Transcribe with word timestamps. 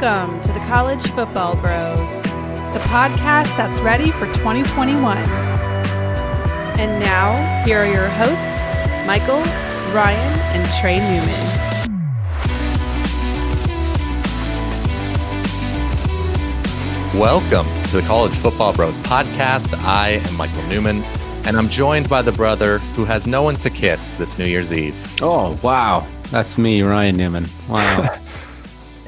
Welcome 0.00 0.40
to 0.40 0.52
the 0.52 0.60
College 0.60 1.10
Football 1.10 1.56
Bros, 1.56 2.22
the 2.22 2.80
podcast 2.88 3.54
that's 3.58 3.78
ready 3.82 4.10
for 4.12 4.24
2021. 4.32 5.18
And 6.78 6.98
now, 6.98 7.64
here 7.66 7.80
are 7.80 7.86
your 7.86 8.08
hosts, 8.08 8.66
Michael, 9.06 9.42
Ryan, 9.92 10.40
and 10.56 10.72
Trey 10.80 11.00
Newman. 11.00 11.28
Welcome 17.20 17.66
to 17.90 17.96
the 18.00 18.02
College 18.06 18.34
Football 18.36 18.72
Bros 18.72 18.96
podcast. 18.98 19.74
I 19.80 20.12
am 20.12 20.36
Michael 20.38 20.62
Newman, 20.62 21.02
and 21.44 21.58
I'm 21.58 21.68
joined 21.68 22.08
by 22.08 22.22
the 22.22 22.32
brother 22.32 22.78
who 22.94 23.04
has 23.04 23.26
no 23.26 23.42
one 23.42 23.56
to 23.56 23.68
kiss 23.68 24.14
this 24.14 24.38
New 24.38 24.46
Year's 24.46 24.72
Eve. 24.72 24.96
Oh, 25.20 25.60
wow. 25.62 26.06
That's 26.30 26.56
me, 26.56 26.80
Ryan 26.80 27.18
Newman. 27.18 27.46
Wow. 27.68 28.18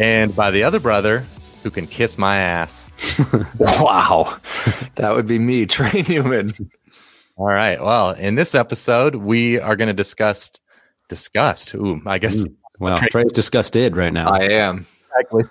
and 0.02 0.34
by 0.34 0.50
the 0.50 0.64
other 0.64 0.80
brother 0.80 1.24
who 1.62 1.70
can 1.70 1.86
kiss 1.86 2.18
my 2.18 2.36
ass. 2.36 2.88
wow. 3.58 4.36
That 4.96 5.12
would 5.14 5.26
be 5.26 5.38
me, 5.38 5.64
Trey 5.66 6.02
Newman. 6.08 6.52
All 7.36 7.46
right. 7.46 7.80
Well, 7.80 8.10
in 8.10 8.34
this 8.34 8.54
episode, 8.54 9.14
we 9.14 9.60
are 9.60 9.76
going 9.76 9.86
to 9.86 9.94
discuss 9.94 10.50
discussed. 11.08 11.74
Ooh, 11.74 12.00
I 12.04 12.18
guess. 12.18 12.44
Mm, 12.44 12.54
well, 12.80 12.98
Trey 13.10 13.24
disgusted 13.32 13.96
right 13.96 14.12
now. 14.12 14.28
I 14.28 14.44
am. 14.44 14.86
Exactly. 15.14 15.44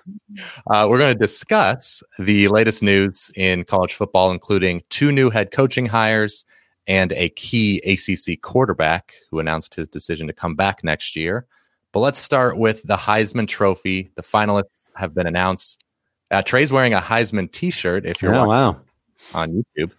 Uh, 0.66 0.86
we're 0.90 0.98
going 0.98 1.14
to 1.14 1.18
discuss 1.18 2.02
the 2.18 2.48
latest 2.48 2.82
news 2.82 3.30
in 3.36 3.64
college 3.64 3.94
football, 3.94 4.32
including 4.32 4.82
two 4.90 5.12
new 5.12 5.30
head 5.30 5.50
coaching 5.50 5.86
hires 5.86 6.44
and 6.86 7.12
a 7.12 7.30
key 7.30 7.78
ACC 7.86 8.40
quarterback 8.42 9.14
who 9.30 9.38
announced 9.38 9.74
his 9.74 9.88
decision 9.88 10.26
to 10.26 10.32
come 10.32 10.56
back 10.56 10.82
next 10.84 11.16
year. 11.16 11.46
But 11.92 12.00
let's 12.00 12.18
start 12.18 12.56
with 12.56 12.82
the 12.84 12.96
Heisman 12.96 13.46
Trophy. 13.46 14.10
The 14.14 14.22
finalists 14.22 14.82
have 14.96 15.14
been 15.14 15.26
announced. 15.26 15.84
Uh, 16.30 16.42
Trey's 16.42 16.72
wearing 16.72 16.94
a 16.94 17.00
Heisman 17.00 17.50
T-shirt. 17.52 18.06
If 18.06 18.22
you're 18.22 18.34
oh, 18.34 18.48
wow. 18.48 18.80
on 19.34 19.50
YouTube, 19.50 19.92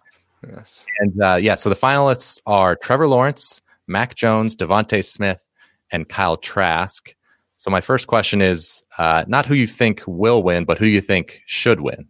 yes, 0.47 0.85
and 0.99 1.21
uh, 1.21 1.35
yeah. 1.35 1.55
So 1.55 1.69
the 1.69 1.75
finalists 1.75 2.41
are 2.47 2.75
Trevor 2.75 3.07
Lawrence, 3.07 3.61
Mac 3.87 4.15
Jones, 4.15 4.55
DeVonta 4.55 5.05
Smith, 5.05 5.47
and 5.91 6.09
Kyle 6.09 6.37
Trask. 6.37 7.13
So 7.57 7.69
my 7.69 7.81
first 7.81 8.07
question 8.07 8.41
is 8.41 8.83
uh, 8.97 9.23
not 9.27 9.45
who 9.45 9.53
you 9.53 9.67
think 9.67 10.03
will 10.07 10.41
win, 10.41 10.65
but 10.65 10.79
who 10.79 10.87
you 10.87 10.99
think 10.99 11.41
should 11.45 11.81
win. 11.81 12.07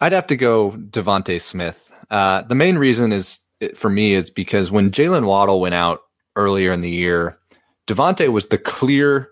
I'd 0.00 0.12
have 0.12 0.26
to 0.26 0.36
go 0.36 0.72
DeVonta 0.72 1.40
Smith. 1.40 1.90
Uh, 2.10 2.42
the 2.42 2.54
main 2.54 2.76
reason 2.76 3.12
is 3.12 3.38
for 3.74 3.88
me 3.88 4.12
is 4.12 4.28
because 4.28 4.70
when 4.70 4.90
Jaylen 4.90 5.26
Waddle 5.26 5.60
went 5.60 5.74
out 5.74 6.00
earlier 6.36 6.70
in 6.70 6.82
the 6.82 6.90
year, 6.90 7.38
DeVonta 7.86 8.28
was 8.28 8.46
the 8.46 8.58
clear 8.58 9.30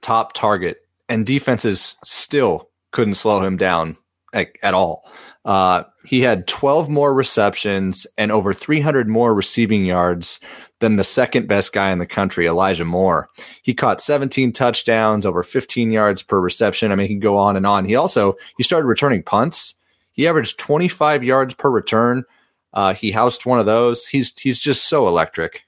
top 0.00 0.32
target, 0.32 0.78
and 1.08 1.26
defenses 1.26 1.96
still 2.04 2.70
couldn't 2.92 3.14
slow 3.14 3.40
him 3.40 3.56
down 3.56 3.96
at, 4.32 4.50
at 4.62 4.74
all. 4.74 5.08
Uh, 5.44 5.84
he 6.04 6.20
had 6.20 6.46
12 6.46 6.88
more 6.88 7.14
receptions 7.14 8.06
and 8.18 8.30
over 8.30 8.52
300 8.52 9.08
more 9.08 9.34
receiving 9.34 9.84
yards 9.84 10.40
than 10.80 10.96
the 10.96 11.04
second 11.04 11.46
best 11.46 11.72
guy 11.72 11.90
in 11.90 11.98
the 11.98 12.06
country, 12.06 12.46
Elijah 12.46 12.84
Moore. 12.84 13.28
He 13.62 13.74
caught 13.74 14.00
17 14.00 14.52
touchdowns, 14.52 15.24
over 15.24 15.42
15 15.42 15.90
yards 15.90 16.22
per 16.22 16.40
reception. 16.40 16.90
I 16.90 16.94
mean, 16.94 17.06
he 17.06 17.14
can 17.14 17.20
go 17.20 17.36
on 17.36 17.56
and 17.56 17.66
on. 17.66 17.84
He 17.84 17.96
also 17.96 18.36
he 18.56 18.62
started 18.62 18.86
returning 18.86 19.22
punts. 19.22 19.74
He 20.12 20.26
averaged 20.26 20.58
25 20.58 21.22
yards 21.22 21.54
per 21.54 21.70
return. 21.70 22.24
Uh, 22.72 22.94
he 22.94 23.10
housed 23.10 23.46
one 23.46 23.58
of 23.58 23.66
those. 23.66 24.06
He's 24.06 24.38
he's 24.38 24.58
just 24.58 24.88
so 24.88 25.06
electric. 25.06 25.66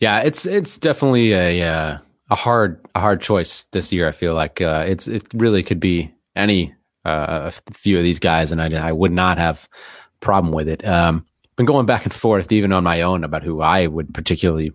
Yeah, 0.00 0.20
it's 0.20 0.46
it's 0.46 0.76
definitely 0.76 1.32
a 1.32 1.62
uh, 1.62 1.98
a 2.30 2.34
hard 2.34 2.80
a 2.94 3.00
hard 3.00 3.20
choice 3.20 3.64
this 3.72 3.92
year. 3.92 4.06
I 4.08 4.12
feel 4.12 4.34
like 4.34 4.60
uh, 4.60 4.84
it's 4.86 5.08
it 5.08 5.26
really 5.34 5.62
could 5.62 5.80
be 5.80 6.14
any 6.36 6.74
uh, 7.04 7.50
a 7.66 7.72
few 7.72 7.98
of 7.98 8.04
these 8.04 8.20
guys, 8.20 8.52
and 8.52 8.62
I 8.62 8.88
I 8.88 8.92
would 8.92 9.12
not 9.12 9.38
have 9.38 9.68
problem 10.20 10.52
with 10.52 10.68
it. 10.68 10.86
Um, 10.86 11.26
been 11.56 11.66
going 11.66 11.86
back 11.86 12.04
and 12.04 12.12
forth 12.12 12.52
even 12.52 12.72
on 12.72 12.84
my 12.84 13.02
own 13.02 13.24
about 13.24 13.42
who 13.42 13.60
I 13.60 13.88
would 13.88 14.14
particularly 14.14 14.72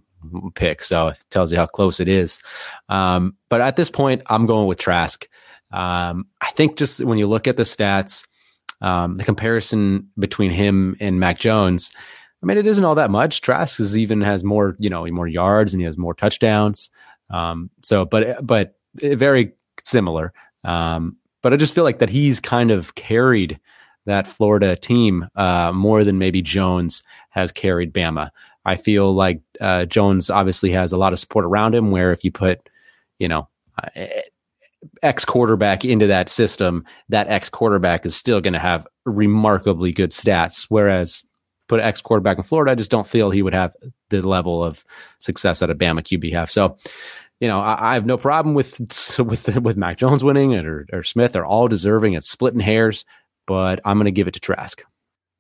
pick, 0.56 0.84
so 0.84 1.10
it 1.10 1.24
tells 1.30 1.52
you 1.52 1.58
how 1.58 1.68
close 1.68 2.02
it 2.02 2.10
is. 2.10 2.40
Um, 2.90 3.36
but 3.50 3.62
at 3.62 3.78
this 3.78 3.90
point, 3.90 4.24
I'm 4.28 4.46
going 4.46 4.68
with 4.68 4.80
Trask. 4.80 5.28
Um, 5.72 6.28
I 6.42 6.52
think 6.52 6.76
just 6.76 7.04
when 7.04 7.18
you 7.18 7.28
look 7.28 7.48
at 7.48 7.56
the 7.56 7.64
stats, 7.64 8.28
um, 8.82 9.18
the 9.18 9.24
comparison 9.24 10.10
between 10.20 10.52
him 10.52 10.98
and 11.00 11.20
Mac 11.20 11.40
Jones 11.40 11.94
I 12.44 12.46
mean, 12.46 12.58
it 12.58 12.68
isn't 12.68 12.84
all 12.84 12.96
that 12.96 13.10
much. 13.10 13.40
Trask 13.40 13.80
is 13.80 13.98
even 13.98 14.20
has 14.20 14.44
more, 14.44 14.76
you 14.78 14.90
know, 14.90 15.08
more 15.08 15.28
yards 15.28 15.74
and 15.74 15.80
he 15.80 15.86
has 15.86 15.98
more 15.98 16.14
touchdowns. 16.14 16.90
Um, 17.30 17.70
so, 17.82 18.04
but 18.04 18.46
but 18.46 18.76
very 18.96 19.54
similar. 19.84 20.34
Um, 20.66 21.16
but 21.42 21.54
I 21.54 21.58
just 21.58 21.74
feel 21.74 21.86
like 21.86 22.00
that 22.00 22.10
he's 22.10 22.42
kind 22.42 22.70
of 22.70 22.96
carried 22.96 23.60
that 24.06 24.28
Florida 24.28 24.76
team 24.76 25.30
uh, 25.38 25.72
more 25.72 26.04
than 26.04 26.18
maybe 26.18 26.42
Jones 26.42 27.02
has 27.30 27.54
carried 27.54 27.94
Bama. 27.94 28.30
I 28.66 28.76
feel 28.76 29.14
like 29.14 29.42
uh, 29.62 29.86
Jones 29.86 30.30
obviously 30.30 30.72
has 30.72 30.92
a 30.92 30.98
lot 30.98 31.14
of 31.14 31.20
support 31.20 31.46
around 31.46 31.74
him. 31.74 31.92
Where 31.92 32.12
if 32.12 32.26
you 32.26 32.32
put, 32.32 32.68
you 33.20 33.30
know, 33.30 33.48
uh, 33.96 34.06
X 35.02 35.24
quarterback 35.24 35.86
into 35.86 36.08
that 36.08 36.28
system, 36.28 36.84
that 37.08 37.30
X 37.30 37.50
quarterback 37.50 38.06
is 38.06 38.18
still 38.18 38.42
going 38.42 38.54
to 38.54 38.60
have 38.60 38.86
remarkably 39.06 39.94
good 39.94 40.12
stats. 40.12 40.66
Whereas 40.68 41.24
put 41.74 41.82
X 41.82 42.02
quarterback 42.02 42.38
in 42.38 42.44
Florida, 42.44 42.72
I 42.72 42.76
just 42.76 42.92
don't 42.92 43.08
feel 43.08 43.32
he 43.32 43.42
would 43.42 43.56
have 43.56 43.76
the 44.10 44.22
level 44.22 44.64
of 44.64 44.86
success 45.18 45.60
that 45.60 45.72
a 45.72 45.76
Bama 45.76 46.02
QB 46.02 46.32
have. 46.34 46.52
So, 46.52 46.78
you 47.40 47.48
know, 47.48 47.60
I, 47.60 47.92
I 47.92 47.94
have 47.96 48.06
no 48.06 48.16
problem 48.16 48.54
with 48.54 48.80
with 49.20 49.58
with 49.58 49.76
Mac 49.76 49.98
Jones 49.98 50.24
winning 50.24 50.54
or, 50.54 50.86
or 50.94 51.02
Smith. 51.02 51.32
They're 51.32 51.46
all 51.46 51.68
deserving. 51.68 52.14
It's 52.14 52.30
splitting 52.30 52.60
hairs, 52.60 53.06
but 53.48 53.80
I'm 53.86 53.98
going 53.98 54.06
to 54.06 54.12
give 54.12 54.28
it 54.28 54.36
to 54.36 54.40
Trask. 54.40 54.84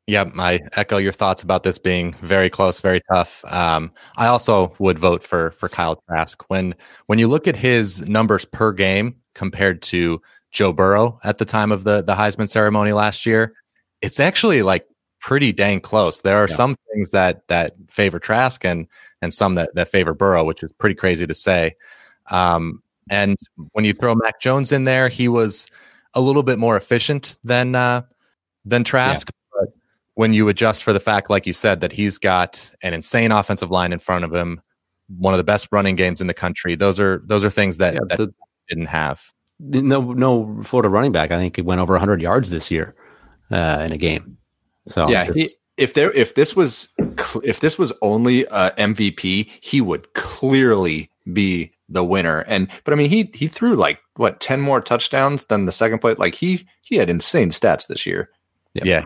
Yeah, 0.07 0.29
I 0.39 0.59
echo 0.75 0.97
your 0.97 1.13
thoughts 1.13 1.43
about 1.43 1.61
this 1.61 1.77
being 1.77 2.13
very 2.13 2.49
close, 2.49 2.81
very 2.81 3.01
tough. 3.11 3.45
Um, 3.45 3.91
I 4.17 4.25
also 4.25 4.73
would 4.79 4.97
vote 4.97 5.23
for 5.23 5.51
for 5.51 5.69
Kyle 5.69 6.01
Trask 6.07 6.43
when 6.49 6.73
when 7.05 7.19
you 7.19 7.27
look 7.27 7.47
at 7.47 7.55
his 7.55 8.01
numbers 8.07 8.43
per 8.43 8.72
game 8.72 9.17
compared 9.35 9.83
to 9.83 10.19
Joe 10.51 10.73
Burrow 10.73 11.19
at 11.23 11.38
the 11.38 11.45
time 11.45 11.72
of 11.72 11.83
the 11.83 12.01
the 12.01 12.16
Heisman 12.16 12.49
ceremony 12.49 12.91
last 12.91 13.27
year. 13.27 13.53
It's 14.01 14.19
actually 14.19 14.63
like 14.63 14.88
pretty 15.23 15.53
dang 15.53 15.79
close. 15.79 16.22
There 16.22 16.38
are 16.38 16.47
yeah. 16.47 16.56
some 16.56 16.75
things 16.91 17.09
that 17.09 17.47
that 17.47 17.75
favor 17.89 18.19
Trask 18.19 18.63
and 18.63 18.88
and 19.22 19.34
some 19.34 19.56
that 19.56 19.73
that 19.73 19.89
favor 19.89 20.13
Burrow, 20.13 20.44
which 20.44 20.61
is 20.61 20.72
pretty 20.73 20.95
crazy 20.95 21.25
to 21.25 21.34
say. 21.34 21.75
Um, 22.29 22.84
and 23.09 23.38
when 23.72 23.85
you 23.85 23.94
throw 23.94 24.13
Mac 24.13 24.39
Jones 24.39 24.72
in 24.72 24.84
there, 24.84 25.09
he 25.09 25.28
was 25.28 25.67
a 26.13 26.22
little 26.22 26.44
bit 26.44 26.59
more 26.59 26.78
efficient 26.78 27.38
than 27.44 27.73
uh, 27.73 28.03
than 28.66 28.84
Trask. 28.84 29.29
Yeah. 29.31 29.61
But 29.61 29.73
when 30.13 30.34
you 30.34 30.47
adjust 30.50 30.84
for 30.84 30.94
the 30.94 31.00
fact, 31.00 31.29
like 31.29 31.47
you 31.47 31.53
said, 31.53 31.81
that 31.81 31.91
he's 31.91 32.17
got 32.17 32.72
an 32.84 32.94
insane 32.94 33.31
offensive 33.31 33.72
line 33.72 33.94
in 33.94 34.00
front 34.00 34.25
of 34.25 34.34
him, 34.34 34.61
one 35.07 35.34
of 35.34 35.38
the 35.38 35.44
best 35.44 35.67
running 35.72 35.95
games 35.95 36.22
in 36.22 36.28
the 36.28 36.34
country, 36.34 36.75
those 36.75 37.00
are 37.00 37.23
those 37.25 37.44
are 37.44 37.50
things 37.50 37.78
that, 37.78 37.95
yeah, 37.95 38.01
that 38.09 38.17
the, 38.17 38.34
didn't 38.69 38.88
have. 38.88 39.23
No, 39.59 40.11
no 40.11 40.61
Florida 40.63 40.90
running 40.90 41.13
back. 41.13 41.31
I 41.31 41.38
think 41.38 41.57
it 41.57 41.66
went 41.66 41.79
over 41.79 41.94
100 41.94 42.22
yards 42.22 42.50
this 42.50 42.69
year 42.69 42.95
uh, 43.51 43.84
in 43.85 43.94
a 43.94 43.97
game. 43.97 44.38
So 44.88 45.09
yeah, 45.09 45.25
just, 45.25 45.38
he, 45.38 45.49
if 45.77 45.94
there 45.94 46.11
if 46.11 46.35
this 46.35 46.55
was 46.55 46.89
if 47.44 47.59
this 47.59 47.77
was 47.77 47.94
only 48.01 48.44
a 48.45 48.71
MVP, 48.71 49.49
he 49.61 49.81
would 49.81 50.13
clearly 50.13 51.09
be 51.31 51.71
the 51.89 52.03
winner. 52.03 52.39
And 52.41 52.69
but 52.83 52.93
I 52.93 52.97
mean, 52.97 53.09
he 53.09 53.29
he 53.33 53.47
threw 53.47 53.75
like 53.75 53.99
what 54.16 54.39
ten 54.39 54.61
more 54.61 54.81
touchdowns 54.81 55.45
than 55.45 55.66
the 55.66 55.72
second 55.72 55.99
place. 55.99 56.17
Like 56.17 56.35
he 56.35 56.67
he 56.81 56.97
had 56.97 57.09
insane 57.09 57.49
stats 57.49 57.88
this 57.88 58.05
year. 58.05 58.29
Yep. 58.75 58.85
Yeah. 58.85 59.03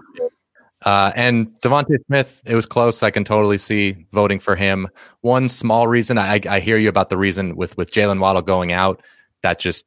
Uh, 0.85 1.11
and 1.15 1.47
DeVonta 1.61 1.97
Smith, 2.05 2.39
it 2.45 2.53
was 2.53 2.67
close. 2.67 3.01
I 3.01 3.09
can 3.09 3.23
totally 3.23 3.57
see 3.57 4.05
voting 4.11 4.39
for 4.39 4.55
him. 4.55 4.87
One 5.21 5.49
small 5.49 5.87
reason 5.87 6.19
I, 6.19 6.39
I 6.47 6.59
hear 6.59 6.77
you 6.77 6.87
about 6.87 7.09
the 7.09 7.17
reason 7.17 7.55
with 7.55 7.75
with 7.77 7.91
Jaylen 7.91 8.19
Waddle 8.19 8.43
going 8.43 8.71
out. 8.71 9.01
That 9.41 9.59
just 9.59 9.85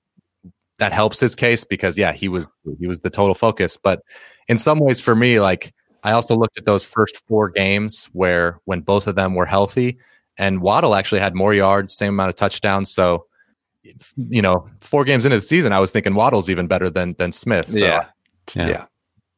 that 0.79 0.93
helps 0.93 1.20
his 1.20 1.37
case 1.37 1.65
because 1.65 1.97
yeah, 1.97 2.12
he 2.12 2.29
was 2.29 2.50
he 2.79 2.87
was 2.87 3.00
the 3.00 3.11
total 3.11 3.35
focus. 3.35 3.76
But 3.76 4.00
in 4.49 4.59
some 4.59 4.81
ways, 4.81 5.00
for 5.00 5.15
me, 5.15 5.38
like 5.38 5.73
I 6.02 6.12
also 6.12 6.37
looked 6.37 6.58
at 6.58 6.64
those 6.64 6.85
first 6.85 7.23
four 7.26 7.50
games 7.50 8.08
where 8.12 8.61
when 8.64 8.81
both 8.81 9.06
of 9.06 9.14
them 9.14 9.35
were 9.35 9.47
healthy, 9.47 9.99
and 10.38 10.61
Waddle 10.61 10.94
actually 10.94 11.20
had 11.20 11.35
more 11.35 11.52
yards, 11.52 11.97
same 11.97 12.11
amount 12.11 12.31
of 12.31 12.37
touchdowns. 12.37 12.91
So, 12.91 13.26
you 14.17 14.43
know, 14.43 14.69
four 14.81 15.05
games 15.05 15.25
into 15.25 15.37
the 15.37 15.43
season, 15.43 15.73
I 15.73 15.81
was 15.81 15.91
thinking 15.91 16.14
Waddle's 16.14 16.49
even 16.49 16.67
better 16.67 16.91
than 16.91 17.14
than 17.19 17.32
Smith. 17.32 17.69
So, 17.69 17.79
yeah. 17.79 18.06
yeah. 18.55 18.69
yeah. 18.69 18.85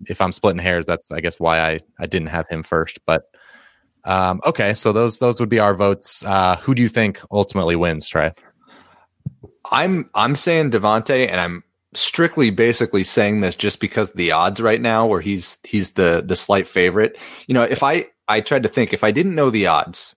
If 0.07 0.21
I'm 0.21 0.33
splitting 0.33 0.61
hairs, 0.61 0.87
that's 0.87 1.11
I 1.11 1.21
guess 1.21 1.39
why 1.41 1.61
I 1.61 1.81
I 1.99 2.07
didn't 2.07 2.29
have 2.29 2.49
him 2.49 2.63
first. 2.63 3.01
But 3.07 3.25
um, 4.05 4.41
okay, 4.45 4.75
so 4.75 4.93
those 4.93 5.19
those 5.19 5.41
would 5.41 5.49
be 5.49 5.59
our 5.59 5.75
votes. 5.75 6.25
Uh, 6.25 6.57
who 6.57 6.75
do 6.75 6.83
you 6.83 6.89
think 6.89 7.21
ultimately 7.31 7.77
wins, 7.77 8.09
Trey? 8.09 8.33
I'm 9.71 10.11
I'm 10.15 10.35
saying 10.35 10.71
DeVonta, 10.73 11.29
and 11.29 11.41
I'm 11.41 11.65
strictly 11.95 12.51
basically 12.51 13.05
saying 13.05 13.41
this 13.41 13.55
just 13.55 13.81
because 13.81 14.11
the 14.13 14.33
odds 14.33 14.61
right 14.61 14.81
now 14.81 15.07
where 15.07 15.21
he's 15.21 15.59
he's 15.65 15.93
the 15.93 16.23
the 16.25 16.37
slight 16.37 16.67
favorite. 16.69 17.19
You 17.47 17.55
know, 17.55 17.63
if 17.63 17.83
I 17.83 18.07
I 18.29 18.41
tried 18.41 18.63
to 18.63 18.69
think 18.69 18.93
if 18.93 19.05
I 19.05 19.11
didn't 19.11 19.35
know 19.35 19.51
the 19.51 19.67
odds, 19.67 20.15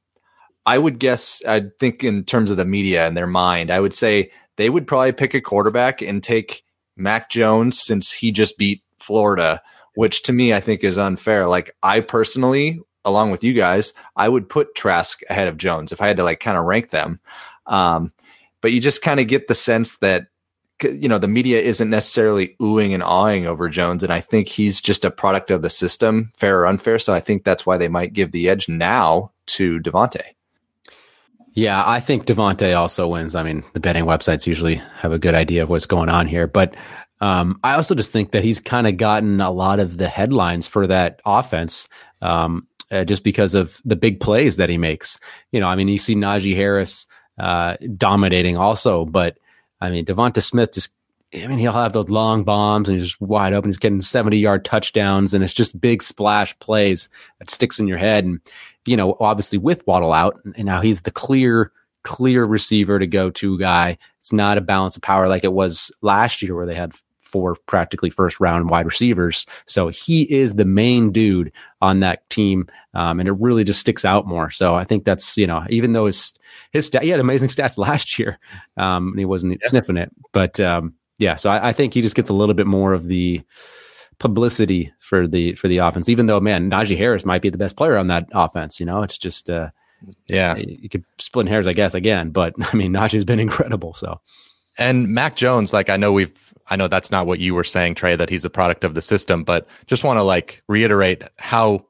I 0.65 0.77
would 0.77 0.99
guess 0.99 1.41
I'd 1.47 1.77
think 1.77 2.03
in 2.03 2.23
terms 2.23 2.51
of 2.51 2.57
the 2.57 2.65
media 2.65 3.05
and 3.05 3.15
their 3.15 3.27
mind, 3.27 3.71
I 3.71 3.79
would 3.79 3.93
say 3.93 4.31
they 4.57 4.69
would 4.69 4.87
probably 4.87 5.11
pick 5.11 5.33
a 5.33 5.41
quarterback 5.41 6.01
and 6.01 6.23
take 6.23 6.63
Mac 6.95 7.29
Jones 7.29 7.79
since 7.81 8.11
he 8.11 8.31
just 8.31 8.57
beat 8.57 8.81
Florida, 8.99 9.61
which 9.95 10.23
to 10.23 10.33
me 10.33 10.53
I 10.53 10.61
think 10.61 10.83
is 10.83 10.97
unfair. 10.97 11.47
Like 11.47 11.75
I 11.83 11.99
personally, 11.99 12.79
along 13.03 13.31
with 13.31 13.43
you 13.43 13.53
guys, 13.53 13.93
I 14.15 14.29
would 14.29 14.49
put 14.49 14.75
Trask 14.75 15.21
ahead 15.29 15.47
of 15.47 15.57
Jones 15.57 15.91
if 15.91 16.01
I 16.01 16.07
had 16.07 16.17
to 16.17 16.23
like 16.23 16.39
kind 16.39 16.57
of 16.57 16.65
rank 16.65 16.89
them. 16.89 17.19
Um, 17.67 18.13
but 18.61 18.71
you 18.71 18.79
just 18.79 19.01
kind 19.01 19.19
of 19.19 19.27
get 19.27 19.47
the 19.47 19.55
sense 19.55 19.97
that 19.97 20.27
you 20.83 21.07
know 21.07 21.17
the 21.17 21.27
media 21.27 21.61
isn't 21.61 21.89
necessarily 21.89 22.55
oohing 22.61 22.93
and 22.93 23.03
awing 23.03 23.45
over 23.47 23.69
Jones, 23.69 24.03
and 24.03 24.11
I 24.11 24.19
think 24.19 24.47
he's 24.47 24.81
just 24.81 25.05
a 25.05 25.11
product 25.11 25.51
of 25.51 25.61
the 25.61 25.69
system, 25.69 26.31
fair 26.37 26.59
or 26.59 26.67
unfair. 26.67 26.99
So 26.99 27.13
I 27.13 27.19
think 27.19 27.43
that's 27.43 27.65
why 27.65 27.77
they 27.77 27.87
might 27.87 28.13
give 28.13 28.31
the 28.31 28.49
edge 28.49 28.67
now 28.67 29.31
to 29.47 29.79
DeVonta. 29.79 30.21
Yeah, 31.53 31.81
I 31.85 32.01
think 32.01 32.25
DeVonta 32.25 32.77
also 32.77 33.07
wins. 33.07 33.35
I 33.35 33.43
mean, 33.43 33.63
the 33.73 33.79
betting 33.79 34.05
websites 34.05 34.45
usually 34.45 34.75
have 34.97 35.13
a 35.13 35.19
good 35.19 35.35
idea 35.35 35.63
of 35.63 35.69
what's 35.69 35.85
going 35.85 36.09
on 36.09 36.27
here, 36.27 36.47
but 36.47 36.75
um, 37.21 37.59
I 37.63 37.75
also 37.75 37.95
just 37.95 38.11
think 38.11 38.31
that 38.31 38.43
he's 38.43 38.59
kind 38.59 38.87
of 38.87 38.97
gotten 38.97 39.39
a 39.39 39.51
lot 39.51 39.79
of 39.79 39.97
the 39.97 40.09
headlines 40.09 40.67
for 40.67 40.85
that 40.87 41.21
offense. 41.25 41.87
Um, 42.21 42.67
uh, 42.91 43.03
just 43.03 43.23
because 43.23 43.55
of 43.55 43.81
the 43.83 43.95
big 43.95 44.19
plays 44.19 44.57
that 44.57 44.69
he 44.69 44.77
makes. 44.77 45.19
You 45.51 45.59
know, 45.59 45.67
I 45.67 45.75
mean, 45.75 45.87
you 45.87 45.97
see 45.97 46.15
Najee 46.15 46.55
Harris 46.55 47.07
uh, 47.39 47.77
dominating 47.97 48.57
also, 48.57 49.05
but 49.05 49.39
I 49.85 49.91
mean, 49.91 50.05
DeVonta 50.05 50.41
Smith 50.41 50.73
just, 50.73 50.89
I 51.33 51.47
mean, 51.47 51.59
he'll 51.59 51.71
have 51.71 51.93
those 51.93 52.09
long 52.09 52.43
bombs 52.43 52.89
and 52.89 52.97
he's 52.97 53.07
just 53.07 53.21
wide 53.21 53.53
open. 53.53 53.69
He's 53.69 53.77
getting 53.77 54.01
70 54.01 54.37
yard 54.37 54.65
touchdowns 54.65 55.33
and 55.33 55.43
it's 55.43 55.53
just 55.53 55.79
big 55.79 56.03
splash 56.03 56.57
plays 56.59 57.09
that 57.39 57.49
sticks 57.49 57.79
in 57.79 57.87
your 57.87 57.97
head. 57.97 58.25
And, 58.25 58.39
you 58.85 58.97
know, 58.97 59.17
obviously 59.19 59.57
with 59.57 59.85
Waddle 59.87 60.13
out 60.13 60.39
and 60.43 60.65
now 60.65 60.81
he's 60.81 61.01
the 61.01 61.11
clear, 61.11 61.71
clear 62.03 62.45
receiver 62.45 62.99
to 62.99 63.07
go 63.07 63.29
to 63.31 63.59
guy. 63.59 63.97
It's 64.19 64.33
not 64.33 64.57
a 64.57 64.61
balance 64.61 64.95
of 64.95 65.01
power 65.01 65.27
like 65.27 65.43
it 65.43 65.53
was 65.53 65.91
last 66.01 66.41
year 66.41 66.55
where 66.55 66.65
they 66.65 66.75
had 66.75 66.93
four 67.35 67.55
practically 67.65 68.09
first 68.09 68.39
round 68.39 68.69
wide 68.69 68.85
receivers. 68.85 69.45
So 69.65 69.89
he 69.89 70.23
is 70.23 70.55
the 70.55 70.63
main 70.63 71.11
dude 71.11 71.51
on 71.81 71.99
that 71.99 72.29
team. 72.29 72.65
Um, 72.93 73.19
and 73.19 73.27
it 73.27 73.33
really 73.33 73.65
just 73.65 73.81
sticks 73.81 74.05
out 74.05 74.25
more. 74.25 74.49
So 74.49 74.73
I 74.73 74.85
think 74.85 75.03
that's, 75.03 75.35
you 75.35 75.45
know, 75.45 75.65
even 75.69 75.91
though 75.91 76.05
his, 76.05 76.33
his 76.71 76.85
stat, 76.85 77.03
he 77.03 77.09
had 77.09 77.19
amazing 77.19 77.49
stats 77.55 77.77
last 77.77 78.17
year, 78.17 78.39
um, 78.77 79.09
and 79.09 79.19
he 79.19 79.25
wasn't 79.25 79.51
yeah. 79.51 79.67
sniffing 79.67 79.97
it, 79.97 80.13
but, 80.31 80.61
um, 80.61 80.93
yeah, 81.17 81.35
so 81.35 81.49
I, 81.49 81.69
I, 81.69 81.73
think 81.73 81.93
he 81.93 82.01
just 82.01 82.15
gets 82.15 82.29
a 82.29 82.33
little 82.33 82.55
bit 82.55 82.67
more 82.67 82.93
of 82.93 83.07
the 83.07 83.41
publicity 84.19 84.93
for 84.99 85.27
the, 85.27 85.55
for 85.55 85.67
the 85.67 85.79
offense, 85.79 86.07
even 86.07 86.27
though, 86.27 86.39
man, 86.39 86.71
Najee 86.71 86.97
Harris 86.97 87.25
might 87.25 87.41
be 87.41 87.49
the 87.49 87.57
best 87.57 87.75
player 87.75 87.97
on 87.97 88.07
that 88.07 88.29
offense. 88.31 88.79
You 88.79 88.85
know, 88.85 89.03
it's 89.03 89.17
just, 89.17 89.49
uh, 89.49 89.71
yeah, 90.27 90.55
you 90.55 90.87
could 90.87 91.03
split 91.17 91.47
hairs, 91.47 91.67
I 91.67 91.73
guess, 91.73 91.95
again, 91.95 92.29
but 92.29 92.53
I 92.73 92.77
mean, 92.77 92.93
Najee's 92.93 93.25
been 93.25 93.41
incredible. 93.41 93.93
So, 93.93 94.21
and 94.77 95.09
Mac 95.09 95.35
Jones, 95.35 95.73
like 95.73 95.89
I 95.89 95.97
know 95.97 96.11
we've 96.11 96.33
I 96.67 96.75
know 96.75 96.87
that's 96.87 97.11
not 97.11 97.27
what 97.27 97.39
you 97.39 97.53
were 97.53 97.63
saying, 97.63 97.95
Trey, 97.95 98.15
that 98.15 98.29
he's 98.29 98.45
a 98.45 98.49
product 98.49 98.83
of 98.83 98.95
the 98.95 99.01
system, 99.01 99.43
but 99.43 99.67
just 99.85 100.03
want 100.03 100.17
to 100.17 100.23
like 100.23 100.63
reiterate 100.67 101.23
how, 101.37 101.85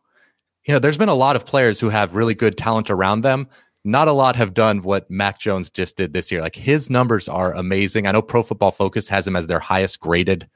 you 0.66 0.74
know, 0.74 0.80
there's 0.80 0.98
been 0.98 1.10
a 1.10 1.16
lot 1.16 1.36
of 1.36 1.46
players 1.46 1.80
who 1.80 1.90
have 1.90 2.16
really 2.16 2.36
good 2.36 2.58
talent 2.58 2.90
around 2.90 3.22
them. 3.22 3.48
Not 3.84 4.08
a 4.08 4.14
lot 4.14 4.36
have 4.36 4.54
done 4.54 4.82
what 4.82 5.10
Mac 5.10 5.40
Jones 5.40 5.70
just 5.70 5.96
did 5.96 6.14
this 6.14 6.32
year. 6.32 6.42
Like 6.42 6.56
his 6.56 6.90
numbers 6.90 7.30
are 7.30 7.54
amazing. 7.54 8.08
I 8.08 8.12
know 8.12 8.22
Pro 8.22 8.42
Football 8.44 8.72
Focus 8.72 9.08
has 9.08 9.28
him 9.28 9.36
as 9.36 9.48
their 9.48 9.60
highest 9.60 10.00
graded 10.00 10.48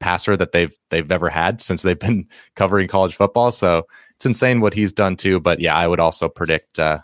passer 0.00 0.36
that 0.36 0.52
they've 0.52 0.74
they've 0.90 1.10
ever 1.10 1.28
had 1.28 1.60
since 1.60 1.82
they've 1.82 1.98
been 1.98 2.26
covering 2.56 2.88
college 2.88 3.14
football. 3.14 3.52
So 3.52 3.86
it's 4.16 4.26
insane 4.26 4.60
what 4.60 4.74
he's 4.74 4.92
done 4.92 5.16
too. 5.16 5.38
But 5.38 5.60
yeah, 5.60 5.76
I 5.76 5.86
would 5.86 6.00
also 6.00 6.28
predict 6.28 6.78
uh, 6.78 6.98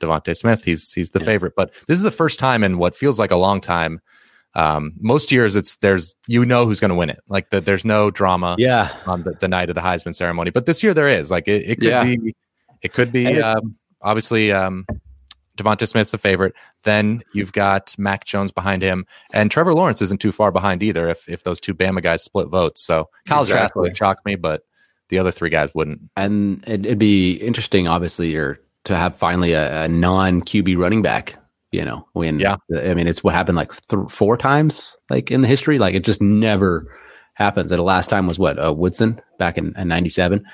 DeVonta 0.00 0.36
Smith. 0.36 0.64
He's 0.64 0.92
he's 0.92 1.10
the 1.10 1.20
yeah. 1.20 1.26
favorite. 1.26 1.54
But 1.56 1.72
this 1.86 1.96
is 1.96 2.02
the 2.02 2.10
first 2.10 2.38
time 2.38 2.62
in 2.62 2.78
what 2.78 2.94
feels 2.94 3.18
like 3.18 3.30
a 3.30 3.36
long 3.36 3.60
time 3.60 4.00
um, 4.54 4.92
most 5.00 5.32
years 5.32 5.56
it's 5.56 5.76
there's 5.76 6.14
you 6.26 6.44
know 6.44 6.66
who's 6.66 6.80
going 6.80 6.90
to 6.90 6.94
win 6.94 7.10
it. 7.10 7.20
Like 7.28 7.50
the, 7.50 7.60
there's 7.60 7.84
no 7.84 8.10
drama. 8.10 8.56
Yeah. 8.58 8.94
On 9.06 9.22
the, 9.22 9.32
the 9.32 9.48
night 9.48 9.68
of 9.68 9.74
the 9.74 9.80
Heisman 9.80 10.14
ceremony, 10.14 10.50
but 10.50 10.66
this 10.66 10.82
year 10.82 10.94
there 10.94 11.08
is. 11.08 11.30
Like 11.30 11.48
it, 11.48 11.62
it 11.68 11.76
could 11.76 11.88
yeah. 11.88 12.04
be. 12.04 12.34
It 12.82 12.92
could 12.92 13.12
be. 13.12 13.26
It, 13.26 13.40
um, 13.40 13.76
obviously, 14.02 14.52
um, 14.52 14.84
DeVonta 15.56 15.86
Smith's 15.86 16.10
the 16.10 16.18
favorite. 16.18 16.54
Then 16.82 17.22
you've 17.32 17.52
got 17.52 17.94
Mac 17.98 18.24
Jones 18.24 18.50
behind 18.50 18.82
him, 18.82 19.06
and 19.32 19.50
Trevor 19.50 19.74
Lawrence 19.74 20.02
isn't 20.02 20.20
too 20.20 20.32
far 20.32 20.52
behind 20.52 20.82
either. 20.82 21.08
If 21.08 21.28
if 21.28 21.44
those 21.44 21.60
two 21.60 21.74
Bama 21.74 22.02
guys 22.02 22.22
split 22.22 22.48
votes, 22.48 22.84
so 22.84 23.08
Kyle 23.26 23.42
exactly. 23.42 23.58
Trask 23.58 23.76
would 23.76 23.96
shock 23.96 24.18
me, 24.26 24.34
but 24.34 24.62
the 25.08 25.18
other 25.18 25.30
three 25.30 25.50
guys 25.50 25.74
wouldn't. 25.74 26.00
And 26.16 26.64
it'd 26.66 26.98
be 26.98 27.34
interesting, 27.34 27.86
obviously, 27.86 28.34
or 28.34 28.58
to 28.84 28.96
have 28.96 29.14
finally 29.14 29.52
a, 29.52 29.84
a 29.84 29.88
non 29.88 30.42
QB 30.42 30.76
running 30.78 31.02
back 31.02 31.36
you 31.72 31.84
know 31.84 32.06
when 32.12 32.38
yeah. 32.38 32.56
i 32.76 32.94
mean 32.94 33.08
it's 33.08 33.24
what 33.24 33.34
happened 33.34 33.56
like 33.56 33.72
th- 33.88 34.10
four 34.10 34.36
times 34.36 34.96
like 35.10 35.30
in 35.30 35.40
the 35.40 35.48
history. 35.48 35.78
Like 35.78 35.94
it 35.94 36.04
just 36.04 36.22
never 36.22 36.86
happens. 37.34 37.72
And 37.72 37.78
the 37.78 37.84
last 37.84 38.08
time 38.08 38.26
was 38.26 38.38
what 38.38 38.62
uh, 38.62 38.72
woodson 38.72 39.20
back 39.38 39.58
in, 39.58 39.74
in 39.76 39.88
97 39.88 40.44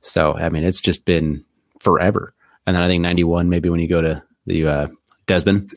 so 0.00 0.34
i 0.34 0.48
mean 0.48 0.64
it's 0.64 0.80
just 0.80 1.04
been 1.04 1.44
forever. 1.78 2.34
And 2.66 2.74
then 2.74 2.82
i 2.82 2.88
think 2.88 3.02
91 3.02 3.48
maybe 3.48 3.68
when 3.68 3.78
you 3.78 3.88
go 3.88 4.00
to 4.00 4.22
the 4.46 4.66
uh, 4.66 4.88
desmond. 5.26 5.72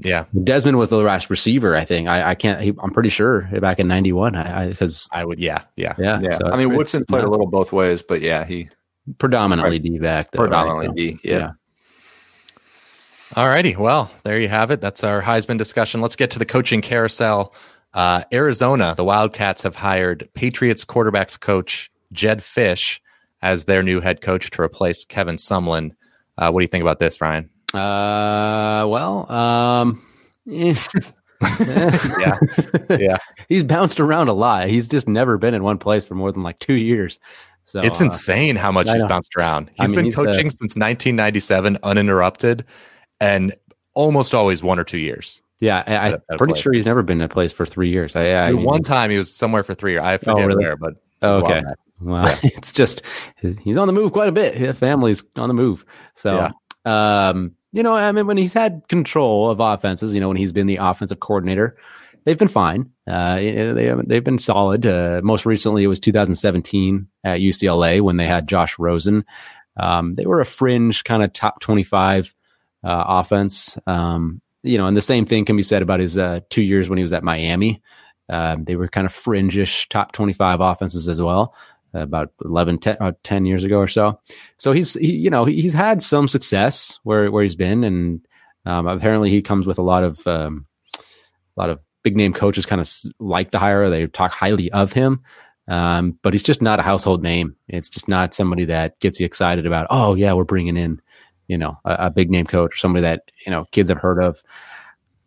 Yeah. 0.00 0.26
Desmond 0.44 0.78
was 0.78 0.90
the 0.90 0.96
last 0.96 1.28
receiver 1.28 1.76
i 1.76 1.84
think. 1.84 2.08
I, 2.08 2.30
I 2.30 2.34
can't 2.36 2.60
he, 2.60 2.72
i'm 2.80 2.92
pretty 2.92 3.10
sure 3.10 3.42
back 3.60 3.80
in 3.80 3.88
91 3.88 4.32
because 4.32 4.46
I, 4.46 4.74
cause 4.74 5.08
I, 5.12 5.24
would 5.24 5.40
yeah 5.40 5.64
yeah. 5.74 5.94
Yeah, 5.98 6.20
yeah. 6.22 6.38
So 6.38 6.46
i 6.46 6.56
mean 6.56 6.74
woodson 6.76 7.04
played 7.04 7.24
a 7.24 7.28
little 7.28 7.48
both 7.48 7.72
ways 7.72 8.00
but 8.02 8.20
yeah 8.20 8.44
he 8.44 8.68
predominantly 9.18 9.80
d 9.80 9.98
back 9.98 10.30
predominantly 10.30 10.88
right? 10.88 11.16
so, 11.16 11.18
d 11.18 11.28
yeah. 11.28 11.38
yeah. 11.38 11.50
All 13.38 13.48
righty. 13.48 13.76
Well, 13.76 14.10
there 14.24 14.40
you 14.40 14.48
have 14.48 14.72
it. 14.72 14.80
That's 14.80 15.04
our 15.04 15.22
Heisman 15.22 15.58
discussion. 15.58 16.00
Let's 16.00 16.16
get 16.16 16.32
to 16.32 16.40
the 16.40 16.44
coaching 16.44 16.82
carousel. 16.82 17.54
Uh, 17.94 18.24
Arizona, 18.32 18.96
the 18.96 19.04
Wildcats 19.04 19.62
have 19.62 19.76
hired 19.76 20.28
Patriots 20.34 20.84
quarterbacks 20.84 21.38
coach 21.38 21.88
Jedd 22.10 22.40
Fisch 22.40 22.98
as 23.40 23.66
their 23.66 23.84
new 23.84 24.00
head 24.00 24.22
coach 24.22 24.50
to 24.50 24.60
replace 24.60 25.04
Kevin 25.04 25.36
Sumlin. 25.36 25.92
Uh, 26.36 26.50
what 26.50 26.58
do 26.58 26.64
you 26.64 26.68
think 26.68 26.82
about 26.82 26.98
this, 26.98 27.20
Ryan? 27.20 27.48
Uh, 27.72 28.84
well, 28.88 29.30
um, 29.30 30.02
yeah, 30.44 30.74
yeah. 32.90 33.18
He's 33.48 33.62
bounced 33.62 34.00
around 34.00 34.26
a 34.26 34.32
lot. 34.32 34.66
He's 34.66 34.88
just 34.88 35.06
never 35.06 35.38
been 35.38 35.54
in 35.54 35.62
one 35.62 35.78
place 35.78 36.04
for 36.04 36.16
more 36.16 36.32
than 36.32 36.42
like 36.42 36.58
two 36.58 36.74
years. 36.74 37.20
So 37.66 37.78
it's 37.82 38.00
uh, 38.00 38.06
insane 38.06 38.56
how 38.56 38.72
much 38.72 38.88
he's 38.88 39.04
bounced 39.04 39.36
around. 39.36 39.68
He's 39.68 39.78
I 39.78 39.86
mean, 39.86 39.94
been 39.94 40.04
he's 40.06 40.14
coaching 40.14 40.46
the, 40.46 40.50
since 40.50 40.74
1997, 40.74 41.78
uninterrupted 41.84 42.64
and 43.20 43.54
almost 43.94 44.34
always 44.34 44.62
one 44.62 44.78
or 44.78 44.84
two 44.84 44.98
years. 44.98 45.40
Yeah, 45.60 45.82
I, 45.86 46.08
am 46.10 46.38
pretty 46.38 46.54
sure 46.60 46.72
he's 46.72 46.86
never 46.86 47.02
been 47.02 47.20
in 47.20 47.24
a 47.24 47.28
place 47.28 47.52
for 47.52 47.66
three 47.66 47.90
years. 47.90 48.14
I, 48.14 48.32
I 48.32 48.52
mean, 48.52 48.64
one 48.64 48.82
time 48.82 49.10
he 49.10 49.18
was 49.18 49.34
somewhere 49.34 49.64
for 49.64 49.74
three 49.74 49.92
years. 49.92 50.04
I 50.04 50.16
forget 50.18 50.44
oh, 50.44 50.46
really? 50.46 50.64
where, 50.64 50.76
but 50.76 50.94
oh, 51.22 51.42
okay. 51.42 51.62
Well, 52.00 52.26
yeah. 52.26 52.38
it's 52.44 52.70
just 52.70 53.02
he's 53.40 53.76
on 53.76 53.88
the 53.88 53.92
move 53.92 54.12
quite 54.12 54.28
a 54.28 54.32
bit. 54.32 54.54
His 54.54 54.78
family's 54.78 55.24
on 55.34 55.48
the 55.48 55.54
move. 55.54 55.84
So, 56.14 56.52
yeah. 56.86 57.28
um, 57.28 57.56
you 57.72 57.82
know, 57.82 57.96
I 57.96 58.12
mean, 58.12 58.28
when 58.28 58.36
he's 58.36 58.52
had 58.52 58.82
control 58.88 59.50
of 59.50 59.58
offenses, 59.58 60.14
you 60.14 60.20
know, 60.20 60.28
when 60.28 60.36
he's 60.36 60.52
been 60.52 60.68
the 60.68 60.76
offensive 60.76 61.18
coordinator, 61.18 61.76
they've 62.24 62.38
been 62.38 62.46
fine. 62.46 62.90
Uh, 63.08 63.36
they 63.36 63.94
they've 64.06 64.22
been 64.22 64.38
solid. 64.38 64.86
Uh, 64.86 65.20
most 65.24 65.44
recently, 65.44 65.82
it 65.82 65.88
was 65.88 65.98
2017 65.98 67.08
at 67.24 67.40
UCLA 67.40 68.00
when 68.00 68.16
they 68.16 68.26
had 68.26 68.48
Josh 68.48 68.78
Rosen. 68.78 69.24
Um, 69.76 70.14
they 70.14 70.26
were 70.26 70.40
a 70.40 70.46
fringe 70.46 71.02
kind 71.02 71.22
of 71.22 71.32
top 71.32 71.60
25 71.60 72.34
uh, 72.84 73.04
offense. 73.06 73.78
Um, 73.86 74.40
you 74.62 74.78
know, 74.78 74.86
and 74.86 74.96
the 74.96 75.02
same 75.02 75.24
thing 75.24 75.44
can 75.44 75.56
be 75.56 75.62
said 75.62 75.82
about 75.82 76.00
his 76.00 76.18
uh, 76.18 76.40
two 76.50 76.62
years 76.62 76.88
when 76.88 76.96
he 76.96 77.02
was 77.02 77.12
at 77.12 77.24
Miami. 77.24 77.82
Uh, 78.28 78.56
they 78.60 78.76
were 78.76 78.88
kind 78.88 79.06
of 79.06 79.12
fringish 79.12 79.88
top 79.88 80.12
25 80.12 80.60
offenses 80.60 81.08
as 81.08 81.20
well, 81.20 81.54
uh, 81.94 82.00
about 82.00 82.32
11, 82.44 82.78
10, 82.78 82.96
uh, 83.00 83.12
10, 83.22 83.46
years 83.46 83.64
ago 83.64 83.78
or 83.78 83.86
so. 83.86 84.20
So 84.58 84.72
he's, 84.72 84.94
he, 84.94 85.12
you 85.12 85.30
know, 85.30 85.46
he's 85.46 85.72
had 85.72 86.02
some 86.02 86.28
success 86.28 86.98
where, 87.04 87.30
where 87.30 87.42
he's 87.42 87.54
been. 87.54 87.84
And 87.84 88.20
um, 88.66 88.86
apparently 88.86 89.30
he 89.30 89.40
comes 89.40 89.66
with 89.66 89.78
a 89.78 89.82
lot 89.82 90.04
of, 90.04 90.26
um, 90.26 90.66
a 90.96 91.60
lot 91.60 91.70
of 91.70 91.80
big 92.02 92.16
name 92.16 92.34
coaches 92.34 92.66
kind 92.66 92.80
of 92.80 92.90
like 93.18 93.50
the 93.50 93.58
hire. 93.58 93.88
They 93.88 94.06
talk 94.06 94.32
highly 94.32 94.70
of 94.72 94.92
him. 94.92 95.22
Um, 95.66 96.18
but 96.22 96.32
he's 96.32 96.42
just 96.42 96.62
not 96.62 96.80
a 96.80 96.82
household 96.82 97.22
name. 97.22 97.56
It's 97.68 97.90
just 97.90 98.08
not 98.08 98.34
somebody 98.34 98.66
that 98.66 98.98
gets 99.00 99.20
you 99.20 99.26
excited 99.26 99.66
about, 99.66 99.86
oh, 99.90 100.14
yeah, 100.14 100.32
we're 100.32 100.44
bringing 100.44 100.76
in 100.76 101.00
you 101.48 101.58
know, 101.58 101.78
a, 101.84 102.06
a, 102.06 102.10
big 102.10 102.30
name 102.30 102.46
coach 102.46 102.74
or 102.74 102.76
somebody 102.76 103.02
that, 103.02 103.30
you 103.44 103.50
know, 103.50 103.64
kids 103.72 103.88
have 103.88 103.98
heard 103.98 104.22
of. 104.22 104.42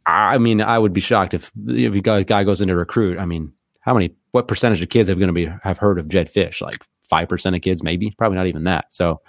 I 0.06 0.38
mean, 0.38 0.62
I 0.62 0.80
would 0.80 0.94
be 0.94 1.02
shocked 1.02 1.34
if, 1.34 1.52
if 1.68 1.94
a 1.94 2.24
guy 2.24 2.44
goes 2.44 2.62
into 2.62 2.76
recruit. 2.76 3.20
I 3.20 3.26
mean, 3.26 3.54
how 3.82 3.94
many, 3.94 4.16
what 4.32 4.48
percentage 4.48 4.82
of 4.82 4.90
kids 4.90 5.10
have 5.10 5.20
going 5.20 5.28
to 5.28 5.34
be, 5.34 5.50
have 5.64 5.78
heard 5.78 6.00
of 6.00 6.08
Jedd 6.08 6.32
Fisch? 6.32 6.62
Like 6.62 6.86
5% 7.12 7.56
of 7.56 7.62
kids, 7.62 7.84
maybe, 7.84 8.12
probably 8.18 8.38
not 8.38 8.48
even 8.48 8.64
that. 8.64 8.94
So, 8.94 9.22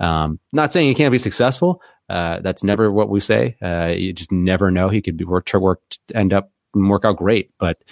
um, 0.00 0.38
not 0.52 0.72
saying 0.72 0.88
he 0.88 0.94
can't 0.94 1.12
be 1.12 1.18
successful. 1.18 1.82
Uh, 2.08 2.40
that's 2.40 2.62
never 2.62 2.92
what 2.92 3.08
we 3.08 3.20
say. 3.20 3.56
Uh, 3.62 3.92
you 3.96 4.12
just 4.12 4.32
never 4.32 4.70
know. 4.70 4.88
He 4.88 5.00
could 5.00 5.16
be 5.16 5.24
work 5.24 5.46
to 5.46 5.58
work, 5.58 5.80
end 6.14 6.32
up 6.32 6.50
and 6.74 6.90
work 6.90 7.04
out 7.04 7.16
great, 7.16 7.50
but 7.58 7.82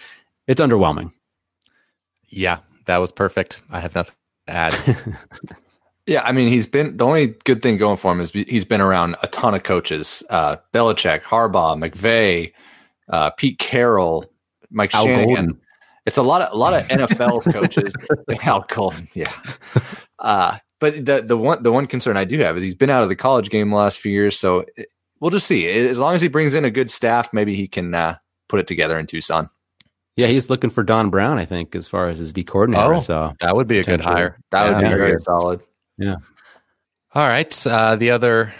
it's 0.46 0.60
underwhelming. 0.60 1.12
Yeah, 2.28 2.60
that 2.86 2.98
was 2.98 3.12
perfect. 3.12 3.62
I 3.70 3.80
have 3.80 3.94
nothing 3.94 4.14
to 4.46 4.52
add. 4.52 4.74
Yeah, 6.06 6.22
I 6.22 6.32
mean, 6.32 6.48
he's 6.48 6.66
been 6.66 6.96
the 6.96 7.04
only 7.06 7.28
good 7.44 7.62
thing 7.62 7.76
going 7.76 7.96
for 7.96 8.10
him 8.12 8.20
is 8.20 8.32
he's 8.32 8.64
been 8.64 8.80
around 8.80 9.16
a 9.22 9.28
ton 9.28 9.54
of 9.54 9.62
coaches: 9.62 10.22
uh, 10.30 10.56
Belichick, 10.72 11.22
Harbaugh, 11.22 11.78
McVay, 11.78 12.52
uh, 13.08 13.30
Pete 13.30 13.58
Carroll, 13.58 14.24
Mike 14.70 14.94
Al 14.94 15.04
Shanahan. 15.04 15.26
Golden. 15.26 15.60
It's 16.04 16.18
a 16.18 16.22
lot 16.22 16.42
of 16.42 16.52
a 16.52 16.56
lot 16.56 16.74
of 16.74 16.86
NFL 16.88 17.52
coaches. 17.52 17.94
Al 18.42 18.64
Colin, 18.64 19.06
yeah. 19.14 19.32
Uh, 20.18 20.58
but 20.80 21.04
the 21.06 21.22
the 21.22 21.36
one 21.36 21.62
the 21.62 21.70
one 21.70 21.86
concern 21.86 22.16
I 22.16 22.24
do 22.24 22.38
have 22.40 22.56
is 22.56 22.64
he's 22.64 22.74
been 22.74 22.90
out 22.90 23.04
of 23.04 23.08
the 23.08 23.14
college 23.16 23.50
game 23.50 23.70
the 23.70 23.76
last 23.76 24.00
few 24.00 24.10
years, 24.10 24.36
so 24.36 24.64
it, 24.76 24.88
we'll 25.20 25.30
just 25.30 25.46
see. 25.46 25.68
As 25.68 26.00
long 26.00 26.16
as 26.16 26.20
he 26.20 26.26
brings 26.26 26.54
in 26.54 26.64
a 26.64 26.70
good 26.70 26.90
staff, 26.90 27.32
maybe 27.32 27.54
he 27.54 27.68
can 27.68 27.94
uh, 27.94 28.16
put 28.48 28.58
it 28.58 28.66
together 28.66 28.98
in 28.98 29.06
Tucson. 29.06 29.48
Yeah, 30.16 30.26
he's 30.26 30.50
looking 30.50 30.70
for 30.70 30.82
Don 30.82 31.08
Brown, 31.10 31.38
I 31.38 31.44
think, 31.44 31.76
as 31.76 31.86
far 31.86 32.08
as 32.08 32.18
his 32.18 32.32
D 32.32 32.42
coordinator. 32.42 32.94
Oh, 32.94 33.00
so 33.00 33.32
That 33.40 33.54
would 33.54 33.68
be 33.68 33.78
a 33.78 33.84
good 33.84 34.00
hire. 34.00 34.38
That 34.50 34.64
would 34.74 34.82
Yeah. 34.82 34.92
be 34.92 34.98
very 34.98 35.20
solid. 35.20 35.60
Yeah. 36.02 36.16
All 37.14 37.28
right. 37.28 37.66
Uh, 37.66 37.96
the 37.96 38.10
other 38.10 38.52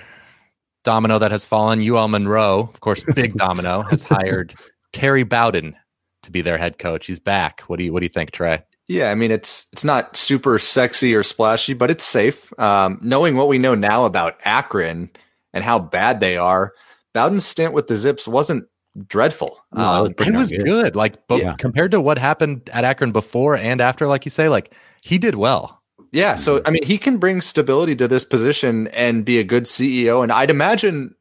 domino 0.85 1.19
that 1.19 1.31
has 1.31 1.45
fallen, 1.45 1.81
UL 1.83 2.09
Monroe, 2.09 2.69
of 2.73 2.81
course, 2.81 3.05
big 3.15 3.35
domino, 3.37 3.83
has 3.83 4.03
hired 4.03 4.55
Terry 4.93 5.23
Bowden 5.23 5.75
to 6.23 6.31
be 6.31 6.43
their 6.43 6.59
head 6.59 6.79
coach. 6.79 7.07
He's 7.07 7.19
back. 7.19 7.63
What 7.63 7.79
do 7.79 7.85
you 7.85 7.93
What 7.93 8.01
do 8.01 8.05
you 8.05 8.11
think, 8.11 8.31
Trey? 8.33 8.63
Yeah, 8.89 9.11
I 9.11 9.15
mean 9.15 9.31
it's 9.31 9.67
it's 9.73 9.85
not 9.85 10.17
super 10.17 10.59
sexy 10.59 11.15
or 11.15 11.23
splashy, 11.23 11.73
but 11.73 11.91
it's 11.91 12.05
safe. 12.05 12.53
Um, 12.59 12.99
knowing 13.01 13.37
what 13.37 13.49
we 13.49 13.59
know 13.59 13.75
now 13.75 14.05
about 14.05 14.39
Akron 14.45 15.09
and 15.55 15.65
how 15.65 15.79
bad 15.79 16.21
they 16.21 16.37
are, 16.37 16.73
Bowden's 17.15 17.47
stint 17.47 17.73
with 17.73 17.87
the 17.87 17.97
Zips 17.97 18.29
wasn't 18.29 18.65
dreadful. 19.07 19.65
No, 19.73 19.83
Um, 19.83 19.99
it 19.99 20.03
was 20.03 20.15
pretty 20.17 20.33
It 20.33 20.37
was 20.37 20.51
darn 20.51 20.65
good. 20.65 20.97
Like, 20.97 21.27
but 21.27 21.41
Yeah. 21.41 21.55
compared 21.59 21.91
to 21.93 22.01
what 22.01 22.19
happened 22.19 22.69
at 22.73 22.85
Akron 22.85 23.13
before 23.13 23.57
and 23.57 23.81
after, 23.81 24.07
like 24.09 24.25
you 24.27 24.31
say, 24.31 24.49
like 24.51 24.75
he 25.01 25.17
did 25.17 25.37
well. 25.37 25.82
Yeah, 26.13 26.37
so 26.37 26.61
I 26.67 26.71
mean, 26.71 26.85
he 26.85 26.99
can 26.99 27.17
bring 27.17 27.41
stability 27.41 27.97
to 27.97 28.07
this 28.07 28.25
position 28.25 28.89
and 28.89 29.25
be 29.25 29.39
a 29.39 29.45
good 29.45 29.65
CEO. 29.65 30.23
And 30.23 30.31
I'd 30.31 30.51
imagine 30.51 31.15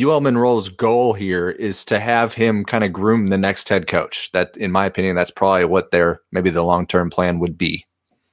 UL 0.00 0.22
Monroe's 0.22 0.70
goal 0.70 1.12
here 1.12 1.50
is 1.50 1.84
to 1.84 2.00
have 2.00 2.32
him 2.32 2.64
kind 2.64 2.82
of 2.82 2.94
groom 2.94 3.28
the 3.28 3.36
next 3.36 3.68
head 3.68 3.86
coach. 3.86 4.32
That, 4.32 4.56
in 4.56 4.72
my 4.72 4.86
opinion, 4.86 5.16
that's 5.16 5.30
probably 5.30 5.66
what 5.66 5.90
their 5.90 6.22
maybe 6.32 6.48
the 6.48 6.62
long 6.62 6.86
term 6.86 7.10
plan 7.10 7.40
would 7.40 7.58
be. 7.58 7.84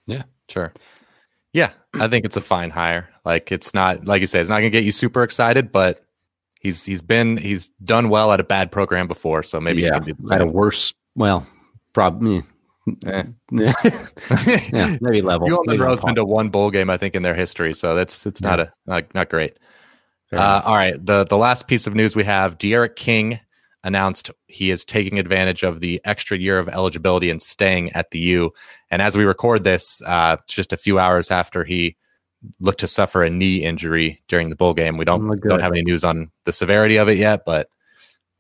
Yeah, 0.06 0.24
sure. 0.48 0.72
Yeah, 1.52 1.72
I 1.96 2.08
think 2.08 2.24
it's 2.26 2.38
a 2.38 2.42
fine 2.42 2.70
hire. 2.70 3.10
Like 3.26 3.52
it's 3.52 3.74
not 3.74 4.06
like 4.06 4.22
you 4.22 4.28
say, 4.28 4.40
it's 4.40 4.50
not 4.50 4.60
gonna 4.60 4.70
get 4.70 4.86
you 4.86 4.94
super 4.94 5.22
excited, 5.24 5.72
but 5.72 6.06
he's 6.62 6.86
he's 6.86 7.02
been 7.02 7.36
he's 7.36 7.70
done 7.84 8.10
well 8.10 8.32
at 8.32 8.40
a 8.40 8.44
bad 8.44 8.72
program 8.72 9.08
before, 9.08 9.44
so 9.44 9.60
maybe 9.60 9.82
he 9.82 9.88
yeah, 9.88 10.00
can 10.00 10.16
do 10.16 10.16
at 10.32 10.42
a 10.42 10.46
worse. 10.46 10.94
Well, 11.16 11.46
probably. 11.92 12.44
Eh. 13.06 13.24
yeah, 14.72 14.98
maybe 15.02 15.22
level. 15.22 15.48
You 15.48 15.64
maybe 15.66 15.78
Monroe's 15.78 16.00
been 16.00 16.16
to 16.16 16.26
one 16.26 16.50
bowl 16.50 16.72
game, 16.72 16.90
I 16.90 16.98
think, 16.98 17.16
in 17.16 17.24
their 17.24 17.34
history, 17.34 17.74
so 17.74 17.96
that's 17.96 18.26
it's 18.26 18.42
not 18.42 18.60
a 18.60 18.72
not, 18.86 19.14
not 19.14 19.30
great. 19.30 19.58
Uh, 20.32 20.62
all 20.64 20.76
right, 20.76 21.04
the 21.04 21.26
the 21.26 21.38
last 21.38 21.68
piece 21.68 21.88
of 21.88 21.96
news 21.96 22.16
we 22.16 22.24
have: 22.24 22.58
D'Eriq 22.58 22.96
King 22.96 23.40
announced 23.84 24.30
he 24.48 24.72
is 24.72 24.84
taking 24.84 25.20
advantage 25.20 25.64
of 25.64 25.80
the 25.80 26.02
extra 26.04 26.38
year 26.38 26.60
of 26.60 26.68
eligibility 26.70 27.30
and 27.30 27.42
staying 27.42 27.92
at 27.94 28.12
the 28.12 28.20
U. 28.20 28.52
And 28.92 29.02
as 29.02 29.16
we 29.16 29.24
record 29.24 29.64
this, 29.64 30.02
uh, 30.06 30.38
just 30.48 30.74
a 30.74 30.78
few 30.78 31.00
hours 31.00 31.32
after 31.32 31.64
he 31.64 31.96
looked 32.60 32.80
to 32.82 32.88
suffer 32.88 33.24
a 33.24 33.30
knee 33.30 33.64
injury 33.64 34.22
during 34.28 34.50
the 34.50 34.56
bowl 34.56 34.74
game. 34.74 34.98
We 34.98 35.06
don't 35.06 35.28
good. 35.28 35.50
don't 35.50 35.60
have 35.62 35.72
any 35.72 35.84
news 35.84 36.04
on 36.04 36.32
the 36.46 36.54
severity 36.54 36.98
of 36.98 37.10
it 37.10 37.18
yet, 37.18 37.44
but 37.46 37.70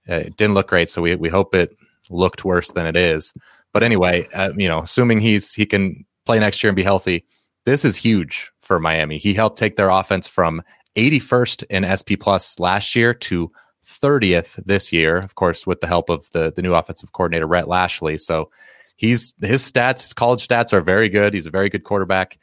uh, 0.09 0.15
it 0.15 0.37
didn't 0.37 0.55
look 0.55 0.67
great. 0.67 0.89
So 0.89 1.01
we 1.01 1.15
we 1.15 1.29
hope 1.29 1.53
it 1.53 1.75
looked 2.09 2.45
worse 2.45 2.71
than 2.71 2.85
it 2.85 2.95
is. 2.95 3.33
But 3.73 3.83
anyway, 3.83 4.27
uh, 4.33 4.51
you 4.57 4.67
know, 4.67 4.79
assuming 4.79 5.19
he's 5.19 5.53
he 5.53 5.65
can 5.65 6.05
play 6.25 6.39
next 6.39 6.63
year 6.63 6.69
and 6.69 6.75
be 6.75 6.83
healthy, 6.83 7.25
this 7.65 7.85
is 7.85 7.95
huge 7.95 8.51
for 8.61 8.79
Miami. 8.79 9.17
He 9.17 9.33
helped 9.33 9.57
take 9.57 9.75
their 9.75 9.89
offense 9.89 10.27
from 10.27 10.61
81st 10.97 11.63
in 11.69 11.85
SP 11.85 12.17
Plus 12.19 12.59
last 12.59 12.95
year 12.95 13.13
to 13.13 13.51
30th 13.85 14.63
this 14.65 14.93
year, 14.93 15.17
of 15.17 15.35
course, 15.35 15.65
with 15.65 15.81
the 15.81 15.87
help 15.87 16.09
of 16.09 16.29
the 16.31 16.51
the 16.55 16.61
new 16.61 16.73
offensive 16.73 17.11
coordinator 17.13 17.47
Rhett 17.47 17.67
Lashlee. 17.67 18.17
So 18.17 18.49
he's 18.95 19.33
his 19.41 19.69
stats, 19.69 20.01
his 20.01 20.13
college 20.13 20.47
stats 20.47 20.73
are 20.73 20.81
very 20.81 21.09
good. 21.09 21.33
He's 21.33 21.45
a 21.45 21.51
very 21.51 21.69
good 21.69 21.83
quarterback, 21.83 22.37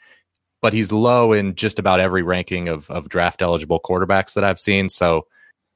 but 0.60 0.72
he's 0.72 0.92
low 0.92 1.32
in 1.32 1.54
just 1.54 1.78
about 1.78 2.00
every 2.00 2.22
ranking 2.22 2.68
of 2.68 2.90
of 2.90 3.08
draft 3.08 3.42
eligible 3.42 3.80
quarterbacks 3.80 4.34
that 4.34 4.44
I've 4.44 4.58
seen. 4.58 4.88
So 4.88 5.26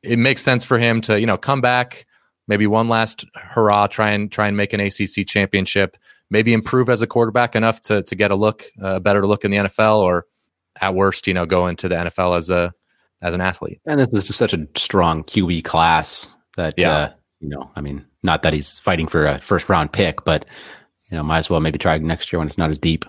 it 0.02 0.18
makes 0.18 0.42
sense 0.42 0.64
for 0.64 0.78
him 0.78 1.00
to 1.02 1.20
you 1.20 1.26
know 1.26 1.36
come 1.36 1.60
back, 1.60 2.06
maybe 2.50 2.66
one 2.66 2.90
last 2.90 3.24
hurrah, 3.36 3.86
try 3.86 4.10
and 4.10 4.30
try 4.30 4.48
and 4.48 4.56
make 4.58 4.74
an 4.74 4.80
ACC 4.80 5.26
championship, 5.26 5.96
maybe 6.28 6.52
improve 6.52 6.90
as 6.90 7.00
a 7.00 7.06
quarterback 7.06 7.56
enough 7.56 7.80
to 7.82 8.02
to 8.02 8.14
get 8.14 8.30
a 8.30 8.34
look, 8.36 8.64
a 8.82 9.00
better 9.00 9.26
look 9.26 9.44
in 9.46 9.50
the 9.50 9.56
NFL, 9.56 10.00
or 10.00 10.26
at 10.82 10.94
worst, 10.94 11.26
you 11.26 11.32
know, 11.32 11.46
go 11.46 11.66
into 11.66 11.88
the 11.88 11.94
NFL 11.94 12.36
as 12.36 12.50
a 12.50 12.74
as 13.22 13.32
an 13.34 13.40
athlete. 13.40 13.80
And 13.86 14.00
this 14.00 14.12
is 14.12 14.24
just 14.24 14.38
such 14.38 14.52
a 14.52 14.66
strong 14.76 15.22
QB 15.24 15.64
class 15.64 16.28
that, 16.56 16.74
Yeah. 16.76 16.92
uh, 16.96 17.12
you 17.40 17.48
know, 17.50 17.70
I 17.76 17.80
mean, 17.82 18.04
not 18.22 18.42
that 18.42 18.52
he's 18.54 18.78
fighting 18.80 19.06
for 19.06 19.26
a 19.26 19.38
first 19.40 19.68
round 19.68 19.92
pick, 19.92 20.24
but, 20.24 20.46
you 21.10 21.16
know, 21.16 21.22
might 21.22 21.38
as 21.38 21.50
well 21.50 21.60
maybe 21.60 21.78
try 21.78 21.98
next 21.98 22.32
year 22.32 22.38
when 22.40 22.48
it's 22.48 22.56
not 22.58 22.70
as 22.70 22.78
deep. 22.78 23.04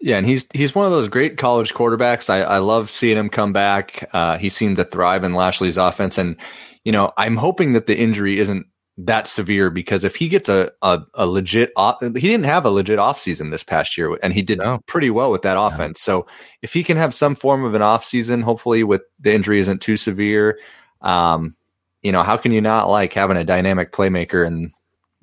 Yeah, 0.00 0.18
and 0.18 0.26
he's 0.26 0.46
he's 0.52 0.74
one 0.74 0.84
of 0.84 0.92
those 0.92 1.08
great 1.08 1.38
college 1.38 1.72
quarterbacks. 1.72 2.28
I, 2.28 2.42
I 2.42 2.58
love 2.58 2.90
seeing 2.90 3.16
him 3.16 3.30
come 3.30 3.54
back. 3.54 4.08
Uh, 4.12 4.36
he 4.36 4.50
seemed 4.50 4.76
to 4.76 4.84
thrive 4.84 5.24
in 5.24 5.32
Lashlee's 5.32 5.78
offense, 5.78 6.18
and 6.18 6.36
you 6.84 6.92
know 6.92 7.12
I'm 7.16 7.36
hoping 7.36 7.72
that 7.72 7.86
the 7.86 7.98
injury 7.98 8.38
isn't 8.38 8.66
that 8.96 9.26
severe 9.26 9.70
because 9.70 10.04
if 10.04 10.14
he 10.14 10.28
gets 10.28 10.48
a 10.48 10.70
a, 10.82 11.02
a 11.14 11.26
legit, 11.26 11.72
off, 11.76 12.00
he 12.00 12.10
didn't 12.10 12.44
have 12.44 12.64
a 12.64 12.70
legit 12.70 12.98
offseason 13.00 13.50
this 13.50 13.64
past 13.64 13.98
year, 13.98 14.16
and 14.22 14.32
he 14.32 14.40
did 14.42 14.58
No. 14.58 14.80
pretty 14.86 15.10
well 15.10 15.32
with 15.32 15.42
that 15.42 15.58
offense. 15.58 16.00
So 16.00 16.26
if 16.62 16.72
he 16.72 16.84
can 16.84 16.96
have 16.96 17.12
some 17.12 17.34
form 17.34 17.64
of 17.64 17.74
an 17.74 17.82
offseason, 17.82 18.44
hopefully 18.44 18.84
with 18.84 19.02
the 19.18 19.34
injury 19.34 19.58
isn't 19.58 19.80
too 19.82 19.96
severe, 19.96 20.58
um, 21.00 21.56
you 22.02 22.12
know 22.12 22.22
how 22.22 22.36
can 22.36 22.52
you 22.52 22.60
not 22.60 22.88
like 22.88 23.12
having 23.14 23.36
a 23.36 23.44
dynamic 23.44 23.90
playmaker 23.90 24.46
and 24.46 24.70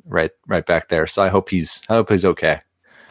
right 0.06 0.32
right 0.48 0.66
back 0.66 0.90
there? 0.90 1.08
So 1.08 1.22
I 1.24 1.30
hope 1.30 1.50
he's 1.50 1.82
I 1.88 1.94
hope 1.94 2.10
he's 2.10 2.26
okay. 2.26 2.60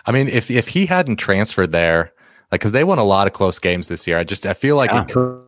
I 0.07 0.13
mean, 0.13 0.29
if 0.29 0.51
if 0.51 0.69
he 0.69 0.85
hadn't 0.87 1.17
transferred 1.17 1.73
there, 1.73 2.13
like 2.53 2.61
because 2.61 2.73
they 2.73 2.85
won 2.85 2.99
a 2.99 3.05
lot 3.05 3.27
of 3.27 3.33
close 3.33 3.59
games 3.59 3.89
this 3.89 4.07
year, 4.07 4.19
I 4.19 4.25
just 4.25 4.45
I 4.45 4.53
feel 4.53 4.77
like 4.77 4.91
Yeah. 4.93 5.03
it 5.05 5.09
could. 5.09 5.43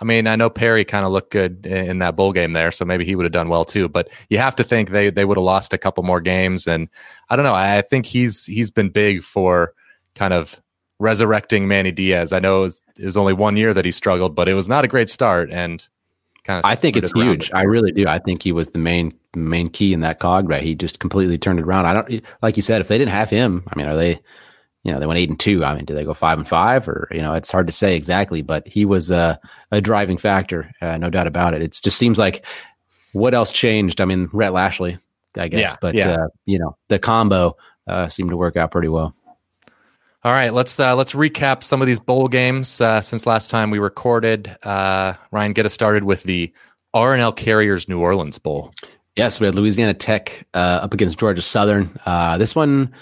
I 0.00 0.04
mean, 0.04 0.26
I 0.26 0.36
know 0.36 0.50
Perry 0.50 0.84
kind 0.84 1.06
of 1.06 1.12
looked 1.12 1.30
good 1.30 1.64
in, 1.66 1.90
in 1.90 1.98
that 2.00 2.16
bowl 2.16 2.32
game 2.32 2.52
there, 2.52 2.70
so 2.70 2.84
maybe 2.84 3.04
he 3.04 3.16
would 3.16 3.24
have 3.24 3.32
done 3.32 3.48
well 3.48 3.64
too. 3.64 3.88
But 3.88 4.08
you 4.28 4.38
have 4.38 4.56
to 4.56 4.64
think 4.64 4.90
they 4.90 5.10
they 5.10 5.24
would 5.24 5.36
have 5.36 5.44
lost 5.44 5.72
a 5.72 5.78
couple 5.78 6.04
more 6.04 6.20
games, 6.20 6.66
and 6.66 6.88
I 7.30 7.36
don't 7.36 7.44
know. 7.44 7.54
I, 7.54 7.78
I 7.78 7.82
think 7.82 8.06
he's 8.06 8.44
he's 8.44 8.70
been 8.70 8.90
big 8.90 9.22
for 9.22 9.72
kind 10.14 10.34
of 10.34 10.60
resurrecting 10.98 11.68
Manny 11.68 11.92
Diaz. 11.92 12.32
I 12.32 12.38
know 12.38 12.60
it 12.60 12.62
was, 12.62 12.82
it 12.98 13.04
was 13.04 13.16
only 13.16 13.32
one 13.32 13.56
year 13.56 13.74
that 13.74 13.84
he 13.84 13.90
struggled, 13.90 14.34
but 14.34 14.48
it 14.48 14.54
was 14.54 14.68
not 14.68 14.84
a 14.84 14.88
great 14.88 15.08
start, 15.08 15.50
and 15.50 15.86
kind 16.44 16.58
of 16.58 16.64
I 16.64 16.74
think 16.74 16.96
it's 16.96 17.12
huge. 17.12 17.50
I 17.52 17.62
really 17.62 17.92
do. 17.92 18.06
I 18.06 18.18
think 18.18 18.42
he 18.42 18.52
was 18.52 18.68
the 18.68 18.78
main 18.78 19.12
main 19.34 19.68
key 19.68 19.92
in 19.92 20.00
that 20.00 20.20
cog, 20.20 20.48
right? 20.48 20.62
He 20.62 20.74
just 20.74 20.98
completely 20.98 21.38
turned 21.38 21.58
it 21.58 21.64
around. 21.64 21.86
I 21.86 21.92
don't 21.94 22.22
like 22.42 22.56
you 22.56 22.62
said, 22.62 22.80
if 22.80 22.88
they 22.88 22.98
didn't 22.98 23.12
have 23.12 23.30
him, 23.30 23.64
I 23.68 23.76
mean, 23.76 23.86
are 23.86 23.96
they 23.96 24.20
you 24.86 24.92
know, 24.92 25.00
they 25.00 25.06
went 25.06 25.18
eight 25.18 25.28
and 25.28 25.40
two. 25.40 25.64
I 25.64 25.74
mean, 25.74 25.84
do 25.84 25.96
they 25.96 26.04
go 26.04 26.14
five 26.14 26.38
and 26.38 26.46
five 26.46 26.88
or, 26.88 27.08
you 27.10 27.20
know, 27.20 27.34
it's 27.34 27.50
hard 27.50 27.66
to 27.66 27.72
say 27.72 27.96
exactly, 27.96 28.40
but 28.40 28.68
he 28.68 28.84
was 28.84 29.10
a, 29.10 29.40
a 29.72 29.80
driving 29.80 30.16
factor, 30.16 30.72
uh, 30.80 30.96
no 30.96 31.10
doubt 31.10 31.26
about 31.26 31.54
it. 31.54 31.62
It 31.62 31.76
just 31.82 31.98
seems 31.98 32.20
like 32.20 32.46
what 33.12 33.34
else 33.34 33.50
changed? 33.50 34.00
I 34.00 34.04
mean, 34.04 34.28
Rhett 34.32 34.52
Lashlee, 34.52 34.96
I 35.36 35.48
guess, 35.48 35.72
Yeah, 35.72 35.76
but, 35.80 35.94
yeah. 35.96 36.10
uh, 36.10 36.28
you 36.44 36.60
know, 36.60 36.76
the 36.86 37.00
combo, 37.00 37.56
uh, 37.88 38.06
seemed 38.06 38.30
to 38.30 38.36
work 38.36 38.56
out 38.56 38.70
pretty 38.70 38.86
well. 38.86 39.12
All 40.22 40.32
right, 40.32 40.52
let's 40.52 40.78
uh, 40.78 40.94
let's 40.94 41.12
recap 41.12 41.64
some 41.64 41.80
of 41.80 41.86
these 41.86 42.00
bowl 42.00 42.28
games 42.28 42.80
uh, 42.80 43.00
since 43.00 43.26
last 43.26 43.50
time 43.50 43.70
we 43.70 43.78
recorded. 43.80 44.56
Uh, 44.62 45.14
Ryan, 45.32 45.52
get 45.52 45.66
us 45.66 45.74
started 45.74 46.04
with 46.04 46.22
the 46.22 46.52
R&L 46.94 47.32
Carriers 47.32 47.88
New 47.88 48.00
Orleans 48.00 48.38
Bowl. 48.38 48.72
Yes, 49.16 49.40
we 49.40 49.46
had 49.46 49.54
Louisiana 49.54 49.94
Tech 49.94 50.46
uh, 50.54 50.80
up 50.82 50.94
against 50.94 51.18
Georgia 51.18 51.42
Southern. 51.42 51.96
Uh, 52.06 52.38
this 52.38 52.54
one, 52.54 52.92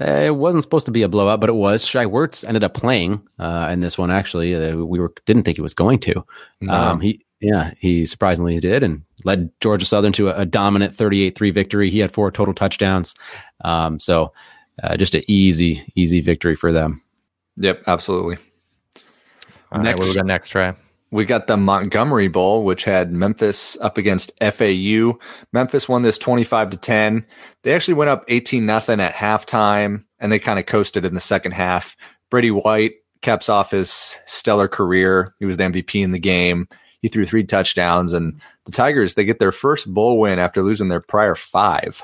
it 0.00 0.36
wasn't 0.36 0.62
supposed 0.62 0.86
to 0.86 0.92
be 0.92 1.02
a 1.02 1.08
blowout, 1.08 1.40
but 1.40 1.48
it 1.48 1.54
was. 1.54 1.84
Shai 1.84 2.04
Werts 2.04 2.46
ended 2.46 2.64
up 2.64 2.74
playing 2.74 3.22
uh, 3.38 3.68
in 3.70 3.80
this 3.80 3.98
one. 3.98 4.10
Actually, 4.10 4.54
uh, 4.54 4.76
we 4.76 4.98
were 4.98 5.12
didn't 5.26 5.44
think 5.44 5.56
he 5.56 5.62
was 5.62 5.74
going 5.74 5.98
to. 6.00 6.24
Um, 6.68 7.00
he, 7.00 7.24
yeah, 7.40 7.72
he 7.78 8.04
surprisingly 8.04 8.58
did, 8.60 8.82
and 8.82 9.02
led 9.24 9.50
Georgia 9.60 9.84
Southern 9.84 10.12
to 10.12 10.28
a, 10.28 10.42
a 10.42 10.46
dominant 10.46 10.96
38-3 10.96 11.54
victory. 11.54 11.90
He 11.90 11.98
had 12.00 12.12
four 12.12 12.30
total 12.30 12.54
touchdowns. 12.54 13.14
Um, 13.64 14.00
so, 14.00 14.32
uh, 14.82 14.96
just 14.96 15.14
an 15.14 15.22
easy, 15.28 15.90
easy 15.94 16.20
victory 16.20 16.56
for 16.56 16.72
them. 16.72 17.02
Yep, 17.56 17.84
absolutely. 17.86 18.38
All 19.70 19.82
right, 19.82 19.96
what 19.96 20.02
do 20.02 20.08
we 20.08 20.14
got 20.14 20.26
next, 20.26 20.48
Trey? 20.48 20.72
We 21.10 21.24
got 21.24 21.46
the 21.46 21.56
Montgomery 21.56 22.28
Bowl, 22.28 22.64
which 22.64 22.84
had 22.84 23.12
Memphis 23.12 23.78
up 23.80 23.96
against 23.96 24.32
FAU. 24.42 25.18
Memphis 25.52 25.88
won 25.88 26.02
this 26.02 26.18
25 26.18 26.70
to 26.70 26.76
10. 26.76 27.26
They 27.62 27.72
actually 27.72 27.94
went 27.94 28.10
up 28.10 28.24
18 28.28 28.66
nothing 28.66 29.00
at 29.00 29.14
halftime 29.14 30.04
and 30.18 30.30
they 30.30 30.38
kind 30.38 30.58
of 30.58 30.66
coasted 30.66 31.04
in 31.06 31.14
the 31.14 31.20
second 31.20 31.52
half. 31.52 31.96
Brady 32.30 32.50
White 32.50 32.94
caps 33.22 33.48
off 33.48 33.70
his 33.70 34.16
stellar 34.26 34.68
career. 34.68 35.34
He 35.38 35.46
was 35.46 35.56
the 35.56 35.64
MVP 35.64 36.02
in 36.02 36.12
the 36.12 36.18
game. 36.18 36.68
He 37.00 37.08
threw 37.08 37.24
three 37.24 37.44
touchdowns 37.44 38.12
and 38.12 38.40
the 38.64 38.72
Tigers, 38.72 39.14
they 39.14 39.24
get 39.24 39.38
their 39.38 39.52
first 39.52 39.92
bowl 39.92 40.18
win 40.18 40.38
after 40.38 40.62
losing 40.62 40.88
their 40.88 41.00
prior 41.00 41.34
five. 41.34 42.02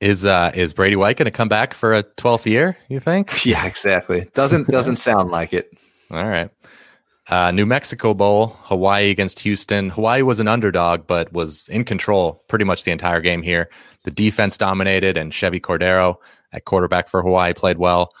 Is 0.00 0.24
uh, 0.24 0.50
is 0.54 0.72
Brady 0.72 0.96
White 0.96 1.18
going 1.18 1.26
to 1.26 1.30
come 1.30 1.48
back 1.48 1.74
for 1.74 1.92
a 1.92 2.02
twelfth 2.02 2.46
year? 2.46 2.76
You 2.88 3.00
think? 3.00 3.30
Yeah, 3.46 3.66
exactly. 3.66 4.28
Doesn't 4.34 4.66
doesn't 4.68 4.96
sound 5.08 5.30
like 5.30 5.52
it. 5.52 5.70
All 6.10 6.26
right. 6.26 6.50
Uh, 7.30 7.52
New 7.52 7.64
Mexico 7.64 8.12
Bowl, 8.12 8.56
Hawaii 8.62 9.08
against 9.08 9.38
Houston. 9.40 9.88
Hawaii 9.88 10.22
was 10.22 10.40
an 10.40 10.48
underdog, 10.48 11.06
but 11.06 11.32
was 11.32 11.68
in 11.68 11.84
control 11.84 12.42
pretty 12.48 12.64
much 12.64 12.82
the 12.82 12.90
entire 12.90 13.20
game 13.20 13.40
here. 13.40 13.70
The 14.02 14.10
defense 14.10 14.56
dominated, 14.56 15.16
and 15.16 15.32
Chevy 15.32 15.60
Cordeiro 15.60 16.16
at 16.52 16.64
quarterback 16.64 17.08
for 17.08 17.22
Hawaii 17.22 17.54
played 17.54 17.78
well. 17.78 18.12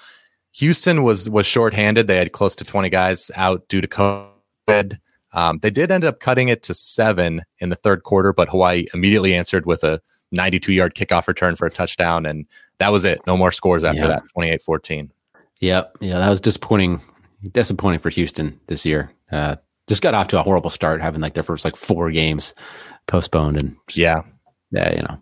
Houston 0.52 1.02
was 1.02 1.28
was 1.28 1.44
shorthanded. 1.44 2.06
They 2.06 2.18
had 2.18 2.30
close 2.32 2.54
to 2.56 2.64
20 2.64 2.88
guys 2.88 3.30
out 3.34 3.68
due 3.68 3.80
to 3.80 3.88
COVID. 3.88 4.98
Um, 5.32 5.58
they 5.60 5.70
did 5.70 5.90
end 5.90 6.04
up 6.04 6.20
cutting 6.20 6.48
it 6.48 6.62
to 6.64 6.74
seven 6.74 7.42
in 7.58 7.68
the 7.68 7.76
third 7.76 8.04
quarter, 8.04 8.32
but 8.32 8.48
Hawaii 8.48 8.86
immediately 8.94 9.34
answered 9.34 9.66
with 9.66 9.82
a 9.84 10.00
92 10.32 10.72
yard 10.72 10.94
kickoff 10.94 11.26
return 11.26 11.56
for 11.56 11.66
a 11.66 11.70
touchdown. 11.70 12.26
And 12.26 12.46
that 12.78 12.90
was 12.92 13.04
it. 13.04 13.20
No 13.26 13.36
more 13.36 13.50
scores 13.52 13.82
after 13.82 14.02
Yeah. 14.02 14.06
that 14.08 14.22
28 14.34 14.62
14. 14.62 15.12
Yep. 15.60 15.96
Yeah, 16.00 16.18
that 16.18 16.30
was 16.30 16.40
disappointing. 16.40 17.00
Disappointing 17.52 18.00
for 18.00 18.10
Houston 18.10 18.60
this 18.66 18.84
year. 18.84 19.12
Uh, 19.32 19.56
just 19.88 20.02
got 20.02 20.14
off 20.14 20.28
to 20.28 20.38
a 20.38 20.42
horrible 20.42 20.70
start, 20.70 21.00
having 21.00 21.20
like 21.20 21.34
their 21.34 21.42
first 21.42 21.64
like 21.64 21.76
four 21.76 22.10
games 22.10 22.54
postponed, 23.06 23.56
and 23.56 23.76
Yeah. 23.94 24.22
yeah, 24.70 24.94
you 24.94 25.02
know, 25.02 25.18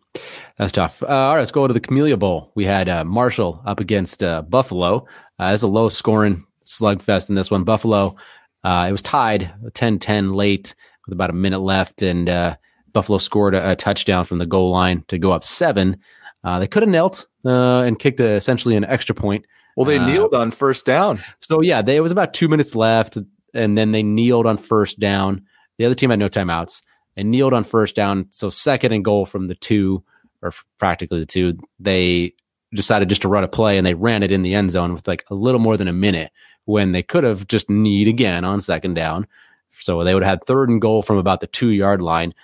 that's 0.59 0.73
tough. 0.73 1.03
Uh, 1.03 1.07
all 1.07 1.33
right, 1.35 1.39
let's 1.39 1.53
go 1.53 1.67
to 1.67 1.73
the 1.73 1.81
Camellia 1.81 2.17
Bowl. 2.17 2.51
We 2.55 2.65
had 2.65 2.89
uh, 2.89 3.05
Marshall 3.05 3.63
up 3.65 3.81
against 3.81 4.23
uh, 4.23 4.43
Buffalo. 4.43 5.07
Uh, 5.39 5.53
it's 5.55 5.63
a 5.63 5.69
low 5.69 5.89
scoring 5.89 6.45
slugfest 6.67 7.29
in 7.31 7.35
this 7.37 7.51
one. 7.51 7.65
Buffalo, 7.65 8.17
uh, 8.65 8.87
it 8.89 8.93
was 8.93 9.01
tied 9.03 9.51
10-10 9.73 10.35
late 10.35 10.75
with 11.07 11.13
about 11.15 11.31
a 11.31 11.35
minute 11.35 11.61
left, 11.61 12.03
and 12.03 12.29
uh, 12.29 12.57
Buffalo 12.93 13.19
scored 13.19 13.55
a, 13.55 13.71
a 13.71 13.77
touchdown 13.77 14.25
from 14.25 14.39
the 14.39 14.47
goal 14.47 14.71
line 14.73 15.05
to 15.09 15.19
go 15.19 15.31
up 15.33 15.45
seven. 15.45 15.97
Uh, 16.45 16.59
they 16.59 16.67
could 16.67 16.83
have 16.83 16.91
knelt 16.91 17.27
uh, 17.47 17.83
and 17.83 17.99
kicked 17.99 18.21
a, 18.21 18.33
essentially 18.35 18.77
an 18.77 18.85
extra 18.85 19.15
point. 19.15 19.47
Well, 19.79 19.87
they 19.87 19.99
Uh, 19.99 20.07
kneeled 20.07 20.35
on 20.35 20.51
first 20.51 20.85
down. 20.85 21.21
So 21.41 21.63
yeah, 21.63 21.83
they, 21.83 21.97
it 21.97 22.01
was 22.01 22.11
about 22.11 22.35
two 22.35 22.49
minutes 22.49 22.75
left, 22.75 23.17
and 23.55 23.79
then 23.79 23.93
they 23.93 24.03
kneeled 24.03 24.45
on 24.47 24.57
first 24.57 24.99
down. 24.99 25.43
The 25.79 25.85
other 25.85 25.95
team 25.95 26.11
had 26.11 26.19
no 26.19 26.29
timeouts. 26.29 26.83
and 27.17 27.31
kneeled 27.33 27.53
on 27.53 27.65
first 27.65 27.97
down, 27.97 28.27
so 28.31 28.49
second 28.49 28.93
and 28.93 29.05
goal 29.05 29.27
from 29.27 29.49
the 29.49 29.55
two, 29.57 30.05
or 30.41 30.53
practically 30.79 31.19
the 31.19 31.27
two. 31.27 31.59
They 31.81 32.35
decided 32.73 33.09
just 33.09 33.23
to 33.23 33.29
run 33.29 33.43
a 33.45 33.49
play, 33.49 33.77
and 33.77 33.85
they 33.85 33.95
ran 33.95 34.23
it 34.23 34.33
in 34.33 34.43
the 34.43 34.55
end 34.55 34.71
zone 34.71 34.93
with 34.93 35.09
like 35.09 35.25
a 35.29 35.35
little 35.35 35.59
more 35.61 35.77
than 35.77 35.89
a 35.89 35.93
minute 35.93 36.31
when 36.65 36.93
they 36.93 37.03
could 37.03 37.25
have 37.25 37.47
just 37.49 37.69
kneed 37.71 38.07
again 38.09 38.45
on 38.45 38.61
second 38.61 38.95
down. 38.95 39.27
So 39.73 40.05
they 40.05 40.15
would 40.15 40.23
have 40.23 40.31
had 40.31 40.45
third 40.45 40.69
and 40.69 40.81
goal 40.81 41.03
from 41.03 41.19
about 41.19 41.41
the 41.41 41.47
two 41.49 41.71
yard 41.71 42.01
line, 42.03 42.35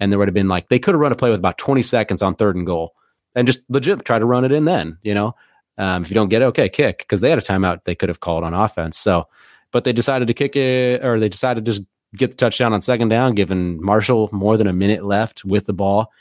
and 0.00 0.10
there 0.10 0.18
would 0.18 0.28
have 0.28 0.34
been 0.34 0.48
like 0.48 0.68
they 0.68 0.78
could 0.80 0.94
have 0.94 1.00
run 1.00 1.12
a 1.12 1.16
play 1.16 1.30
with 1.30 1.38
about 1.38 1.58
twenty 1.58 1.82
seconds 1.82 2.22
on 2.22 2.34
third 2.34 2.56
and 2.56 2.66
goal, 2.66 2.94
and 3.36 3.46
just 3.46 3.60
legit 3.68 4.04
try 4.04 4.18
to 4.18 4.26
run 4.26 4.44
it 4.44 4.50
in 4.52 4.64
then. 4.64 4.98
You 5.02 5.14
know, 5.14 5.36
um, 5.78 6.02
if 6.02 6.10
you 6.10 6.14
don't 6.14 6.28
get 6.28 6.42
it, 6.42 6.46
okay, 6.46 6.68
kick 6.68 6.98
because 6.98 7.20
they 7.20 7.30
had 7.30 7.38
a 7.38 7.42
timeout 7.42 7.84
they 7.84 7.94
could 7.94 8.08
have 8.08 8.20
called 8.20 8.44
on 8.44 8.54
offense. 8.54 8.98
So, 8.98 9.28
but 9.72 9.84
they 9.84 9.92
decided 9.92 10.28
to 10.28 10.34
kick 10.34 10.56
it, 10.56 11.04
or 11.04 11.18
they 11.18 11.28
decided 11.28 11.64
to 11.64 11.72
just 11.72 11.82
get 12.16 12.30
the 12.30 12.36
touchdown 12.36 12.72
on 12.72 12.80
second 12.80 13.08
down, 13.08 13.34
giving 13.34 13.82
Marshall 13.84 14.28
more 14.32 14.56
than 14.56 14.66
a 14.66 14.72
minute 14.72 15.04
left 15.04 15.44
with 15.44 15.66
the 15.66 15.72
ball, 15.72 16.12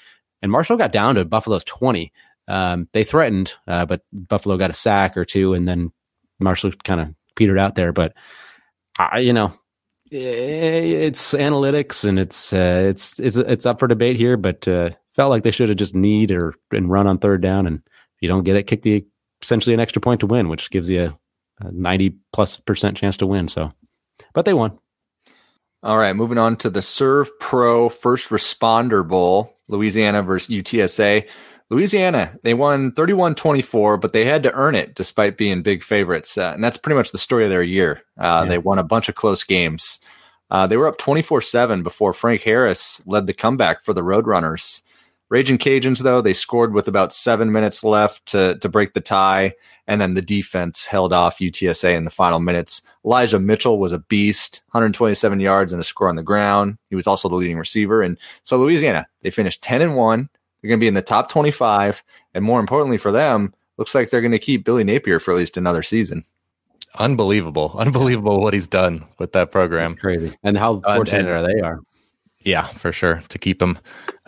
and 0.41 0.51
Marshall 0.51 0.77
got 0.77 0.91
down 0.91 1.15
to 1.15 1.25
Buffalo's 1.25 1.63
twenty. 1.63 2.11
Um, 2.47 2.89
they 2.91 3.03
threatened, 3.03 3.53
uh, 3.67 3.85
but 3.85 4.01
Buffalo 4.11 4.57
got 4.57 4.69
a 4.69 4.73
sack 4.73 5.15
or 5.15 5.25
two, 5.25 5.53
and 5.53 5.67
then 5.67 5.91
Marshall 6.39 6.71
kind 6.83 6.99
of 6.99 7.07
petered 7.35 7.59
out 7.59 7.75
there. 7.75 7.93
But 7.93 8.13
I, 8.97 9.19
you 9.19 9.33
know, 9.33 9.53
it's 10.11 11.33
analytics 11.33 12.07
and 12.07 12.19
it's 12.19 12.53
uh, 12.53 12.85
it's 12.89 13.19
it's 13.19 13.37
it's 13.37 13.65
up 13.65 13.79
for 13.79 13.87
debate 13.87 14.17
here. 14.17 14.37
But 14.37 14.67
uh, 14.67 14.89
felt 15.13 15.29
like 15.29 15.43
they 15.43 15.51
should 15.51 15.69
have 15.69 15.77
just 15.77 15.95
need 15.95 16.31
or 16.31 16.53
and 16.71 16.89
run 16.89 17.07
on 17.07 17.17
third 17.17 17.41
down, 17.41 17.65
and 17.65 17.77
if 17.77 18.21
you 18.21 18.27
don't 18.27 18.43
get 18.43 18.55
it, 18.55 18.67
kick 18.67 18.81
the 18.81 19.05
essentially 19.43 19.73
an 19.73 19.79
extra 19.79 20.01
point 20.01 20.21
to 20.21 20.27
win, 20.27 20.49
which 20.49 20.71
gives 20.71 20.89
you 20.89 21.03
a, 21.61 21.67
a 21.67 21.71
ninety 21.71 22.15
plus 22.31 22.57
percent 22.57 22.97
chance 22.97 23.17
to 23.17 23.27
win. 23.27 23.47
So, 23.47 23.71
but 24.33 24.45
they 24.45 24.53
won. 24.53 24.77
All 25.83 25.97
right, 25.97 26.15
moving 26.15 26.37
on 26.37 26.55
to 26.57 26.69
the 26.69 26.81
Serve 26.81 27.29
Pro 27.39 27.89
First 27.89 28.29
Responder 28.29 29.05
Bowl, 29.07 29.57
Louisiana 29.67 30.23
versus 30.23 30.55
UTSA. 30.55 31.27
Louisiana, 31.69 32.37
they 32.43 32.53
won 32.53 32.91
31 32.91 33.35
24, 33.35 33.97
but 33.97 34.13
they 34.13 34.25
had 34.25 34.43
to 34.43 34.53
earn 34.53 34.75
it 34.75 34.95
despite 34.95 35.37
being 35.37 35.61
big 35.63 35.83
favorites. 35.83 36.37
Uh, 36.37 36.51
and 36.53 36.63
that's 36.63 36.77
pretty 36.77 36.95
much 36.95 37.11
the 37.11 37.17
story 37.17 37.43
of 37.45 37.49
their 37.49 37.63
year. 37.63 38.01
Uh, 38.17 38.43
Yeah. 38.43 38.49
They 38.49 38.57
won 38.59 38.79
a 38.79 38.83
bunch 38.83 39.09
of 39.09 39.15
close 39.15 39.43
games. 39.43 39.99
Uh, 40.51 40.67
they 40.67 40.77
were 40.77 40.87
up 40.87 40.97
24 40.99 41.41
7 41.41 41.81
before 41.83 42.13
Frank 42.13 42.43
Harris 42.43 43.01
led 43.05 43.27
the 43.27 43.33
comeback 43.33 43.81
for 43.83 43.93
the 43.93 44.03
Roadrunners. 44.03 44.83
Raging 45.33 45.57
Cajuns, 45.57 46.03
though, 46.03 46.21
they 46.21 46.31
scored 46.31 46.75
with 46.75 46.87
about 46.87 47.11
seven 47.11 47.51
minutes 47.51 47.83
left 47.83 48.23
to, 48.27 48.55
to 48.59 48.69
break 48.69 48.93
the 48.93 49.01
tie. 49.01 49.53
And 49.87 49.99
then 49.99 50.13
the 50.13 50.21
defense 50.21 50.85
held 50.85 51.11
off 51.11 51.39
UTSA 51.39 51.97
in 51.97 52.05
the 52.05 52.11
final 52.11 52.37
minutes. 52.37 52.83
Elijah 53.03 53.39
Mitchell 53.39 53.79
was 53.79 53.93
a 53.93 53.97
beast, 53.97 54.61
127 54.73 55.39
yards 55.39 55.73
and 55.73 55.81
a 55.81 55.83
score 55.83 56.07
on 56.07 56.17
the 56.17 56.21
ground. 56.21 56.77
He 56.91 56.95
was 56.95 57.07
also 57.07 57.29
the 57.29 57.35
leading 57.35 57.57
receiver. 57.57 58.03
And 58.03 58.19
so 58.43 58.57
Louisiana, 58.59 59.07
they 59.23 59.31
finished 59.31 59.63
10 59.63 59.81
and 59.81 59.95
1. 59.95 60.29
They're 60.61 60.69
going 60.69 60.79
to 60.79 60.83
be 60.83 60.87
in 60.87 60.93
the 60.93 61.01
top 61.01 61.29
25. 61.29 62.03
And 62.35 62.45
more 62.45 62.59
importantly 62.59 62.99
for 62.99 63.11
them, 63.11 63.55
looks 63.77 63.95
like 63.95 64.11
they're 64.11 64.21
going 64.21 64.33
to 64.33 64.37
keep 64.39 64.63
Billy 64.63 64.83
Napier 64.83 65.19
for 65.19 65.31
at 65.31 65.37
least 65.37 65.57
another 65.57 65.81
season. 65.81 66.25
Unbelievable. 66.99 67.73
Unbelievable 67.79 68.39
what 68.39 68.53
he's 68.53 68.67
done 68.67 69.03
with 69.17 69.31
that 69.31 69.51
program. 69.51 69.95
Crazy. 69.95 70.37
And 70.43 70.59
how 70.59 70.75
Uh, 70.83 70.97
fortunate 70.97 71.21
and- 71.21 71.29
are 71.29 71.41
they 71.41 71.59
are? 71.59 71.79
Yeah, 72.43 72.67
for 72.67 72.91
sure. 72.91 73.21
To 73.29 73.37
keep 73.37 73.61
him. 73.61 73.79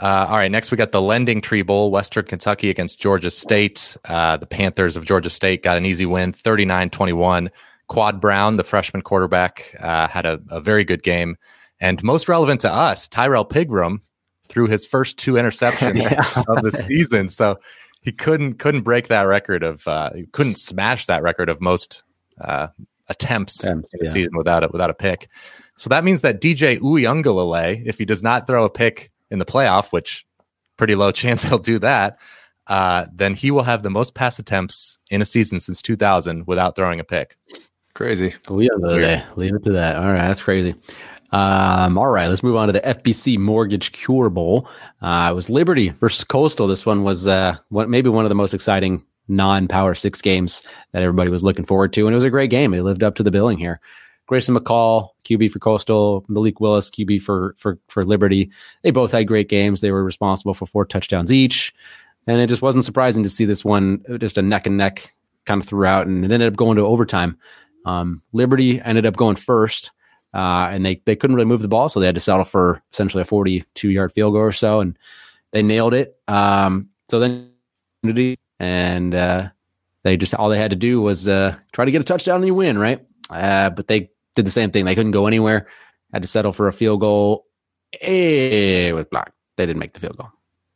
Uh, 0.02 0.28
all 0.30 0.38
right. 0.38 0.52
Next, 0.52 0.72
we 0.72 0.78
got 0.78 0.92
the 0.92 1.02
LendingTree 1.02 1.66
Bowl, 1.66 1.92
Western 1.92 2.26
Kentucky 2.26 2.70
against 2.70 3.00
Georgia 3.00 3.30
State. 3.30 3.98
Uh, 4.06 4.38
the 4.38 4.46
Panthers 4.46 4.96
of 4.98 5.06
Georgia 5.06 5.30
State 5.30 5.64
got 5.64 5.78
an 5.78 5.86
easy 5.86 6.06
win, 6.06 6.32
39 6.34 6.90
21. 6.90 7.52
Quad 7.88 8.20
Brown, 8.20 8.58
the 8.58 8.64
freshman 8.64 9.02
quarterback, 9.04 9.76
uh, 9.80 10.08
had 10.08 10.26
a, 10.26 10.40
a 10.50 10.60
very 10.60 10.84
good 10.84 11.04
game. 11.04 11.38
And 11.80 12.02
most 12.04 12.28
relevant 12.28 12.62
to 12.62 12.72
us, 12.74 13.08
Tyrrell 13.08 13.46
Pigrome 13.46 14.00
threw 14.48 14.68
his 14.68 14.86
first 14.86 15.18
two 15.18 15.34
interceptions 15.34 15.96
Yeah. 16.02 16.44
of 16.48 16.64
the 16.64 16.72
season. 16.72 17.30
So 17.30 17.60
he 18.02 18.12
couldn't 18.12 18.56
couldn't 18.56 18.82
break 18.82 19.08
that 19.10 19.24
record 19.24 19.64
of 19.64 19.88
uh, 19.88 20.12
he 20.14 20.26
couldn't 20.28 20.56
smash 20.58 21.06
that 21.08 21.22
record 21.22 21.50
of 21.50 21.60
most 21.60 22.04
uh, 22.42 22.68
attempts 23.10 23.64
Attempts, 23.64 23.90
in 23.94 24.00
the 24.00 24.06
yeah. 24.06 24.12
season 24.12 24.38
without 24.38 24.64
a, 24.64 24.70
without 24.72 24.90
a 24.90 24.94
pick. 24.94 25.28
So 25.76 25.90
that 25.90 26.04
means 26.04 26.22
that 26.22 26.42
DJ 26.42 26.80
Uiagalelei, 26.80 27.84
if 27.86 27.98
he 27.98 28.06
does 28.06 28.24
not 28.24 28.48
throw 28.48 28.66
a 28.66 28.70
pick 28.70 29.12
in 29.30 29.40
the 29.40 29.46
playoff, 29.46 29.92
which 29.92 30.26
pretty 30.78 30.96
low 30.96 31.12
chance 31.12 31.44
he'll 31.48 31.58
do 31.60 31.80
that, 31.80 32.20
uh, 32.68 33.06
then 33.14 33.36
he 33.36 33.52
will 33.52 33.64
have 33.64 33.84
the 33.84 33.90
most 33.90 34.16
pass 34.16 34.40
attempts 34.40 34.98
in 35.10 35.22
a 35.22 35.26
season 35.26 35.60
since 35.60 35.82
2000 35.82 36.48
without 36.48 36.76
throwing 36.76 37.00
a 37.00 37.04
pick. 37.04 37.38
Crazy. 37.94 38.34
We 38.50 38.70
are 38.70 38.80
the 38.80 39.24
leave 39.36 39.56
it 39.56 39.64
to 39.64 39.72
that. 39.74 39.96
All 39.96 40.12
right, 40.12 40.28
that's 40.28 40.42
crazy. 40.42 40.76
Um, 41.32 41.98
all 41.98 42.08
right, 42.08 42.28
let's 42.28 42.44
move 42.44 42.56
on 42.56 42.68
to 42.68 42.74
the 42.74 42.82
FBC 42.82 43.38
Mortgage 43.38 43.92
Cure 43.92 44.30
Bowl. 44.30 44.68
Uh, 45.02 45.30
it 45.32 45.36
was 45.36 45.50
Liberty 45.50 45.90
versus 45.90 46.24
Coastal. 46.24 46.68
This 46.68 46.86
one 46.86 47.04
was 47.04 47.28
uh, 47.28 47.58
one, 47.70 47.90
maybe 47.90 48.10
one 48.10 48.26
of 48.26 48.30
the 48.30 48.36
most 48.36 48.54
exciting 48.54 49.04
non-Power 49.28 49.96
Six 49.96 50.22
games 50.22 50.62
that 50.92 51.04
everybody 51.04 51.30
was 51.30 51.44
looking 51.44 51.66
forward 51.66 51.94
to, 51.94 52.06
and 52.06 52.14
it 52.14 52.16
was 52.16 52.24
a 52.24 52.30
great 52.30 52.50
game. 52.50 52.74
It 52.74 52.84
lived 52.84 53.04
up 53.04 53.16
to 53.16 53.24
the 53.24 53.32
billing 53.32 53.58
here. 53.58 53.80
Grayson 54.28 54.56
McCall, 54.56 55.10
QB 55.24 55.52
for 55.52 55.60
Coastal, 55.60 56.26
Malik 56.28 56.60
Willis, 56.60 56.90
QB 56.90 57.22
for 57.22 57.56
for 57.58 57.80
for 57.90 58.06
Liberty. 58.06 58.52
They 58.82 58.92
both 58.92 59.12
had 59.12 59.28
great 59.28 59.50
games. 59.50 59.82
They 59.82 59.92
were 59.92 60.04
responsible 60.04 60.54
for 60.54 60.66
four 60.66 60.86
touchdowns 60.86 61.32
each, 61.32 61.74
and 62.28 62.40
it 62.40 62.48
just 62.48 62.62
wasn't 62.62 62.86
surprising 62.86 63.24
to 63.24 63.30
see 63.30 63.46
this 63.46 63.64
one 63.64 64.04
just 64.20 64.38
a 64.38 64.42
neck 64.42 64.66
and 64.66 64.78
neck 64.78 65.14
kind 65.46 65.62
of 65.62 65.68
throughout, 65.68 66.08
and 66.08 66.24
it 66.26 66.32
ended 66.32 66.52
up 66.52 66.58
going 66.58 66.78
to 66.78 66.86
overtime. 66.86 67.38
Um, 67.86 68.24
Liberty 68.34 68.82
ended 68.82 69.06
up 69.06 69.16
going 69.16 69.36
first, 69.36 69.92
uh, 70.34 70.70
and 70.72 70.86
they 70.86 71.02
they 71.06 71.16
couldn't 71.16 71.36
really 71.36 71.48
move 71.48 71.62
the 71.62 71.68
ball, 71.68 71.90
so 71.90 72.00
they 72.00 72.08
had 72.08 72.16
to 72.16 72.22
settle 72.22 72.46
for 72.46 72.82
essentially 72.92 73.22
a 73.22 73.26
42 73.26 73.90
yard 73.90 74.12
field 74.12 74.34
goal 74.34 74.42
or 74.42 74.52
so, 74.52 74.80
and 74.80 74.98
they 75.52 75.62
nailed 75.62 75.94
it. 75.94 76.20
Um, 76.28 76.90
so 77.10 77.20
then, 77.20 77.52
and 78.60 79.14
uh, 79.14 79.50
they 80.04 80.18
just 80.18 80.34
all 80.34 80.50
they 80.50 80.58
had 80.58 80.72
to 80.72 80.76
do 80.76 81.02
was 81.02 81.28
uh, 81.28 81.56
try 81.74 81.86
to 81.86 81.92
get 81.92 82.02
a 82.02 82.06
touchdown 82.06 82.38
and 82.38 82.48
you 82.48 82.56
win, 82.56 82.78
right? 82.78 83.06
Uh, 83.30 83.70
but 83.70 83.88
they 83.88 84.10
did 84.36 84.46
the 84.46 84.52
same 84.52 84.72
thing. 84.72 84.86
They 84.86 84.96
couldn't 84.96 85.12
go 85.12 85.28
anywhere. 85.28 85.68
Had 86.14 86.22
to 86.22 86.28
settle 86.28 86.54
for 86.54 86.68
a 86.68 86.74
field 86.74 87.02
goal. 87.02 87.46
It 87.92 88.94
was 88.94 89.06
blocked. 89.10 89.32
They 89.58 89.66
didn't 89.66 89.80
make 89.80 89.94
the 89.94 90.00
field 90.00 90.18
goal. 90.18 90.30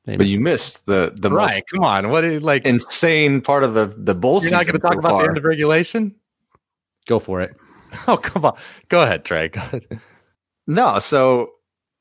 They 0.06 0.14
But 0.14 0.24
missed 0.24 0.32
you 0.34 0.40
missed 0.40 0.86
the 0.86 1.14
the 1.16 1.30
right? 1.32 1.64
Come 1.72 1.84
on. 1.84 2.10
What 2.10 2.24
is 2.24 2.42
like? 2.42 2.66
insane 2.66 3.42
part 3.42 3.64
of 3.64 3.74
the 3.74 3.94
the 3.98 4.16
bowl 4.16 4.42
You're 4.42 4.52
not 4.52 4.66
going 4.66 4.74
to 4.76 4.80
talk 4.80 4.94
so 4.94 5.00
about 5.00 5.12
far. 5.12 5.24
the 5.24 5.28
end 5.30 5.38
of 5.38 5.44
regulation? 5.44 6.16
go 7.08 7.20
for 7.20 7.42
it. 7.42 7.56
Oh, 8.08 8.18
come 8.18 8.46
on. 8.46 8.56
Go 8.88 9.02
ahead, 9.02 9.26
Trey. 9.26 9.48
Go 9.48 9.62
ahead. 9.62 10.00
No, 10.68 11.00
so 11.00 11.50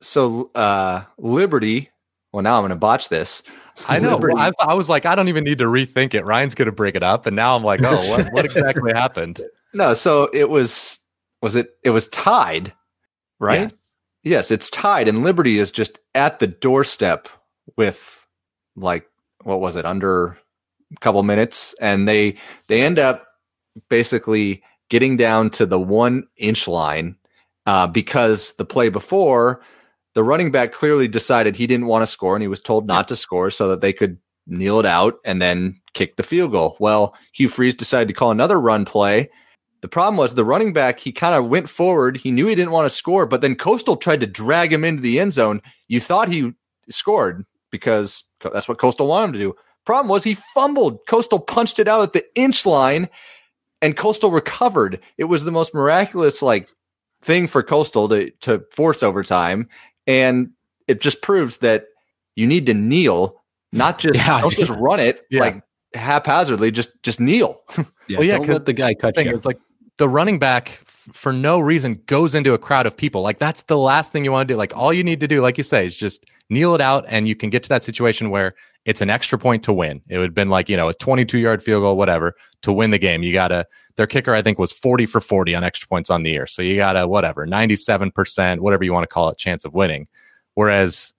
so 0.02 0.50
uh 0.54 1.02
Liberty. 1.16 1.90
Well, 2.32 2.42
now 2.42 2.56
I'm 2.56 2.60
going 2.62 2.70
to 2.70 2.76
botch 2.76 3.08
this. 3.08 3.42
I 3.88 3.98
know. 3.98 4.16
Liberty- 4.16 4.34
I, 4.36 4.52
I 4.60 4.74
was 4.74 4.90
like, 4.90 5.06
I 5.06 5.14
don't 5.14 5.28
even 5.28 5.44
need 5.44 5.58
to 5.58 5.64
rethink 5.64 6.12
it. 6.12 6.26
Ryan's 6.26 6.54
going 6.54 6.66
to 6.66 6.72
break 6.72 6.94
it 6.94 7.02
up, 7.02 7.24
and 7.24 7.34
now 7.34 7.56
I'm 7.56 7.64
like, 7.64 7.80
oh, 7.82 7.96
what, 8.10 8.30
what 8.34 8.44
exactly 8.44 8.92
happened? 8.92 9.40
no, 9.74 9.94
so 9.94 10.28
it 10.34 10.50
was 10.50 10.98
was 11.42 11.56
it 11.56 11.70
it 11.82 11.90
was 11.90 12.08
tied, 12.08 12.72
right? 13.38 13.62
Yes. 13.62 13.94
Yes, 14.24 14.50
it's 14.50 14.70
tied, 14.70 15.08
and 15.08 15.22
Liberty 15.22 15.58
is 15.58 15.70
just 15.70 15.98
at 16.14 16.38
the 16.38 16.46
doorstep 16.46 17.28
with 17.76 18.26
like 18.76 19.06
what 19.44 19.60
was 19.60 19.76
it 19.76 19.86
under 19.86 20.38
a 20.94 21.00
couple 21.00 21.22
minutes, 21.22 21.74
and 21.80 22.08
they 22.08 22.36
they 22.66 22.82
end 22.82 22.98
up 22.98 23.26
basically 23.88 24.62
getting 24.90 25.16
down 25.16 25.50
to 25.50 25.66
the 25.66 25.78
one 25.78 26.26
inch 26.36 26.66
line, 26.66 27.16
uh, 27.66 27.86
because 27.86 28.54
the 28.54 28.64
play 28.64 28.88
before, 28.88 29.62
the 30.14 30.24
running 30.24 30.50
back 30.50 30.72
clearly 30.72 31.06
decided 31.06 31.54
he 31.54 31.66
didn't 31.66 31.86
want 31.86 32.02
to 32.02 32.06
score 32.06 32.34
and 32.34 32.42
he 32.42 32.48
was 32.48 32.60
told 32.60 32.86
not 32.86 33.06
to 33.08 33.16
score 33.16 33.50
so 33.50 33.68
that 33.68 33.80
they 33.80 33.92
could 33.92 34.18
kneel 34.46 34.80
it 34.80 34.86
out 34.86 35.18
and 35.24 35.40
then 35.40 35.78
kick 35.94 36.16
the 36.16 36.22
field 36.22 36.52
goal. 36.52 36.76
Well, 36.80 37.14
Hugh 37.32 37.48
Freeze 37.48 37.74
decided 37.74 38.08
to 38.08 38.14
call 38.14 38.30
another 38.30 38.60
run 38.60 38.84
play. 38.84 39.30
The 39.80 39.88
problem 39.88 40.16
was 40.16 40.34
the 40.34 40.44
running 40.44 40.72
back, 40.72 40.98
he 40.98 41.12
kind 41.12 41.34
of 41.34 41.48
went 41.48 41.68
forward. 41.68 42.16
He 42.16 42.30
knew 42.32 42.46
he 42.46 42.54
didn't 42.54 42.72
want 42.72 42.86
to 42.86 42.94
score, 42.96 43.26
but 43.26 43.40
then 43.42 43.54
Coastal 43.54 43.96
tried 43.96 44.20
to 44.20 44.26
drag 44.26 44.72
him 44.72 44.84
into 44.84 45.02
the 45.02 45.20
end 45.20 45.32
zone. 45.32 45.62
You 45.86 46.00
thought 46.00 46.28
he 46.28 46.52
scored 46.88 47.44
because 47.70 48.24
that's 48.40 48.68
what 48.68 48.78
Coastal 48.78 49.06
wanted 49.06 49.26
him 49.26 49.32
to 49.34 49.38
do. 49.38 49.54
Problem 49.84 50.08
was 50.08 50.24
he 50.24 50.34
fumbled. 50.34 50.98
Coastal 51.08 51.38
punched 51.38 51.78
it 51.78 51.86
out 51.88 52.02
at 52.02 52.12
the 52.12 52.24
inch 52.34 52.66
line 52.66 53.08
and 53.80 53.96
Coastal 53.96 54.30
recovered. 54.32 55.00
It 55.16 55.24
was 55.24 55.44
the 55.44 55.52
most 55.52 55.72
miraculous 55.74 56.42
like 56.42 56.68
thing 57.22 57.46
for 57.46 57.62
Coastal 57.62 58.08
to 58.08 58.30
to 58.40 58.64
force 58.74 59.02
overtime. 59.02 59.68
And 60.06 60.50
it 60.88 61.00
just 61.00 61.22
proves 61.22 61.58
that 61.58 61.86
you 62.34 62.46
need 62.46 62.66
to 62.66 62.74
kneel, 62.74 63.40
not 63.72 63.98
just 64.00 64.16
Yeah. 64.18 64.40
don't 64.40 64.52
just 64.56 64.72
run 64.72 64.98
it 65.00 65.24
Yeah. 65.30 65.40
like 65.40 65.62
haphazardly, 65.94 66.70
just 66.72 66.90
just 67.02 67.20
kneel. 67.20 67.62
Yeah, 68.08 68.18
Well, 68.20 68.26
yeah, 68.26 68.36
don't 68.38 68.46
'cause 68.46 68.52
let 68.54 68.64
the 68.64 68.72
guy 68.72 68.94
cut 68.94 69.16
you. 69.22 69.34
It's 69.36 69.44
like 69.44 69.58
the 69.98 70.08
running 70.08 70.38
back 70.38 70.80
f- 70.86 71.08
for 71.12 71.32
no 71.32 71.60
reason 71.60 72.00
goes 72.06 72.34
into 72.34 72.54
a 72.54 72.58
crowd 72.58 72.86
of 72.86 72.96
people. 72.96 73.20
Like 73.20 73.38
that's 73.38 73.62
the 73.62 73.76
last 73.76 74.12
thing 74.12 74.24
you 74.24 74.32
want 74.32 74.48
to 74.48 74.54
do. 74.54 74.56
Like 74.56 74.74
all 74.76 74.92
you 74.92 75.04
need 75.04 75.20
to 75.20 75.28
do, 75.28 75.40
like 75.40 75.58
you 75.58 75.64
say, 75.64 75.86
is 75.86 75.96
just 75.96 76.26
kneel 76.48 76.74
it 76.74 76.80
out, 76.80 77.04
and 77.08 77.28
you 77.28 77.36
can 77.36 77.50
get 77.50 77.62
to 77.64 77.68
that 77.68 77.82
situation 77.82 78.30
where 78.30 78.54
it's 78.84 79.00
an 79.00 79.10
extra 79.10 79.38
point 79.38 79.62
to 79.64 79.72
win. 79.72 80.00
It 80.08 80.18
would 80.18 80.28
have 80.28 80.34
been 80.34 80.48
like 80.48 80.68
you 80.68 80.76
know 80.76 80.88
a 80.88 80.94
22 80.94 81.38
yard 81.38 81.62
field 81.62 81.82
goal, 81.82 81.96
whatever, 81.96 82.34
to 82.62 82.72
win 82.72 82.90
the 82.90 82.98
game. 82.98 83.22
You 83.22 83.32
gotta. 83.32 83.66
Their 83.96 84.06
kicker, 84.06 84.32
I 84.32 84.42
think, 84.42 84.60
was 84.60 84.70
40 84.72 85.06
for 85.06 85.20
40 85.20 85.56
on 85.56 85.64
extra 85.64 85.88
points 85.88 86.08
on 86.08 86.22
the 86.22 86.30
year. 86.30 86.46
So 86.46 86.62
you 86.62 86.76
gotta 86.76 87.08
whatever 87.08 87.46
97 87.46 88.12
percent, 88.12 88.62
whatever 88.62 88.84
you 88.84 88.92
want 88.92 89.02
to 89.02 89.12
call 89.12 89.28
it, 89.28 89.38
chance 89.38 89.64
of 89.64 89.74
winning. 89.74 90.06
Whereas 90.54 91.12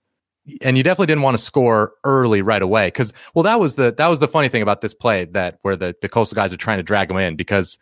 and 0.62 0.76
you 0.76 0.82
definitely 0.82 1.06
didn't 1.06 1.22
want 1.22 1.36
to 1.36 1.42
score 1.42 1.92
early 2.04 2.40
right 2.40 2.62
away 2.62 2.86
because 2.88 3.12
well 3.34 3.42
that 3.42 3.60
was 3.60 3.74
the 3.74 3.92
that 3.92 4.08
was 4.08 4.18
the 4.18 4.26
funny 4.26 4.48
thing 4.48 4.62
about 4.62 4.80
this 4.80 4.94
play 4.94 5.26
that 5.26 5.58
where 5.62 5.76
the 5.76 5.94
the 6.00 6.08
coastal 6.08 6.34
guys 6.34 6.52
are 6.52 6.56
trying 6.56 6.78
to 6.78 6.82
drag 6.82 7.08
them 7.08 7.18
in 7.18 7.36
because 7.36 7.78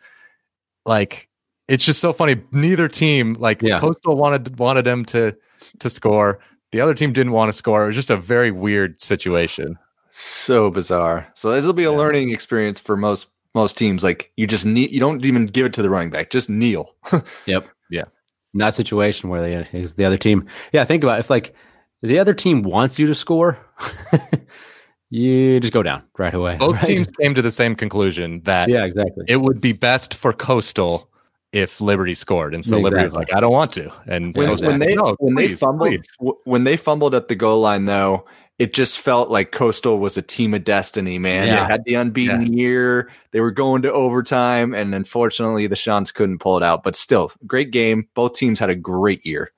like 0.89 1.29
it's 1.67 1.85
just 1.85 1.99
so 2.01 2.11
funny 2.11 2.35
neither 2.51 2.87
team 2.87 3.35
like 3.39 3.61
Yeah. 3.61 3.79
coastal 3.79 4.15
wanted 4.17 4.57
wanted 4.59 4.83
them 4.85 5.05
to 5.05 5.35
to 5.79 5.89
score 5.89 6.39
the 6.71 6.81
other 6.81 6.93
team 6.93 7.13
didn't 7.13 7.31
want 7.33 7.49
to 7.49 7.53
score 7.53 7.83
it 7.83 7.87
was 7.87 7.95
just 7.95 8.09
a 8.09 8.17
very 8.17 8.51
weird 8.51 8.99
situation 9.01 9.77
so 10.11 10.69
bizarre. 10.71 11.27
So 11.35 11.51
this 11.51 11.63
will 11.65 11.73
be 11.73 11.85
a 11.85 11.91
Yeah. 11.91 11.97
learning 11.97 12.31
experience 12.31 12.79
for 12.79 12.97
most 12.97 13.27
most 13.53 13.77
teams. 13.77 14.03
Like 14.03 14.31
you 14.37 14.47
just 14.47 14.65
need 14.65 14.91
you 14.91 14.99
don't 14.99 15.23
even 15.23 15.45
give 15.45 15.65
it 15.67 15.73
to 15.75 15.81
the 15.83 15.89
running 15.89 16.09
back, 16.09 16.29
just 16.31 16.49
kneel. 16.49 16.95
Yep. 17.45 17.67
Yeah. 17.89 18.05
In 18.53 18.57
that 18.57 18.73
situation 18.73 19.29
where 19.29 19.41
they 19.41 19.53
is 19.77 19.93
the 19.93 20.05
other 20.05 20.17
team. 20.17 20.47
Yeah, 20.73 20.83
think 20.85 21.03
about 21.03 21.17
it. 21.17 21.25
If 21.25 21.29
like 21.29 21.53
the 22.01 22.19
other 22.19 22.33
team 22.33 22.63
wants 22.63 22.97
you 22.99 23.07
to 23.07 23.15
score, 23.15 23.57
you 25.09 25.59
just 25.59 25.73
go 25.73 25.81
down 25.83 26.03
right 26.17 26.33
away. 26.33 26.57
both 26.59 26.75
right? 26.77 26.85
teams 26.85 27.09
came 27.19 27.33
to 27.35 27.41
the 27.41 27.51
same 27.51 27.75
conclusion 27.75 28.41
that 28.43 28.69
Yeah, 28.69 28.85
exactly. 28.85 29.25
it 29.27 29.37
would 29.37 29.59
be 29.61 29.73
best 29.73 30.13
for 30.13 30.33
coastal 30.33 31.09
if 31.51 31.81
liberty 31.81 32.13
scored 32.13 32.53
and 32.53 32.63
so 32.63 32.77
liberty 32.77 33.03
was 33.05 33.15
like 33.15 33.33
i 33.33 33.39
don't 33.39 33.51
want 33.51 33.73
to 33.73 33.91
and 34.05 34.35
when, 34.35 34.49
Coastal 34.49 34.67
when 34.69 34.77
they 34.79 34.93
"No, 34.93 35.15
when 35.17 35.33
they 35.33 35.55
fumbled 35.55 35.89
please." 35.89 36.07
when 36.43 36.63
they 36.63 36.77
fumbled 36.77 37.15
at 37.15 37.27
the 37.27 37.33
goal 37.35 37.61
line 37.61 37.85
though 37.85 38.23
it 38.59 38.71
just 38.71 38.99
felt 38.99 39.31
like 39.31 39.51
coastal 39.51 39.97
was 39.97 40.15
a 40.15 40.21
team 40.21 40.53
of 40.53 40.63
destiny 40.63 41.17
man 41.17 41.47
Yeah. 41.47 41.61
they 41.65 41.71
had 41.71 41.83
the 41.85 41.95
unbeaten 41.95 42.53
year 42.53 43.09
they 43.31 43.39
were 43.41 43.49
going 43.49 43.81
to 43.81 43.91
overtime 43.91 44.75
and 44.75 44.93
unfortunately 44.93 45.65
the 45.65 45.75
Chants 45.75 46.11
couldn't 46.11 46.37
pull 46.37 46.55
it 46.55 46.61
out 46.61 46.83
but 46.83 46.95
still 46.95 47.31
great 47.47 47.71
game 47.71 48.07
both 48.13 48.33
teams 48.35 48.59
had 48.59 48.69
a 48.69 48.75
great 48.75 49.25
year 49.25 49.51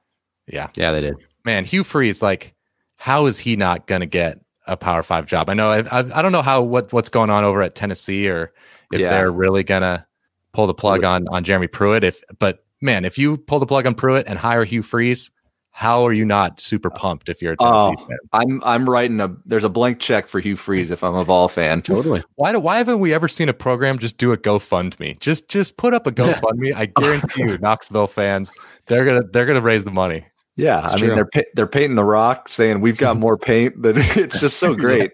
yeah 0.48 0.70
yeah, 0.78 0.94
they 0.94 1.02
did. 1.02 1.16
man, 1.44 1.66
Hugh 1.66 1.84
Freeze, 1.84 2.18
is 2.18 2.22
like, 2.22 2.56
how 2.96 3.26
is 3.26 3.38
he 3.38 3.58
not 3.58 3.86
going 3.86 4.00
to 4.02 4.06
get 4.08 4.40
a 4.67 4.78
Power 4.78 5.04
Five 5.04 5.26
job? 5.26 5.50
I 5.50 5.54
know, 5.54 5.69
I, 5.71 5.80
I, 5.80 6.19
I 6.19 6.21
don't 6.21 6.32
know 6.32 6.41
how 6.41 6.62
what 6.62 6.91
what's 6.93 7.10
going 7.10 7.30
on 7.30 7.43
over 7.43 7.62
at 7.62 7.76
Tennessee, 7.76 8.30
or 8.30 8.54
if 8.91 9.00
Yeah. 9.00 9.10
they're 9.10 9.32
really 9.32 9.63
going 9.63 9.82
to 9.84 10.06
pull 10.54 10.67
the 10.67 10.74
plug 10.74 11.04
on 11.04 11.28
on 11.30 11.43
Jeremy 11.43 11.67
Pruitt. 11.67 12.04
If, 12.04 12.21
but 12.39 12.63
man, 12.82 13.06
if 13.06 13.17
you 13.17 13.38
pull 13.38 13.60
the 13.60 13.65
plug 13.65 13.86
on 13.88 13.95
Pruitt 13.95 14.28
and 14.28 14.38
hire 14.38 14.63
Hugh 14.65 14.82
Freeze, 14.84 15.32
how 15.74 16.06
are 16.06 16.12
you 16.12 16.26
not 16.26 16.60
super 16.60 16.91
uh, 16.91 16.95
pumped 16.95 17.30
if 17.30 17.41
you're 17.41 17.54
a 17.54 17.58
Tennessee 17.58 17.95
Oh. 17.97 18.06
fan? 18.06 18.17
i'm 18.34 18.62
i'm 18.65 18.89
writing 18.89 19.21
a 19.21 19.34
there's 19.45 19.63
a 19.63 19.69
blank 19.69 20.00
check 20.02 20.28
for 20.28 20.41
hugh 20.41 20.58
freeze 20.58 20.91
if 20.91 21.02
i'm 21.02 21.15
a 21.15 21.24
vol 21.24 21.47
fan 21.47 21.82
Totally. 21.82 22.21
Why 22.36 22.52
do 22.52 22.60
why 22.60 22.78
haven't 22.78 23.00
we 23.00 23.13
ever 23.13 23.30
seen 23.30 23.47
a 23.47 23.54
program 23.54 23.97
just 23.97 24.17
do 24.17 24.34
a 24.34 24.38
GoFundMe? 24.38 25.17
Just 25.19 25.47
just 25.47 25.78
put 25.78 25.93
up 25.93 26.06
a 26.08 26.12
GoFundMe. 26.12 26.74
I 26.76 26.88
guarantee 26.88 27.43
you, 27.43 27.58
Knoxville 27.62 28.08
fans, 28.08 28.52
they're 28.88 29.06
gonna 29.06 29.24
they're 29.32 29.45
gonna 29.45 29.62
raise 29.62 29.86
the 29.86 29.91
money. 29.91 30.26
Yeah, 30.62 30.86
It's 30.86 30.93
I 30.93 30.97
mean 31.00 31.15
they're 31.15 31.45
they're 31.56 31.65
painting 31.65 31.95
the 31.95 32.04
rock, 32.04 32.47
saying 32.47 32.82
we've 32.82 32.97
got 32.97 33.17
more 33.19 33.36
paint. 33.36 33.82
That 33.82 33.97
it's 34.17 34.39
just 34.39 34.58
so 34.58 34.76
great. 34.76 35.12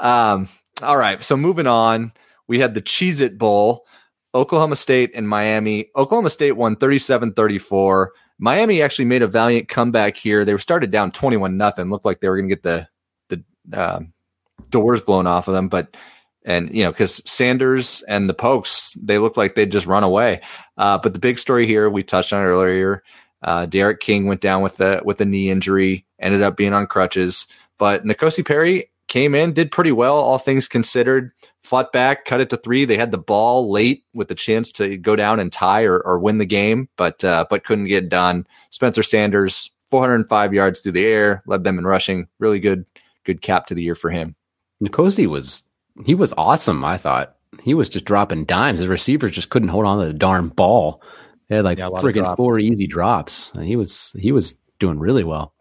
um, 0.00 0.48
all 0.82 0.96
right, 0.96 1.22
so 1.22 1.36
moving 1.36 1.68
on, 1.68 2.12
we 2.48 2.58
had 2.58 2.74
the 2.74 2.82
Cheez 2.82 3.20
It 3.20 3.38
Bowl, 3.38 3.86
Oklahoma 4.34 4.74
State 4.74 5.12
and 5.14 5.28
Miami. 5.28 5.90
Oklahoma 5.96 6.30
State 6.30 6.52
won 6.52 6.74
37-34. 6.74 8.08
Miami 8.38 8.82
actually 8.82 9.04
made 9.04 9.22
a 9.22 9.28
valiant 9.28 9.68
comeback 9.68 10.16
here. 10.16 10.44
They 10.44 10.54
were 10.54 10.58
started 10.58 10.90
down 10.90 11.12
twenty 11.12 11.36
one 11.36 11.56
nothing. 11.56 11.88
Looked 11.88 12.06
like 12.06 12.20
they 12.20 12.28
were 12.28 12.38
going 12.38 12.48
to 12.48 12.56
get 12.56 12.62
the 12.64 12.88
the 13.28 13.94
um, 13.96 14.12
doors 14.70 15.00
blown 15.00 15.28
off 15.28 15.46
of 15.46 15.54
them, 15.54 15.68
but 15.68 15.96
and 16.44 16.74
you 16.74 16.82
know 16.82 16.90
because 16.90 17.22
Sanders 17.30 18.02
and 18.08 18.28
the 18.28 18.34
Pokes 18.34 18.94
they 19.00 19.18
looked 19.18 19.36
like 19.36 19.54
they'd 19.54 19.70
just 19.70 19.86
run 19.86 20.02
away. 20.02 20.40
Uh, 20.78 20.98
but 20.98 21.12
the 21.12 21.20
big 21.20 21.38
story 21.38 21.66
here 21.66 21.88
we 21.88 22.02
touched 22.02 22.32
on 22.32 22.42
earlier. 22.42 23.04
Uh, 23.42 23.66
D'Eriq 23.66 24.00
King 24.00 24.26
went 24.26 24.40
down 24.40 24.62
with 24.62 24.80
a 24.80 25.00
with 25.04 25.20
a 25.20 25.24
knee 25.24 25.50
injury, 25.50 26.04
ended 26.18 26.42
up 26.42 26.56
being 26.56 26.74
on 26.74 26.86
crutches. 26.86 27.46
But 27.78 28.04
N'Kosi 28.04 28.44
Perry 28.44 28.90
came 29.08 29.34
in, 29.34 29.52
did 29.52 29.72
pretty 29.72 29.92
well, 29.92 30.16
all 30.16 30.38
things 30.38 30.68
considered. 30.68 31.32
Fought 31.62 31.92
back, 31.92 32.24
cut 32.24 32.40
it 32.40 32.50
to 32.50 32.56
three. 32.56 32.84
They 32.84 32.96
had 32.96 33.10
the 33.10 33.18
ball 33.18 33.70
late 33.70 34.04
with 34.14 34.28
the 34.28 34.34
chance 34.34 34.72
to 34.72 34.96
go 34.96 35.16
down 35.16 35.40
and 35.40 35.52
tie 35.52 35.82
or, 35.82 36.00
or 36.00 36.18
win 36.18 36.38
the 36.38 36.46
game, 36.46 36.88
but 36.96 37.22
uh, 37.24 37.44
but 37.50 37.64
couldn't 37.64 37.86
get 37.86 38.08
done. 38.08 38.46
Spencer 38.70 39.02
Sanders, 39.02 39.70
405 39.90 40.54
yards 40.54 40.80
through 40.80 40.92
the 40.92 41.06
air, 41.06 41.42
led 41.46 41.64
them 41.64 41.78
in 41.78 41.84
rushing. 41.84 42.28
Really 42.38 42.60
good, 42.60 42.86
good 43.24 43.42
cap 43.42 43.66
to 43.66 43.74
the 43.74 43.82
year 43.82 43.94
for 43.94 44.10
him. 44.10 44.36
N'Kosi 44.82 45.26
was 45.26 45.64
he 46.06 46.14
was 46.14 46.32
awesome. 46.38 46.84
I 46.84 46.96
thought 46.96 47.36
he 47.62 47.74
was 47.74 47.88
just 47.88 48.04
dropping 48.04 48.44
dimes. 48.44 48.80
The 48.80 48.88
receivers 48.88 49.32
just 49.32 49.50
couldn't 49.50 49.68
hold 49.68 49.86
on 49.86 50.00
to 50.00 50.06
the 50.06 50.14
darn 50.14 50.48
ball. 50.48 51.02
They 51.50 51.56
had 51.56 51.64
like 51.64 51.78
Yeah, 51.78 51.88
a 51.88 51.90
friggin' 51.90 52.36
four 52.36 52.60
easy 52.60 52.86
drops. 52.86 53.52
He 53.60 53.74
was 53.74 54.14
he 54.18 54.30
was 54.30 54.54
doing 54.78 55.00
really 55.00 55.24
well. 55.24 55.52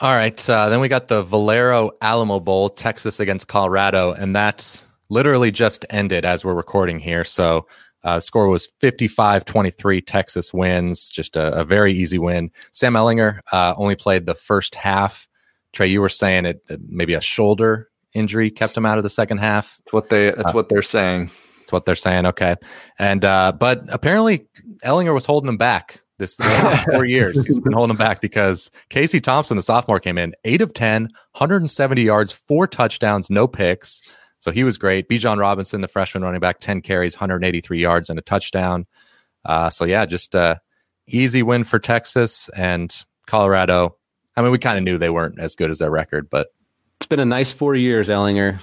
All 0.00 0.14
right. 0.14 0.48
Uh, 0.48 0.68
then 0.68 0.80
we 0.80 0.88
got 0.88 1.08
the 1.08 1.22
Valero 1.24 1.90
Alamo 2.00 2.38
Bowl, 2.40 2.70
Texas 2.70 3.18
against 3.20 3.48
Colorado, 3.48 4.12
and 4.12 4.34
that's 4.34 4.84
literally 5.08 5.50
just 5.50 5.84
ended 5.90 6.24
as 6.24 6.44
we're 6.44 6.54
recording 6.54 7.00
here. 7.00 7.24
So 7.24 7.66
uh, 8.04 8.20
score 8.20 8.48
was 8.48 8.72
55 8.80 9.44
23. 9.44 10.00
Texas 10.02 10.54
wins. 10.54 11.10
Just 11.10 11.34
a, 11.36 11.52
a 11.52 11.64
very 11.64 11.92
easy 11.92 12.18
win. 12.18 12.50
Sam 12.72 12.94
Ehlinger 12.94 13.40
uh, 13.52 13.74
only 13.76 13.96
played 13.96 14.26
the 14.26 14.34
first 14.36 14.76
half. 14.76 15.28
Trey, 15.72 15.88
you 15.88 16.00
were 16.00 16.08
saying 16.08 16.46
it 16.46 16.62
it- 16.68 16.80
maybe 16.88 17.14
a 17.14 17.20
shoulder 17.20 17.90
injury 18.12 18.52
kept 18.52 18.76
him 18.76 18.86
out 18.86 18.98
of 18.98 19.02
the 19.02 19.10
second 19.10 19.38
half. 19.38 19.78
That's 19.78 19.92
what 19.92 20.10
they. 20.10 20.30
That's 20.30 20.54
what 20.54 20.68
they're 20.68 20.80
saying. 20.82 21.32
That's 21.74 21.80
what 21.80 21.86
they're 21.86 21.94
saying. 21.94 22.26
Okay. 22.26 22.56
And, 22.98 23.24
uh, 23.24 23.52
but 23.58 23.84
apparently 23.88 24.46
Ehlinger 24.84 25.14
was 25.14 25.26
holding 25.26 25.48
him 25.48 25.56
back 25.56 26.00
this 26.18 26.36
four 26.90 27.04
years. 27.04 27.44
He's 27.44 27.60
been 27.60 27.72
holding 27.72 27.90
him 27.90 27.96
back 27.96 28.20
because 28.20 28.70
Casey 28.90 29.20
Thompson, 29.20 29.56
the 29.56 29.62
sophomore, 29.62 30.00
came 30.00 30.18
in 30.18 30.34
eight 30.44 30.62
of 30.62 30.72
10, 30.72 31.02
170 31.02 32.02
yards, 32.02 32.32
four 32.32 32.66
touchdowns, 32.66 33.30
no 33.30 33.46
picks. 33.46 34.02
So 34.38 34.50
he 34.50 34.64
was 34.64 34.78
great. 34.78 35.08
Bijan 35.08 35.38
Robinson, 35.38 35.80
the 35.80 35.88
freshman 35.88 36.22
running 36.22 36.40
back, 36.40 36.60
10 36.60 36.82
carries, 36.82 37.16
183 37.16 37.80
yards, 37.80 38.10
and 38.10 38.18
a 38.18 38.22
touchdown. 38.22 38.86
Uh, 39.44 39.70
so 39.70 39.84
yeah, 39.84 40.06
just 40.06 40.34
a 40.34 40.60
easy 41.06 41.42
win 41.42 41.64
for 41.64 41.78
Texas 41.78 42.48
and 42.56 42.94
Colorado. 43.26 43.96
I 44.36 44.42
mean, 44.42 44.50
we 44.50 44.58
kind 44.58 44.78
of 44.78 44.84
knew 44.84 44.98
they 44.98 45.10
weren't 45.10 45.38
as 45.38 45.54
good 45.54 45.70
as 45.70 45.78
their 45.78 45.90
record, 45.90 46.28
but 46.28 46.48
It's 46.96 47.06
been 47.06 47.20
a 47.20 47.24
nice 47.24 47.52
four 47.52 47.74
years, 47.74 48.08
Ehlinger. 48.08 48.60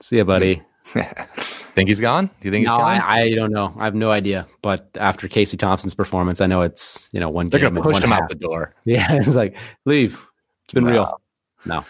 See 0.00 0.18
ya, 0.18 0.24
buddy. 0.24 0.62
think 1.74 1.88
he's 1.88 2.00
gone? 2.00 2.26
Do 2.26 2.32
you 2.42 2.50
think 2.50 2.66
No, 2.66 2.72
he's 2.72 2.78
gone? 2.80 3.00
I, 3.00 3.22
I 3.22 3.34
don't 3.34 3.52
know. 3.52 3.74
I 3.78 3.84
have 3.84 3.94
no 3.94 4.10
idea. 4.10 4.46
But 4.62 4.88
after 4.98 5.28
Casey 5.28 5.56
Thompson's 5.56 5.94
performance, 5.94 6.40
I 6.40 6.46
know 6.46 6.62
it's 6.62 7.08
you 7.12 7.20
know 7.20 7.28
one. 7.28 7.48
They're 7.48 7.60
to 7.60 7.80
push 7.82 8.02
him 8.02 8.10
half. 8.10 8.22
out 8.22 8.28
the 8.28 8.34
door. 8.34 8.74
Yeah, 8.84 9.12
it's 9.12 9.34
like 9.36 9.56
leave. 9.84 10.26
It's 10.64 10.74
been 10.74 10.84
real. 10.84 11.20
No. 11.64 11.84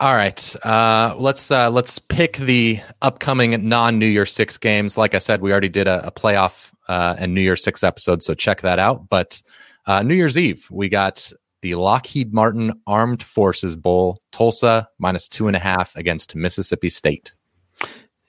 All 0.00 0.14
right, 0.14 0.56
uh, 0.64 1.16
let's 1.18 1.50
uh, 1.50 1.70
let's 1.70 1.98
pick 1.98 2.36
the 2.36 2.80
upcoming 3.02 3.68
non 3.68 3.98
New 3.98 4.06
Year 4.06 4.26
Six 4.26 4.56
games. 4.56 4.96
Like 4.96 5.14
I 5.14 5.18
said, 5.18 5.40
we 5.40 5.50
already 5.50 5.68
did 5.68 5.88
a, 5.88 6.06
a 6.06 6.12
playoff 6.12 6.72
uh, 6.88 7.16
and 7.18 7.34
New 7.34 7.40
Year 7.40 7.56
Six 7.56 7.82
episode, 7.82 8.22
so 8.22 8.32
check 8.34 8.60
that 8.60 8.78
out. 8.78 9.08
But 9.08 9.42
uh, 9.86 10.02
New 10.02 10.14
Year's 10.14 10.38
Eve, 10.38 10.68
we 10.70 10.88
got 10.88 11.32
the 11.62 11.74
Lockheed 11.74 12.32
Martin 12.32 12.80
Armed 12.86 13.24
Forces 13.24 13.74
Bowl, 13.74 14.20
Tulsa 14.30 14.88
minus 14.98 15.26
two 15.26 15.48
and 15.48 15.56
a 15.56 15.60
half 15.60 15.96
against 15.96 16.36
Mississippi 16.36 16.88
State. 16.88 17.32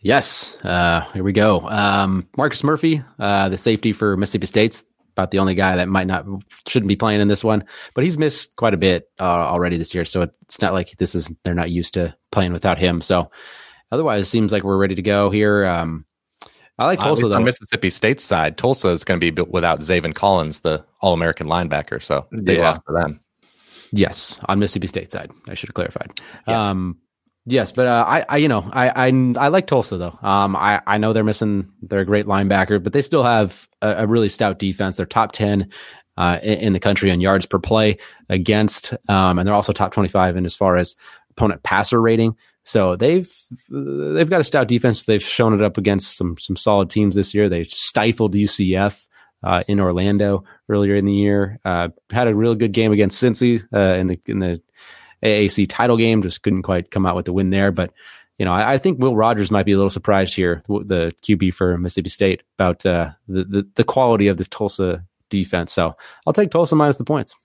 Yes. 0.01 0.57
Uh, 0.63 1.01
here 1.13 1.23
we 1.23 1.33
go. 1.33 1.61
Um, 1.61 2.27
Marcus 2.37 2.63
Murphy, 2.63 3.03
uh, 3.19 3.49
the 3.49 3.57
safety 3.57 3.91
for 3.91 4.15
Mississippi 4.15 4.47
State's 4.47 4.83
about 5.19 5.31
the 5.31 5.39
only 5.39 5.55
guy 5.55 5.75
that 5.75 5.89
might 5.89 6.07
not 6.07 6.25
shouldn't 6.67 6.87
be 6.87 6.95
playing 6.95 7.19
in 7.19 7.27
this 7.27 7.43
one, 7.43 7.65
but 7.93 8.05
he's 8.05 8.17
missed 8.17 8.55
quite 8.55 8.73
a 8.73 8.77
bit 8.77 9.09
uh, 9.19 9.23
already 9.23 9.77
this 9.77 9.93
year. 9.93 10.05
So 10.05 10.21
it's 10.43 10.61
not 10.61 10.73
like 10.73 10.91
this 10.97 11.13
is 11.13 11.35
they're 11.43 11.53
not 11.53 11.71
used 11.71 11.93
to 11.95 12.15
playing 12.31 12.53
without 12.53 12.77
him. 12.77 13.01
So 13.01 13.29
otherwise, 13.91 14.23
it 14.23 14.29
seems 14.29 14.53
like 14.53 14.63
we're 14.63 14.77
ready 14.77 14.95
to 14.95 15.01
go 15.01 15.29
here. 15.29 15.65
Um, 15.65 16.05
I 16.77 16.85
like 16.85 16.99
Tulsa 16.99 17.27
though. 17.27 17.35
On 17.35 17.43
Mississippi 17.43 17.89
State 17.89 18.21
side, 18.21 18.57
Tulsa 18.57 18.87
is 18.89 19.03
going 19.03 19.19
to 19.19 19.31
be 19.31 19.41
without 19.41 19.81
Zaven 19.81 20.15
Collins, 20.15 20.59
the 20.59 20.85
All 21.01 21.13
American 21.13 21.47
linebacker. 21.47 22.01
So 22.01 22.25
they 22.31 22.55
yeah. 22.55 22.67
lost 22.67 22.81
to 22.87 22.93
them. 22.93 23.19
Yes, 23.91 24.39
on 24.47 24.59
Mississippi 24.59 24.87
State 24.87 25.11
side, 25.11 25.31
I 25.49 25.55
should 25.55 25.67
have 25.67 25.73
clarified. 25.73 26.21
Yes. 26.47 26.65
Um, 26.65 26.97
yes, 27.49 27.71
but 27.71 27.87
uh, 27.87 28.05
I, 28.07 28.25
I, 28.29 28.37
you 28.37 28.47
know, 28.47 28.69
I, 28.71 29.07
I, 29.07 29.33
I 29.37 29.47
like 29.49 29.67
Tulsa 29.67 29.97
though. 29.97 30.17
Um, 30.21 30.55
I, 30.55 30.81
I 30.87 30.97
know 30.97 31.13
they're 31.13 31.23
missing 31.23 31.71
their 31.81 32.05
great 32.05 32.25
linebacker, 32.25 32.81
but 32.81 32.93
they 32.93 33.01
still 33.01 33.23
have 33.23 33.67
a, 33.81 34.03
a 34.03 34.07
really 34.07 34.29
stout 34.29 34.59
defense. 34.59 34.95
They're 34.95 35.05
top 35.05 35.31
ten 35.31 35.69
uh, 36.17 36.39
in, 36.43 36.59
in, 36.59 36.73
the 36.73 36.79
country 36.79 37.09
in 37.09 37.21
yards 37.21 37.45
per 37.45 37.59
play 37.59 37.97
against, 38.29 38.93
um, 39.07 39.39
and 39.39 39.47
they're 39.47 39.55
also 39.55 39.73
top 39.73 39.93
twenty-five 39.93 40.35
in 40.37 40.45
as 40.45 40.55
far 40.55 40.77
as 40.77 40.95
opponent 41.31 41.63
passer 41.63 42.01
rating. 42.01 42.35
So 42.65 42.95
they've 42.95 43.27
they've 43.69 44.29
got 44.29 44.41
a 44.41 44.43
stout 44.43 44.67
defense. 44.67 45.03
They've 45.03 45.23
shown 45.23 45.53
it 45.53 45.61
up 45.61 45.77
against 45.77 46.17
some 46.17 46.37
some 46.37 46.55
solid 46.55 46.89
teams 46.89 47.15
this 47.15 47.33
year. 47.33 47.49
They 47.49 47.63
stifled 47.63 48.35
UCF 48.35 49.07
uh, 49.43 49.63
in 49.67 49.79
Orlando 49.79 50.43
earlier 50.67 50.95
in 50.95 51.05
the 51.05 51.13
year. 51.13 51.59
Uh, 51.65 51.89
had 52.11 52.27
a 52.27 52.35
real 52.35 52.55
good 52.55 52.73
game 52.73 52.91
against 52.91 53.21
Cincy 53.21 53.63
uh, 53.73 53.97
in 53.97 54.07
the 54.07 54.19
in 54.27 54.39
the 54.39 54.61
AAC 55.23 55.67
title 55.69 55.97
game. 55.97 56.21
Just 56.21 56.43
couldn't 56.43 56.63
quite 56.63 56.91
come 56.91 57.05
out 57.05 57.15
with 57.15 57.25
the 57.25 57.33
win 57.33 57.49
there. 57.49 57.71
But 57.71 57.93
you 58.37 58.45
know, 58.45 58.53
I, 58.53 58.73
I 58.73 58.77
think 58.77 58.99
Will 58.99 59.15
Rogers 59.15 59.51
might 59.51 59.65
be 59.65 59.73
a 59.73 59.77
little 59.77 59.89
surprised 59.89 60.33
here, 60.33 60.63
the 60.67 61.13
QB 61.23 61.53
for 61.53 61.77
Mississippi 61.77 62.09
State, 62.09 62.43
about 62.57 62.85
uh, 62.85 63.11
the, 63.27 63.43
the 63.43 63.67
the 63.75 63.83
quality 63.83 64.27
of 64.27 64.37
this 64.37 64.47
Tulsa 64.47 65.03
defense. 65.29 65.71
So 65.71 65.95
I'll 66.25 66.33
take 66.33 66.51
Tulsa 66.51 66.75
minus 66.75 66.97
the 66.97 67.03
points. 67.03 67.35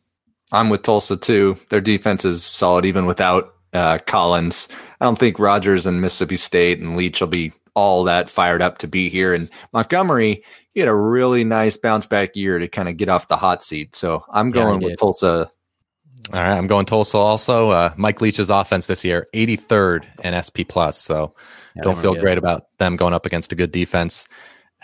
I'm 0.53 0.71
with 0.71 0.83
Tulsa 0.83 1.17
too. 1.17 1.59
Their 1.71 1.81
defense 1.81 2.25
is 2.25 2.45
solid 2.45 2.87
even 2.87 3.07
without 3.07 3.55
uh, 3.73 3.99
Collins. 4.07 4.69
I 5.01 5.05
don't 5.05 5.19
think 5.19 5.39
Rogers 5.39 5.87
and 5.87 6.01
Mississippi 6.01 6.37
State 6.37 6.81
and 6.81 6.97
Leach 6.97 7.21
will 7.21 7.29
be 7.29 7.53
all 7.75 8.05
that 8.05 8.31
fired 8.31 8.63
up 8.63 8.79
to 8.79 8.87
be 8.87 9.09
here. 9.09 9.35
And 9.35 9.51
Montgomery, 9.73 10.45
he 10.73 10.81
had 10.81 10.89
a 10.89 10.95
really 10.95 11.45
nice 11.45 11.77
bounce 11.77 12.07
back 12.07 12.37
year 12.37 12.59
to 12.59 12.69
kind 12.69 12.89
of 12.89 12.97
get 12.97 13.09
off 13.09 13.29
the 13.29 13.37
hot 13.37 13.63
seat. 13.63 13.95
So 13.95 14.25
I'm 14.31 14.51
going 14.51 14.81
yeah, 14.81 14.89
with 14.89 14.99
Tulsa. 14.99 15.51
All 16.33 16.41
right, 16.41 16.57
I'm 16.57 16.67
going 16.67 16.87
Tulsa 16.87 17.19
also. 17.19 17.71
Uh, 17.71 17.93
Mike 17.97 18.21
Leach's 18.21 18.51
offense 18.51 18.87
this 18.87 19.05
year, 19.05 19.27
83rd 19.35 20.05
in 20.25 20.41
SP 20.41 20.65
plus. 20.67 20.99
So 20.99 21.35
yeah, 21.77 21.83
don't 21.83 21.99
feel 21.99 22.15
great 22.15 22.39
about 22.39 22.67
them 22.79 22.97
going 22.97 23.13
up 23.13 23.27
against 23.27 23.53
a 23.53 23.55
good 23.55 23.71
defense. 23.71 24.27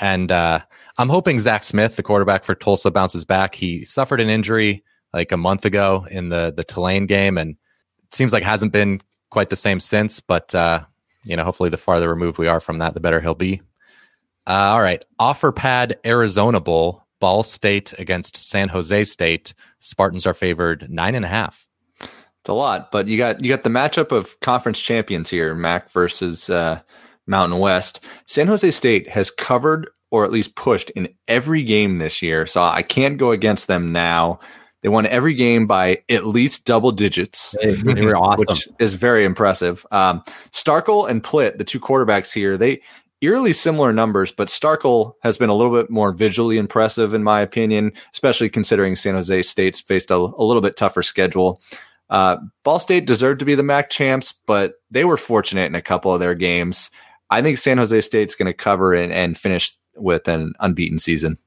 And 0.00 0.30
uh, 0.30 0.60
I'm 0.98 1.08
hoping 1.08 1.40
Zach 1.40 1.62
Smith, 1.62 1.96
the 1.96 2.02
quarterback 2.02 2.44
for 2.44 2.54
Tulsa, 2.54 2.90
bounces 2.90 3.24
back. 3.24 3.54
He 3.54 3.84
suffered 3.84 4.20
an 4.20 4.28
injury 4.28 4.84
like 5.12 5.32
a 5.32 5.36
month 5.36 5.64
ago 5.64 6.06
in 6.10 6.28
the 6.28 6.52
the 6.54 6.64
Tulane 6.64 7.06
game, 7.06 7.38
and 7.38 7.56
it 8.04 8.12
seems 8.12 8.32
like 8.32 8.42
hasn't 8.42 8.72
been 8.72 9.00
quite 9.30 9.50
the 9.50 9.56
same 9.56 9.80
since. 9.80 10.20
But 10.20 10.54
uh, 10.54 10.84
you 11.24 11.36
know, 11.36 11.44
hopefully, 11.44 11.70
the 11.70 11.76
farther 11.76 12.08
removed 12.08 12.38
we 12.38 12.48
are 12.48 12.60
from 12.60 12.78
that, 12.78 12.94
the 12.94 13.00
better 13.00 13.20
he'll 13.20 13.34
be. 13.34 13.62
Uh, 14.46 14.72
all 14.72 14.80
right. 14.80 15.04
OfferPad 15.20 15.94
Arizona 16.04 16.60
Bowl, 16.60 17.04
Ball 17.20 17.42
State 17.42 17.92
against 17.98 18.36
San 18.36 18.68
Jose 18.68 19.04
State. 19.04 19.54
Spartans 19.80 20.26
are 20.26 20.34
favored 20.34 20.88
nine 20.90 21.14
and 21.14 21.24
a 21.24 21.28
half. 21.28 21.66
It's 22.00 22.48
a 22.48 22.54
lot, 22.54 22.90
but 22.90 23.06
you 23.06 23.18
got 23.18 23.42
you 23.42 23.50
got 23.50 23.64
the 23.64 23.70
matchup 23.70 24.12
of 24.12 24.38
conference 24.40 24.80
champions 24.80 25.28
here, 25.28 25.54
MAC 25.54 25.90
versus 25.90 26.48
uh, 26.48 26.80
Mountain 27.26 27.58
West. 27.58 28.02
San 28.26 28.46
Jose 28.46 28.70
State 28.70 29.08
has 29.08 29.30
covered 29.30 29.90
or 30.10 30.24
at 30.24 30.32
least 30.32 30.56
pushed 30.56 30.90
in 30.90 31.08
every 31.28 31.62
game 31.62 31.98
this 31.98 32.22
year, 32.22 32.46
so 32.46 32.62
I 32.62 32.82
can't 32.82 33.18
go 33.18 33.30
against 33.30 33.66
them 33.68 33.92
now. 33.92 34.40
They 34.82 34.88
won 34.88 35.04
every 35.04 35.34
game 35.34 35.66
by 35.66 36.02
at 36.08 36.26
least 36.26 36.64
double 36.64 36.90
digits, 36.90 37.54
they, 37.60 37.74
they 37.74 38.04
were 38.04 38.16
awesome. 38.16 38.46
which 38.48 38.66
is 38.78 38.94
very 38.94 39.26
impressive. 39.26 39.86
Um, 39.90 40.24
Starkel 40.52 41.08
and 41.08 41.22
Plitt, 41.22 41.58
the 41.58 41.64
two 41.64 41.78
quarterbacks 41.78 42.32
here, 42.32 42.56
they 42.56 42.80
eerily 43.20 43.52
similar 43.52 43.92
numbers, 43.92 44.32
but 44.32 44.48
Starkel 44.48 45.14
has 45.22 45.36
been 45.36 45.50
a 45.50 45.54
little 45.54 45.72
bit 45.72 45.90
more 45.90 46.12
visually 46.12 46.58
impressive, 46.58 47.14
in 47.14 47.22
my 47.22 47.40
opinion, 47.40 47.92
especially 48.12 48.48
considering 48.48 48.96
San 48.96 49.14
Jose 49.14 49.42
State's 49.42 49.80
faced 49.80 50.10
a, 50.10 50.16
a 50.16 50.44
little 50.44 50.62
bit 50.62 50.76
tougher 50.76 51.02
schedule. 51.02 51.60
Uh, 52.08 52.38
Ball 52.64 52.78
State 52.78 53.06
deserved 53.06 53.38
to 53.38 53.44
be 53.44 53.54
the 53.54 53.62
MAC 53.62 53.90
champs, 53.90 54.32
but 54.46 54.74
they 54.90 55.04
were 55.04 55.16
fortunate 55.16 55.66
in 55.66 55.74
a 55.74 55.82
couple 55.82 56.12
of 56.12 56.20
their 56.20 56.34
games. 56.34 56.90
I 57.30 57.42
think 57.42 57.58
San 57.58 57.78
Jose 57.78 58.00
State's 58.00 58.34
going 58.34 58.46
to 58.46 58.52
cover 58.52 58.94
and, 58.94 59.12
and 59.12 59.38
finish 59.38 59.72
with 59.94 60.26
an 60.26 60.54
unbeaten 60.60 60.98
season. 60.98 61.38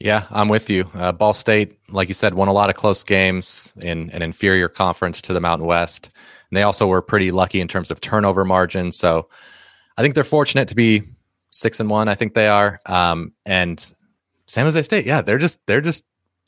Yeah, 0.00 0.26
I'm 0.30 0.48
with 0.48 0.68
you. 0.68 0.90
Uh, 0.94 1.12
Ball 1.12 1.32
State, 1.32 1.78
like 1.90 2.08
you 2.08 2.14
said, 2.14 2.34
won 2.34 2.48
a 2.48 2.52
lot 2.52 2.70
of 2.70 2.74
close 2.74 3.04
games 3.04 3.72
in 3.80 4.10
an 4.10 4.20
inferior 4.20 4.68
conference 4.68 5.20
to 5.22 5.32
the 5.32 5.40
Mountain 5.40 5.68
West. 5.68 6.10
And 6.50 6.56
they 6.56 6.64
also 6.64 6.88
were 6.88 7.00
pretty 7.00 7.30
lucky 7.30 7.60
in 7.60 7.68
terms 7.68 7.92
of 7.92 8.00
turnover 8.00 8.44
margin. 8.44 8.90
So 8.90 9.28
I 10.02 10.04
think 10.04 10.16
they're 10.16 10.24
fortunate 10.24 10.66
to 10.66 10.74
be 10.74 11.04
six 11.50 11.78
and 11.78 11.88
one. 11.88 12.08
I 12.08 12.16
think 12.16 12.34
they 12.34 12.48
are. 12.48 12.80
Um, 12.86 13.34
and 13.46 13.78
San 14.46 14.64
Jose 14.64 14.82
State, 14.82 15.06
yeah, 15.06 15.22
they're 15.22 15.38
just 15.38 15.64
they're 15.66 15.80
just 15.80 16.02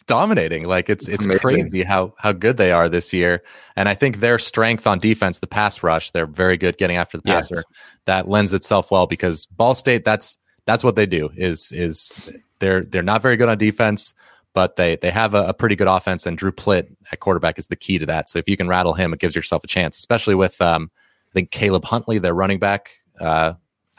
dominating. 0.08 0.64
Like 0.64 0.90
it's 0.90 1.06
it's, 1.06 1.24
it's 1.24 1.40
crazy 1.40 1.84
how 1.84 2.14
how 2.18 2.32
good 2.32 2.56
they 2.56 2.72
are 2.72 2.88
this 2.88 3.12
year. 3.12 3.44
And 3.76 3.88
I 3.88 3.94
think 3.94 4.18
their 4.18 4.40
strength 4.40 4.88
on 4.88 4.98
defense, 4.98 5.38
the 5.38 5.46
pass 5.46 5.84
rush, 5.84 6.10
they're 6.10 6.26
very 6.26 6.56
good 6.56 6.78
getting 6.78 6.96
after 6.96 7.16
the 7.16 7.22
passer. 7.22 7.54
Yes. 7.54 7.64
That 8.06 8.28
lends 8.28 8.52
itself 8.52 8.90
well 8.90 9.06
because 9.06 9.46
Ball 9.46 9.76
State, 9.76 10.04
that's 10.04 10.36
that's 10.64 10.82
what 10.82 10.96
they 10.96 11.06
do. 11.06 11.30
Is 11.36 11.70
is 11.70 12.10
they're 12.58 12.82
they're 12.82 13.04
not 13.04 13.22
very 13.22 13.36
good 13.36 13.48
on 13.48 13.56
defense, 13.56 14.14
but 14.52 14.74
they 14.74 14.96
they 14.96 15.12
have 15.12 15.32
a, 15.32 15.44
a 15.44 15.54
pretty 15.54 15.76
good 15.76 15.86
offense. 15.86 16.26
And 16.26 16.36
Drew 16.36 16.50
Plitt 16.50 16.88
at 17.12 17.20
quarterback 17.20 17.56
is 17.56 17.68
the 17.68 17.76
key 17.76 17.98
to 17.98 18.06
that. 18.06 18.28
So 18.28 18.40
if 18.40 18.48
you 18.48 18.56
can 18.56 18.66
rattle 18.66 18.94
him, 18.94 19.12
it 19.12 19.20
gives 19.20 19.36
yourself 19.36 19.62
a 19.62 19.68
chance, 19.68 19.96
especially 19.96 20.34
with 20.34 20.60
um, 20.60 20.90
I 21.30 21.32
think 21.34 21.52
Caleb 21.52 21.84
Huntley, 21.84 22.18
their 22.18 22.34
running 22.34 22.58
back, 22.58 22.90
uh, 23.20 23.54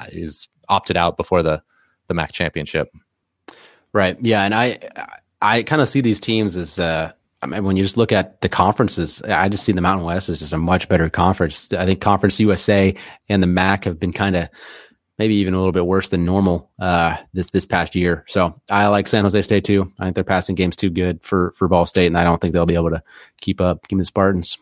is 0.10 0.47
opted 0.69 0.97
out 0.97 1.17
before 1.17 1.43
the 1.43 1.62
the 2.08 2.13
MAC 2.13 2.32
championship. 2.32 2.91
Right. 3.93 4.19
Yeah, 4.19 4.43
and 4.43 4.54
I 4.54 4.80
I 5.41 5.63
kind 5.63 5.82
of 5.82 5.89
see 5.89 6.01
these 6.01 6.19
teams 6.19 6.58
as 6.58 6.80
uh, 6.80 7.12
I 7.41 7.47
mean, 7.47 7.63
when 7.63 7.78
you 7.78 7.84
just 7.84 7.97
look 7.97 8.12
at 8.12 8.41
the 8.41 8.49
conferences, 8.49 9.21
I 9.21 9.49
just 9.49 9.63
see 9.63 9.71
the 9.71 9.82
Mountain 9.82 10.06
West 10.06 10.30
as 10.30 10.39
just 10.39 10.54
a 10.54 10.58
much 10.58 10.89
better 10.89 11.10
conference. 11.10 11.71
I 11.73 11.86
think 11.86 12.01
Conference 12.01 12.39
USA 12.39 12.95
and 13.30 13.43
the 13.43 13.47
MAC 13.47 13.84
have 13.84 13.99
been 13.99 14.13
kind 14.13 14.36
of 14.36 14.49
maybe 15.17 15.36
even 15.36 15.54
a 15.54 15.58
little 15.58 15.71
bit 15.71 15.86
worse 15.86 16.10
than 16.10 16.25
normal 16.25 16.71
uh, 16.80 17.17
this 17.34 17.51
this 17.51 17.65
past 17.65 17.95
year. 17.95 18.25
So 18.28 18.60
I 18.69 18.88
like 18.88 19.08
San 19.08 19.23
Jose 19.23 19.41
State 19.43 19.63
too. 19.63 19.91
I 19.99 20.06
think 20.06 20.15
their 20.15 20.23
passing 20.23 20.56
game's 20.56 20.75
too 20.75 20.89
good 20.89 21.21
for 21.23 21.54
for 21.56 21.67
Ball 21.67 21.86
State, 21.86 22.08
and 22.08 22.17
I 22.17 22.23
don't 22.23 22.41
think 22.41 22.54
they'll 22.54 22.65
be 22.65 22.75
able 22.75 22.89
to 22.89 23.04
keep 23.41 23.62
up. 23.62 23.88
Give 23.88 23.97
me 23.97 24.01
the 24.01 24.06
Spartans. 24.06 24.58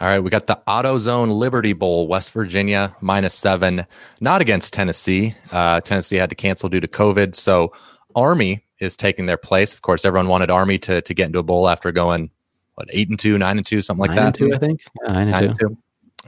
All 0.00 0.06
right, 0.06 0.20
we 0.20 0.30
got 0.30 0.46
the 0.46 0.60
AutoZone 0.68 1.36
Liberty 1.36 1.72
Bowl, 1.72 2.06
West 2.06 2.30
Virginia 2.30 2.94
minus 3.00 3.34
seven, 3.34 3.84
not 4.20 4.40
against 4.40 4.72
Tennessee. 4.72 5.34
Uh, 5.50 5.80
Tennessee 5.80 6.14
had 6.14 6.30
to 6.30 6.36
cancel 6.36 6.68
due 6.68 6.78
to 6.78 6.86
COVID, 6.86 7.34
so 7.34 7.72
Army 8.14 8.64
is 8.78 8.96
taking 8.96 9.26
their 9.26 9.36
place. 9.36 9.74
Of 9.74 9.82
course, 9.82 10.04
everyone 10.04 10.28
wanted 10.28 10.50
Army 10.50 10.78
to 10.78 11.02
to 11.02 11.14
get 11.14 11.26
into 11.26 11.40
a 11.40 11.42
bowl 11.42 11.68
after 11.68 11.90
going 11.90 12.30
what 12.76 12.88
eight 12.92 13.08
and 13.08 13.18
two, 13.18 13.38
nine 13.38 13.56
and 13.56 13.66
two, 13.66 13.82
something 13.82 14.02
like 14.06 14.14
nine 14.14 14.26
that. 14.26 14.34
two, 14.36 14.54
I 14.54 14.58
think. 14.58 14.82
Yeah, 15.02 15.12
nine, 15.12 15.30
nine 15.32 15.44
and 15.46 15.58
two. 15.58 15.68
two. 15.68 15.78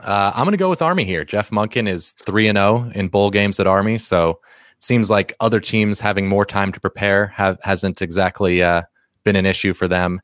Uh, 0.00 0.32
I'm 0.34 0.44
going 0.44 0.52
to 0.52 0.56
go 0.56 0.70
with 0.70 0.82
Army 0.82 1.04
here. 1.04 1.24
Jeff 1.24 1.50
Monken 1.50 1.88
is 1.88 2.10
three 2.12 2.48
and 2.48 2.58
zero 2.58 2.86
oh 2.88 2.98
in 2.98 3.06
bowl 3.06 3.30
games 3.30 3.60
at 3.60 3.68
Army, 3.68 3.98
so 3.98 4.30
it 4.76 4.82
seems 4.82 5.10
like 5.10 5.36
other 5.38 5.60
teams 5.60 6.00
having 6.00 6.26
more 6.26 6.44
time 6.44 6.72
to 6.72 6.80
prepare 6.80 7.28
have 7.28 7.56
hasn't 7.62 8.02
exactly 8.02 8.64
uh, 8.64 8.82
been 9.22 9.36
an 9.36 9.46
issue 9.46 9.74
for 9.74 9.86
them. 9.86 10.20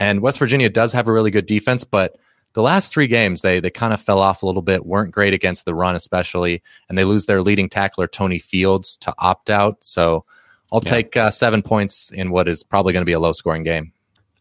And 0.00 0.20
West 0.20 0.40
Virginia 0.40 0.68
does 0.68 0.92
have 0.92 1.06
a 1.06 1.12
really 1.12 1.30
good 1.30 1.46
defense, 1.46 1.84
but 1.84 2.16
the 2.54 2.62
last 2.62 2.92
three 2.92 3.06
games 3.06 3.42
they 3.42 3.60
they 3.60 3.70
kind 3.70 3.92
of 3.92 4.00
fell 4.00 4.18
off 4.18 4.42
a 4.42 4.46
little 4.46 4.62
bit, 4.62 4.86
weren't 4.86 5.12
great 5.12 5.34
against 5.34 5.64
the 5.64 5.74
run, 5.74 5.94
especially, 5.94 6.62
and 6.88 6.96
they 6.96 7.04
lose 7.04 7.26
their 7.26 7.42
leading 7.42 7.68
tackler 7.68 8.06
Tony 8.06 8.38
Fields 8.38 8.96
to 8.98 9.14
opt 9.18 9.50
out. 9.50 9.78
So 9.80 10.24
I'll 10.72 10.80
yeah. 10.84 10.90
take 10.90 11.16
uh, 11.16 11.30
seven 11.30 11.62
points 11.62 12.10
in 12.10 12.30
what 12.30 12.48
is 12.48 12.62
probably 12.62 12.92
going 12.92 13.02
to 13.02 13.06
be 13.06 13.12
a 13.12 13.20
low 13.20 13.32
scoring 13.32 13.64
game. 13.64 13.92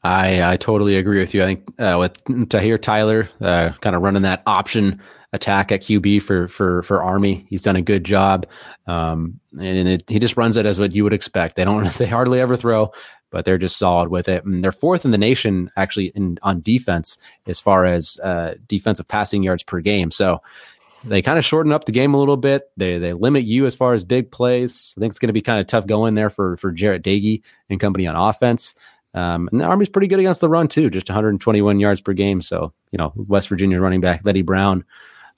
I, 0.04 0.54
I 0.54 0.58
totally 0.58 0.96
agree 0.96 1.20
with 1.20 1.34
you. 1.34 1.44
I 1.44 1.46
think 1.46 1.82
uh, 1.82 1.98
with 2.00 2.24
Tyhier 2.24 2.82
Tyler 2.82 3.30
uh, 3.42 3.72
kind 3.82 3.96
of 3.96 4.02
running 4.02 4.22
that 4.22 4.44
option 4.46 5.02
attack 5.34 5.72
at 5.72 5.82
QB 5.82 6.22
for 6.22 6.48
for 6.48 6.84
for 6.84 7.04
Army, 7.04 7.46
he's 7.50 7.64
done 7.64 7.76
a 7.76 7.82
good 7.82 8.04
job, 8.04 8.48
um, 8.86 9.40
and 9.54 9.88
it, 9.88 10.10
he 10.10 10.20
just 10.20 10.38
runs 10.38 10.58
it 10.58 10.66
as 10.66 10.80
what 10.80 10.94
you 10.94 11.04
would 11.04 11.14
expect. 11.14 11.56
They 11.56 11.66
don't 11.66 11.92
they 11.98 12.08
hardly 12.08 12.40
ever 12.40 12.56
throw, 12.56 12.92
but 13.30 13.46
they're 13.46 13.58
just 13.58 13.78
solid 13.78 14.10
with 14.10 14.30
it. 14.30 14.46
And 14.46 14.64
they're 14.64 14.72
fourth 14.72 15.06
in 15.06 15.12
the 15.12 15.18
nation 15.18 15.72
actually 15.76 16.08
in 16.16 16.38
on 16.44 16.62
defense 16.62 17.18
as 17.46 17.60
far 17.60 17.86
as 17.86 18.20
uh, 18.24 18.56
defensive 18.68 19.08
passing 19.08 19.44
yards 19.44 19.64
per 19.64 19.82
game. 19.82 20.12
So 20.12 20.42
they 21.04 21.22
kind 21.22 21.38
of 21.38 21.46
shorten 21.46 21.72
up 21.72 21.86
the 21.86 21.92
game 21.92 22.14
a 22.14 22.18
little 22.18 22.38
bit. 22.38 22.70
They 22.78 22.98
they 22.98 23.14
limit 23.14 23.44
you 23.44 23.66
as 23.66 23.76
far 23.76 23.94
as 23.94 24.06
big 24.06 24.32
plays. 24.32 24.94
I 24.98 25.02
think 25.02 25.12
it's 25.12 25.20
going 25.20 25.28
to 25.28 25.34
be 25.34 25.42
kind 25.42 25.60
of 25.60 25.68
tough 25.68 25.88
going 25.88 26.16
there 26.16 26.30
for 26.30 26.58
for 26.58 26.74
Jarret 26.74 27.04
Doege 27.04 27.42
and 27.70 27.80
company 27.80 28.08
on 28.08 28.16
offense. 28.16 28.76
Um, 29.14 29.50
and 29.52 29.62
the 29.62 29.66
Army's 29.66 29.90
pretty 29.90 30.08
good 30.08 30.20
against 30.20 30.42
the 30.42 30.50
run 30.50 30.68
too, 30.68 30.90
just 30.90 31.10
121 31.10 31.80
yards 31.80 32.02
per 32.02 32.14
game. 32.14 32.42
So 32.42 32.74
you 32.92 32.98
know, 32.98 33.14
West 33.16 33.50
Virginia 33.50 33.80
running 33.80 34.02
back 34.02 34.22
Leddie 34.24 34.42
Brown, 34.42 34.84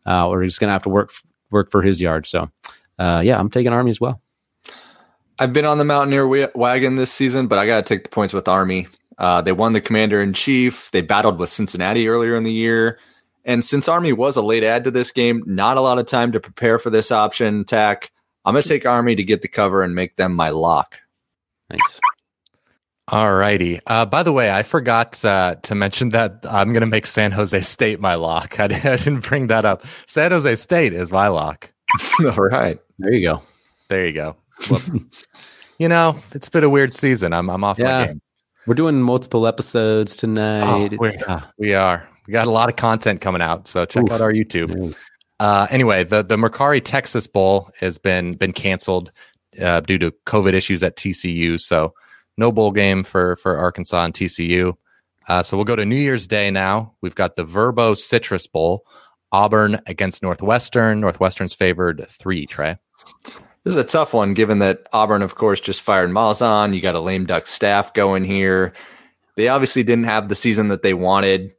uh, 0.10 0.28
we're 0.30 0.46
just 0.46 0.60
gonna 0.60 0.74
have 0.74 0.84
to 0.84 0.90
work 0.90 1.12
work 1.52 1.72
for 1.72 1.82
his 1.82 2.02
yard. 2.02 2.26
So 2.26 2.50
uh, 2.98 3.22
yeah, 3.24 3.40
I'm 3.40 3.50
taking 3.50 3.72
Army 3.72 3.92
as 3.92 4.02
well. 4.02 4.22
I've 5.40 5.54
been 5.54 5.66
on 5.66 5.78
the 5.78 5.86
Mountaineer 5.86 6.52
wagon 6.54 6.98
this 6.98 7.14
season, 7.14 7.48
but 7.48 7.58
I 7.58 7.66
got 7.66 7.78
to 7.78 7.94
take 7.94 8.04
the 8.04 8.10
points 8.10 8.34
with 8.34 8.50
Army. 8.50 8.88
Uh, 9.18 9.42
they 9.42 9.54
won 9.54 9.72
the 9.72 9.80
Commander 9.80 10.22
in 10.22 10.34
Chief. 10.34 10.92
They 10.92 11.02
battled 11.02 11.40
with 11.40 11.50
Cincinnati 11.50 12.10
earlier 12.10 12.36
in 12.36 12.44
the 12.44 12.52
year. 12.52 13.00
And 13.46 13.64
since 13.64 13.88
Army 13.88 14.12
was 14.12 14.36
a 14.36 14.42
late 14.42 14.64
add 14.64 14.84
to 14.84 14.92
this 14.92 15.14
game, 15.14 15.44
not 15.46 15.78
a 15.78 15.82
lot 15.82 15.98
of 15.98 16.06
time 16.08 16.34
to 16.34 16.42
prepare 16.42 16.78
for 16.78 16.90
this 16.90 17.10
option 17.10 17.64
tack. 17.64 18.12
I'm 18.44 18.54
going 18.54 18.64
to 18.64 18.70
take 18.70 18.86
Army 18.86 19.16
to 19.16 19.24
get 19.24 19.42
the 19.42 19.48
cover 19.48 19.82
and 19.82 19.96
make 19.96 20.18
them 20.18 20.36
my 20.36 20.50
lock. 20.50 21.00
Nice. 21.70 22.00
All 23.12 23.34
righty. 23.34 23.80
Uh, 23.88 24.06
by 24.06 24.22
the 24.22 24.32
way, 24.32 24.52
I 24.52 24.62
forgot 24.62 25.24
uh, 25.26 25.56
to 25.64 25.74
mention 25.74 26.10
that 26.10 26.46
I'm 26.48 26.74
going 26.74 26.82
to 26.82 26.88
make 26.88 27.08
San 27.08 27.32
Jose 27.32 27.60
State 27.62 28.00
my 28.00 28.14
lock. 28.16 28.60
I, 28.60 28.66
I 28.66 28.68
didn't 28.68 29.22
bring 29.22 29.48
that 29.48 29.66
up. 29.66 29.84
San 30.06 30.32
Jose 30.32 30.56
State 30.58 30.94
is 30.94 31.12
my 31.12 31.28
lock. 31.28 31.72
All 32.24 32.36
right. 32.36 32.80
There 33.00 33.12
you 33.12 33.28
go. 33.28 33.42
There 33.88 34.06
you 34.06 34.14
go. 34.14 34.36
you 35.80 35.88
know, 35.88 36.18
it's 36.34 36.50
been 36.50 36.64
a 36.64 36.70
weird 36.70 36.94
season. 36.94 37.34
I'm, 37.34 37.50
I'm 37.50 37.64
off 37.64 37.80
yeah. 37.80 38.00
my 38.00 38.08
game. 38.08 38.22
We're 38.68 38.76
doing 38.76 39.02
multiple 39.02 39.48
episodes 39.48 40.16
tonight. 40.16 40.94
Oh, 41.00 41.08
uh, 41.28 41.42
we 41.58 41.74
are. 41.74 42.08
We 42.28 42.34
got 42.34 42.46
a 42.46 42.52
lot 42.52 42.70
of 42.70 42.76
content 42.76 43.22
coming 43.22 43.42
out, 43.42 43.68
so 43.68 43.86
check 43.86 44.04
Oof. 44.04 44.12
out 44.12 44.22
our 44.22 44.32
YouTube. 44.32 44.96
Uh, 45.40 45.66
anyway, 45.72 46.04
the 46.04 46.22
the 46.22 46.36
Mercari 46.36 46.82
Texas 46.84 47.26
Bowl 47.26 47.72
has 47.80 47.98
been 47.98 48.36
been 48.36 48.52
canceled 48.52 49.12
uh, 49.60 49.80
due 49.80 49.98
to 49.98 50.12
COVID 50.28 50.54
issues 50.54 50.84
at 50.84 50.98
TCU. 50.98 51.60
So 51.60 51.96
no 52.40 52.52
bowl 52.52 52.72
game 52.72 53.04
for 53.04 53.36
for 53.36 53.58
Arkansas 53.58 54.06
and 54.06 54.14
TCU. 54.14 54.76
Uh, 55.28 55.44
so 55.44 55.56
we'll 55.56 55.66
go 55.66 55.76
to 55.76 55.86
New 55.86 55.96
Year's 55.96 56.26
Day 56.26 56.50
now. 56.50 56.94
We've 57.02 57.14
got 57.14 57.36
the 57.36 57.44
Vrbo 57.44 57.96
Citrus 57.96 58.48
Bowl, 58.48 58.86
Auburn 59.32 59.80
against 59.86 60.24
Northwestern. 60.24 61.00
Northwestern's 61.02 61.54
favored 61.54 62.08
three. 62.10 62.48
Trey. 62.48 62.78
This 63.64 63.74
is 63.74 63.76
a 63.76 63.84
tough 63.84 64.14
one, 64.14 64.34
given 64.34 64.60
that 64.60 64.88
Auburn, 64.94 65.22
of 65.22 65.36
course, 65.36 65.60
just 65.62 65.82
fired 65.82 66.10
Malzahn. 66.10 66.74
You 66.74 66.82
got 66.82 66.96
a 66.96 67.00
lame 67.00 67.26
duck 67.26 67.46
staff 67.46 67.94
going 67.94 68.24
here. 68.24 68.74
They 69.36 69.50
obviously 69.50 69.84
didn't 69.84 70.06
have 70.06 70.30
the 70.30 70.36
season 70.36 70.70
that 70.70 70.82
they 70.82 70.94
wanted. 70.94 71.54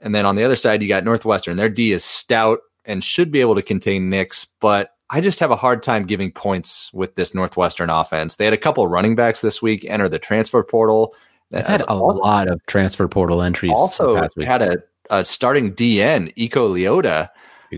And 0.00 0.14
then 0.14 0.26
on 0.26 0.36
the 0.36 0.44
other 0.44 0.56
side, 0.56 0.82
you 0.82 0.88
got 0.88 1.04
Northwestern. 1.04 1.56
Their 1.56 1.68
D 1.68 1.92
is 1.92 2.04
stout 2.04 2.60
and 2.84 3.02
should 3.02 3.32
be 3.32 3.40
able 3.40 3.54
to 3.56 3.62
contain 3.62 4.08
Nix, 4.08 4.46
but 4.60 4.92
I 5.10 5.20
just 5.20 5.40
have 5.40 5.50
a 5.50 5.56
hard 5.56 5.82
time 5.82 6.04
giving 6.04 6.30
points 6.30 6.90
with 6.92 7.14
this 7.14 7.34
Northwestern 7.34 7.88
offense. 7.88 8.36
They 8.36 8.44
had 8.44 8.54
a 8.54 8.58
couple 8.58 8.86
running 8.86 9.14
backs 9.14 9.40
this 9.40 9.62
week 9.62 9.84
enter 9.86 10.08
the 10.08 10.18
transfer 10.18 10.62
portal. 10.62 11.14
They've 11.50 11.66
had 11.66 11.80
a 11.82 11.88
also, 11.88 12.20
lot 12.22 12.48
of 12.48 12.64
transfer 12.66 13.08
portal 13.08 13.40
entries. 13.40 13.72
Also 13.74 14.28
had 14.44 14.62
a, 14.62 14.76
a, 15.08 15.24
starting 15.24 15.72
DN, 15.72 16.34
Eku 16.34 16.50
Leota. 16.50 17.30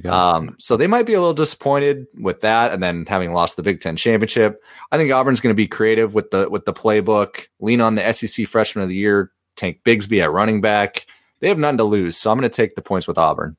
Um, 0.08 0.56
so 0.58 0.76
they 0.76 0.86
might 0.86 1.06
be 1.06 1.14
a 1.14 1.20
little 1.20 1.34
disappointed 1.34 2.06
with 2.14 2.40
that, 2.40 2.72
and 2.72 2.82
then 2.82 3.06
having 3.06 3.32
lost 3.32 3.56
the 3.56 3.62
Big 3.62 3.80
Ten 3.80 3.96
championship. 3.96 4.62
I 4.92 4.98
think 4.98 5.12
Auburn's 5.12 5.40
going 5.40 5.50
to 5.50 5.56
be 5.56 5.66
creative 5.66 6.14
with 6.14 6.30
the 6.30 6.48
with 6.48 6.64
the 6.64 6.72
playbook. 6.72 7.46
Lean 7.60 7.80
on 7.80 7.96
the 7.96 8.12
SEC 8.12 8.46
Freshman 8.46 8.84
of 8.84 8.88
the 8.88 8.94
Year, 8.94 9.32
Tank 9.56 9.80
Bigsby 9.84 10.22
at 10.22 10.30
running 10.30 10.60
back. 10.60 11.06
They 11.40 11.48
have 11.48 11.58
nothing 11.58 11.78
to 11.78 11.84
lose, 11.84 12.16
so 12.16 12.30
I'm 12.30 12.38
going 12.38 12.48
to 12.48 12.54
take 12.54 12.76
the 12.76 12.82
points 12.82 13.08
with 13.08 13.18
Auburn. 13.18 13.56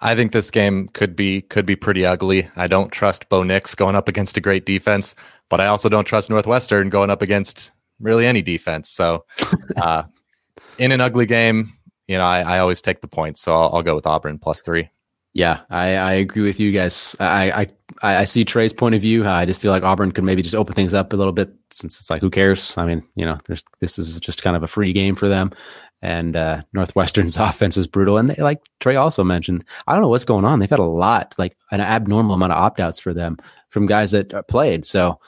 I 0.00 0.14
think 0.14 0.32
this 0.32 0.50
game 0.50 0.88
could 0.88 1.16
be 1.16 1.42
could 1.42 1.66
be 1.66 1.76
pretty 1.76 2.06
ugly. 2.06 2.48
I 2.56 2.66
don't 2.66 2.92
trust 2.92 3.28
Bo 3.28 3.42
Nix 3.42 3.74
going 3.74 3.96
up 3.96 4.08
against 4.08 4.36
a 4.36 4.40
great 4.40 4.64
defense, 4.64 5.14
but 5.48 5.60
I 5.60 5.66
also 5.66 5.88
don't 5.88 6.04
trust 6.04 6.30
Northwestern 6.30 6.88
going 6.88 7.10
up 7.10 7.22
against 7.22 7.72
really 8.00 8.26
any 8.26 8.42
defense. 8.42 8.88
So, 8.88 9.24
uh, 9.76 10.04
in 10.78 10.92
an 10.92 11.00
ugly 11.00 11.26
game, 11.26 11.72
you 12.06 12.16
know, 12.16 12.24
I, 12.24 12.40
I 12.40 12.58
always 12.60 12.80
take 12.80 13.00
the 13.00 13.08
points. 13.08 13.40
So 13.40 13.54
I'll, 13.54 13.74
I'll, 13.74 13.82
go 13.82 13.96
with 13.96 14.06
Auburn 14.06 14.38
plus 14.38 14.62
three. 14.62 14.88
Yeah, 15.34 15.60
I, 15.68 15.96
I 15.96 16.12
agree 16.14 16.42
with 16.42 16.58
you 16.58 16.72
guys. 16.72 17.14
I, 17.20 17.66
I 18.02 18.20
I 18.20 18.24
see 18.24 18.44
Trey's 18.44 18.72
point 18.72 18.94
of 18.94 19.02
view. 19.02 19.26
I 19.26 19.44
just 19.46 19.60
feel 19.60 19.72
like 19.72 19.82
Auburn 19.82 20.12
could 20.12 20.24
maybe 20.24 20.42
just 20.42 20.54
open 20.54 20.74
things 20.74 20.94
up 20.94 21.12
a 21.12 21.16
little 21.16 21.32
bit 21.32 21.52
since 21.70 21.98
it's 21.98 22.08
like 22.08 22.20
who 22.20 22.30
cares? 22.30 22.78
I 22.78 22.86
mean, 22.86 23.02
you 23.16 23.24
know, 23.24 23.36
there's 23.46 23.64
this 23.80 23.98
is 23.98 24.18
just 24.20 24.42
kind 24.42 24.56
of 24.56 24.62
a 24.62 24.68
free 24.68 24.92
game 24.92 25.16
for 25.16 25.28
them 25.28 25.52
and 26.02 26.36
uh, 26.36 26.62
Northwestern's 26.72 27.36
offense 27.38 27.76
is 27.76 27.86
brutal. 27.86 28.18
And 28.18 28.30
they, 28.30 28.42
like 28.42 28.62
Trey 28.80 28.96
also 28.96 29.24
mentioned, 29.24 29.64
I 29.86 29.92
don't 29.92 30.02
know 30.02 30.08
what's 30.08 30.24
going 30.24 30.44
on. 30.44 30.58
They've 30.58 30.70
had 30.70 30.78
a 30.78 30.84
lot, 30.84 31.34
like 31.38 31.56
an 31.70 31.80
abnormal 31.80 32.34
amount 32.34 32.52
of 32.52 32.58
opt 32.58 32.80
outs 32.80 33.00
for 33.00 33.12
them 33.12 33.38
from 33.70 33.86
guys 33.86 34.12
that 34.12 34.32
uh, 34.32 34.42
played. 34.42 34.84
So 34.84 35.20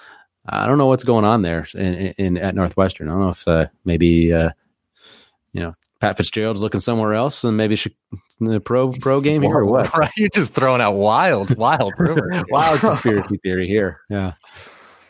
I 0.46 0.66
don't 0.66 0.78
know 0.78 0.87
what's 0.87 1.04
going 1.04 1.24
on 1.24 1.42
there 1.42 1.66
in, 1.74 1.94
in 1.94 2.37
at 2.38 2.54
Northwestern. 2.54 3.09
I 3.09 3.12
don't 3.12 3.20
know 3.20 3.28
if 3.28 3.46
uh, 3.46 3.66
maybe 3.85 4.33
uh, 4.33 4.50
you 5.52 5.61
know 5.61 5.72
Pat 6.00 6.16
Fitzgerald's 6.16 6.62
looking 6.62 6.80
somewhere 6.80 7.14
else, 7.14 7.44
and 7.44 7.56
maybe 7.56 7.76
should 7.76 7.94
the 8.40 8.61
pro 8.61 8.90
pro 8.90 9.20
game 9.20 9.42
here 9.42 9.59
or 9.59 9.66
what? 9.66 9.94
Right, 9.96 10.11
you're 10.16 10.30
just 10.30 10.54
throwing 10.54 10.80
out 10.80 10.92
wild, 10.92 11.56
wild 11.56 11.92
rumors, 11.98 12.42
wild 12.50 12.80
conspiracy 12.80 13.38
theory 13.42 13.68
here. 13.68 14.00
Yeah. 14.09 14.33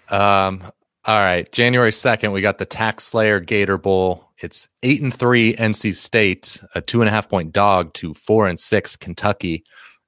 Um. 0.09 0.63
All 1.07 1.19
right, 1.19 1.51
January 1.51 1.93
second, 1.93 2.33
we 2.33 2.43
got 2.43 2.59
the 2.59 2.67
TaxSlayer 2.67 3.45
Gator 3.45 3.79
Bowl 3.79 4.30
it's 4.43 4.69
eight 4.83 5.03
and 5.03 5.15
three 5.15 5.55
NC 5.55 5.95
State, 5.95 6.63
a 6.75 6.81
two 6.81 7.01
and 7.01 7.09
a 7.09 7.13
half 7.13 7.29
point 7.29 7.53
dog 7.53 7.93
to 7.95 8.15
four 8.15 8.47
and 8.47 8.59
six 8.59 8.97
Kentucky. 8.97 9.65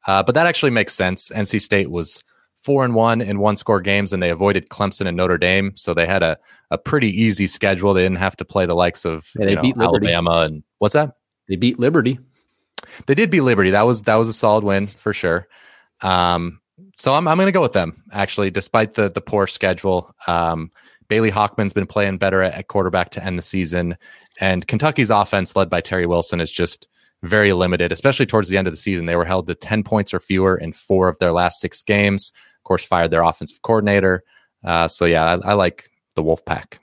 Uh, 0.06 0.22
but 0.22 0.34
that 0.34 0.46
actually 0.46 0.70
makes 0.70 0.94
sense. 0.94 1.30
NC 1.30 1.60
State 1.60 1.90
was 1.90 2.24
four 2.62 2.84
and 2.84 2.94
one 2.94 3.20
in 3.20 3.40
one 3.40 3.56
score 3.56 3.80
games, 3.80 4.12
and 4.12 4.22
they 4.22 4.30
avoided 4.30 4.68
Clemson 4.68 5.06
and 5.06 5.16
Notre 5.16 5.38
Dame, 5.38 5.72
so 5.76 5.94
they 5.94 6.06
had 6.06 6.22
a, 6.22 6.38
a 6.70 6.78
pretty 6.78 7.08
easy 7.08 7.46
schedule. 7.46 7.92
They 7.92 8.02
didn't 8.02 8.18
have 8.18 8.36
to 8.36 8.44
play 8.44 8.66
the 8.66 8.74
likes 8.74 9.04
of 9.04 9.28
yeah, 9.38 9.46
they 9.46 9.54
know, 9.54 9.62
beat 9.62 9.76
Alabama 9.78 10.42
and 10.42 10.62
what's 10.78 10.94
that? 10.94 11.16
They 11.48 11.56
beat 11.56 11.78
Liberty. 11.78 12.18
They 13.06 13.14
did 13.14 13.30
beat 13.30 13.42
Liberty. 13.42 13.70
That 13.70 13.82
was 13.82 14.02
that 14.02 14.16
was 14.16 14.28
a 14.28 14.32
solid 14.32 14.64
win 14.64 14.88
for 14.88 15.12
sure. 15.12 15.48
Um, 16.00 16.60
so 16.96 17.14
I'm 17.14 17.26
I'm 17.28 17.36
going 17.36 17.46
to 17.46 17.52
go 17.52 17.62
with 17.62 17.72
them 17.72 18.02
actually, 18.12 18.50
despite 18.50 18.94
the 18.94 19.08
the 19.08 19.20
poor 19.20 19.46
schedule. 19.46 20.14
Um, 20.26 20.70
Bailey 21.08 21.30
Hockman's 21.30 21.74
been 21.74 21.86
playing 21.86 22.18
better 22.18 22.42
at, 22.42 22.54
at 22.54 22.68
quarterback 22.68 23.10
to 23.10 23.24
end 23.24 23.38
the 23.38 23.42
season, 23.42 23.96
and 24.40 24.66
Kentucky's 24.66 25.10
offense, 25.10 25.54
led 25.54 25.68
by 25.68 25.80
Terry 25.80 26.06
Wilson, 26.06 26.40
is 26.40 26.50
just 26.50 26.88
very 27.22 27.52
limited, 27.52 27.92
especially 27.92 28.26
towards 28.26 28.48
the 28.48 28.58
end 28.58 28.66
of 28.66 28.72
the 28.72 28.78
season. 28.78 29.06
They 29.06 29.16
were 29.16 29.24
held 29.24 29.46
to 29.46 29.54
10 29.54 29.82
points 29.84 30.12
or 30.12 30.20
fewer 30.20 30.56
in 30.56 30.72
four 30.72 31.08
of 31.08 31.18
their 31.18 31.32
last 31.32 31.60
six 31.60 31.82
games. 31.82 32.32
Of 32.58 32.64
course, 32.64 32.84
fired 32.84 33.10
their 33.10 33.22
offensive 33.22 33.62
coordinator. 33.62 34.24
Uh, 34.64 34.88
so, 34.88 35.04
yeah, 35.04 35.24
I, 35.24 35.50
I, 35.50 35.52
like 35.54 35.90
the 36.14 36.22
Wolfpack. 36.22 36.78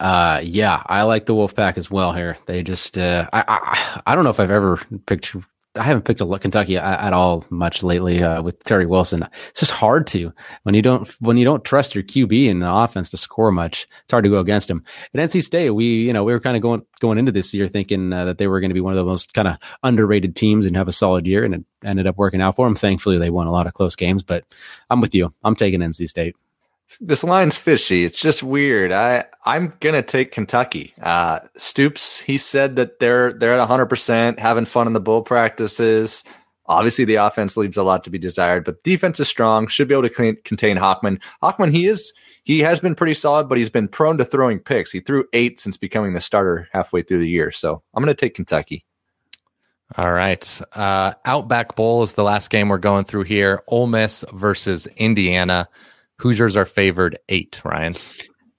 Uh, 0.00 0.40
yeah, 0.42 0.82
I 0.86 1.02
like 1.02 1.26
the 1.26 1.34
Wolfpack 1.34 1.76
as 1.76 1.90
well 1.90 2.12
here. 2.12 2.36
They 2.46 2.62
just, 2.62 2.98
uh, 2.98 3.28
I, 3.32 3.44
I, 3.46 4.02
I 4.06 4.14
don't 4.14 4.24
know 4.24 4.30
if 4.30 4.40
I've 4.40 4.50
ever 4.50 4.80
picked 5.06 5.34
I 5.74 5.84
haven't 5.84 6.04
picked 6.04 6.20
a 6.20 6.38
Kentucky 6.38 6.76
at 6.76 7.14
all 7.14 7.46
much 7.48 7.82
lately 7.82 8.22
uh, 8.22 8.42
with 8.42 8.62
Terry 8.64 8.84
Wilson. 8.84 9.26
It's 9.48 9.60
just 9.60 9.72
hard 9.72 10.06
to 10.08 10.30
when 10.64 10.74
you 10.74 10.82
don't 10.82 11.08
when 11.20 11.38
you 11.38 11.46
don't 11.46 11.64
trust 11.64 11.94
your 11.94 12.04
QB 12.04 12.46
in 12.46 12.58
the 12.58 12.70
offense 12.70 13.08
to 13.10 13.16
score 13.16 13.50
much. 13.50 13.88
It's 14.02 14.10
hard 14.10 14.24
to 14.24 14.30
go 14.30 14.38
against 14.38 14.68
him. 14.68 14.84
At 15.14 15.20
NC 15.20 15.42
State, 15.42 15.70
we 15.70 15.86
you 15.86 16.12
know 16.12 16.24
we 16.24 16.32
were 16.32 16.40
kind 16.40 16.56
of 16.56 16.62
going 16.62 16.84
going 17.00 17.16
into 17.16 17.32
this 17.32 17.54
year 17.54 17.68
thinking 17.68 18.12
uh, 18.12 18.26
that 18.26 18.36
they 18.36 18.48
were 18.48 18.60
going 18.60 18.70
to 18.70 18.74
be 18.74 18.82
one 18.82 18.92
of 18.92 18.98
the 18.98 19.04
most 19.04 19.32
kind 19.32 19.48
of 19.48 19.56
underrated 19.82 20.36
teams 20.36 20.66
and 20.66 20.76
have 20.76 20.88
a 20.88 20.92
solid 20.92 21.26
year, 21.26 21.42
and 21.42 21.54
it 21.54 21.64
ended 21.82 22.06
up 22.06 22.18
working 22.18 22.42
out 22.42 22.54
for 22.56 22.66
them. 22.66 22.76
Thankfully, 22.76 23.16
they 23.16 23.30
won 23.30 23.46
a 23.46 23.52
lot 23.52 23.66
of 23.66 23.72
close 23.72 23.96
games. 23.96 24.22
But 24.22 24.44
I'm 24.90 25.00
with 25.00 25.14
you. 25.14 25.32
I'm 25.42 25.56
taking 25.56 25.80
NC 25.80 26.06
State 26.06 26.36
this 27.00 27.24
line's 27.24 27.56
fishy. 27.56 28.04
It's 28.04 28.20
just 28.20 28.42
weird. 28.42 28.92
I 28.92 29.24
I'm 29.44 29.74
gonna 29.80 30.02
take 30.02 30.32
Kentucky. 30.32 30.94
Uh, 31.00 31.40
Stoops 31.56 32.20
he 32.20 32.38
said 32.38 32.76
that 32.76 32.98
they're 32.98 33.32
they're 33.32 33.54
at 33.54 33.58
100 33.58 33.86
percent 33.86 34.38
having 34.38 34.64
fun 34.64 34.86
in 34.86 34.92
the 34.92 35.00
bull 35.00 35.22
practices. 35.22 36.24
Obviously, 36.66 37.04
the 37.04 37.16
offense 37.16 37.56
leaves 37.56 37.76
a 37.76 37.82
lot 37.82 38.04
to 38.04 38.10
be 38.10 38.18
desired, 38.18 38.64
but 38.64 38.82
defense 38.84 39.18
is 39.20 39.28
strong. 39.28 39.66
Should 39.66 39.88
be 39.88 39.94
able 39.94 40.08
to 40.08 40.34
contain 40.44 40.76
Hockman. 40.76 41.20
Hockman 41.42 41.72
he 41.72 41.86
is 41.86 42.12
he 42.44 42.60
has 42.60 42.80
been 42.80 42.94
pretty 42.94 43.14
solid, 43.14 43.48
but 43.48 43.58
he's 43.58 43.70
been 43.70 43.88
prone 43.88 44.18
to 44.18 44.24
throwing 44.24 44.58
picks. 44.58 44.90
He 44.90 45.00
threw 45.00 45.24
eight 45.32 45.60
since 45.60 45.76
becoming 45.76 46.14
the 46.14 46.20
starter 46.20 46.68
halfway 46.72 47.02
through 47.02 47.18
the 47.18 47.28
year. 47.28 47.50
So 47.50 47.82
I'm 47.94 48.02
gonna 48.02 48.14
take 48.14 48.34
Kentucky. 48.34 48.84
All 49.96 50.12
right. 50.12 50.60
Uh, 50.72 51.12
Outback 51.24 51.76
Bowl 51.76 52.02
is 52.02 52.14
the 52.14 52.24
last 52.24 52.48
game 52.48 52.68
we're 52.68 52.78
going 52.78 53.04
through 53.04 53.24
here. 53.24 53.62
Ole 53.68 53.86
Miss 53.86 54.24
versus 54.32 54.86
Indiana. 54.96 55.68
Hoosiers 56.22 56.56
are 56.56 56.64
favored 56.64 57.18
eight, 57.28 57.60
Ryan. 57.64 57.94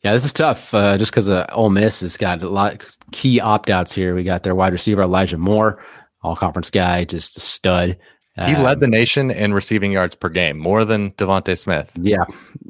Yeah, 0.03 0.11
this 0.11 0.25
is 0.25 0.33
tough 0.33 0.73
uh, 0.73 0.97
just 0.97 1.11
because 1.11 1.29
uh, 1.29 1.45
Ole 1.53 1.69
Miss 1.69 2.01
has 2.01 2.17
got 2.17 2.43
a 2.43 2.49
lot 2.49 2.73
of 2.73 2.97
key 3.13 3.39
opt 3.39 3.69
outs 3.69 3.93
here. 3.93 4.13
We 4.13 4.25
got 4.25 4.43
their 4.43 4.53
wide 4.53 4.73
receiver, 4.73 5.01
Elijah 5.01 5.37
Moore, 5.37 5.81
all 6.23 6.35
conference 6.35 6.69
guy, 6.69 7.05
just 7.05 7.37
a 7.37 7.39
stud. 7.39 7.97
He 8.35 8.55
um, 8.55 8.63
led 8.63 8.79
the 8.81 8.87
nation 8.87 9.31
in 9.31 9.53
receiving 9.53 9.93
yards 9.93 10.13
per 10.13 10.27
game, 10.27 10.57
more 10.57 10.83
than 10.83 11.11
DeVonta 11.11 11.57
Smith. 11.57 11.89
Yeah, 11.95 12.25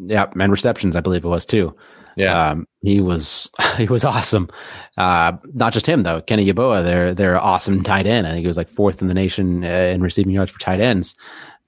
yeah, 0.06 0.28
and 0.40 0.52
receptions, 0.52 0.96
I 0.96 1.00
believe 1.00 1.26
it 1.26 1.30
was 1.30 1.46
too. 1.46 1.76
Yeah, 2.16 2.50
um, 2.50 2.68
he 2.82 3.02
was 3.02 3.50
he 3.78 3.86
was 3.86 4.06
awesome. 4.06 4.50
Uh, 4.96 5.34
not 5.54 5.74
just 5.74 5.88
him 5.88 6.04
though. 6.04 6.22
Kenny 6.22 6.46
Yeboah, 6.46 6.84
their 6.84 7.16
their 7.16 7.40
awesome 7.40 7.82
tight 7.82 8.06
end. 8.06 8.28
I 8.28 8.32
think 8.32 8.42
he 8.42 8.48
was 8.48 8.58
like 8.58 8.70
fourth 8.70 9.02
in 9.02 9.08
the 9.08 9.16
nation 9.16 9.64
uh, 9.64 9.68
in 9.68 10.02
receiving 10.02 10.34
yards 10.34 10.52
for 10.52 10.60
tight 10.60 10.82
ends. 10.82 11.16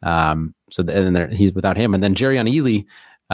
Um, 0.04 0.54
so 0.70 0.84
the, 0.84 0.96
and 0.96 1.16
then 1.16 1.32
he's 1.32 1.54
without 1.54 1.78
him, 1.78 1.96
and 1.96 2.04
then 2.04 2.14
Jerrion 2.14 2.54
Ealy 2.54 2.86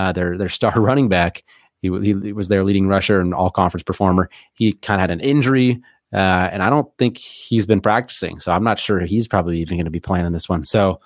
uh, 0.02 0.12
their 0.12 0.38
their 0.38 0.50
star 0.50 0.74
running 0.76 1.10
back. 1.10 1.44
He, 1.82 1.90
he 1.90 2.34
was 2.34 2.48
their 2.48 2.64
leading 2.64 2.88
rusher 2.88 3.20
and 3.20 3.34
all 3.34 3.50
conference 3.50 3.84
performer. 3.84 4.30
He 4.54 4.74
kind 4.74 5.00
of 5.00 5.02
had 5.02 5.12
an 5.12 5.20
injury, 5.20 5.82
uh, 6.14 6.50
and 6.52 6.62
I 6.62 6.70
don't 6.70 6.88
think 6.98 7.18
he's 7.18 7.66
been 7.66 7.82
practicing. 7.82 8.40
So 8.40 8.52
I'm 8.52 8.64
not 8.64 8.78
sure 8.78 9.00
he's 9.00 9.28
probably 9.28 9.60
even 9.62 9.78
going 9.78 9.86
to 9.86 9.92
be 9.92 10.00
playing 10.00 10.28
in 10.28 10.34
this 10.34 10.48
one. 10.48 10.64
So, 10.64 11.00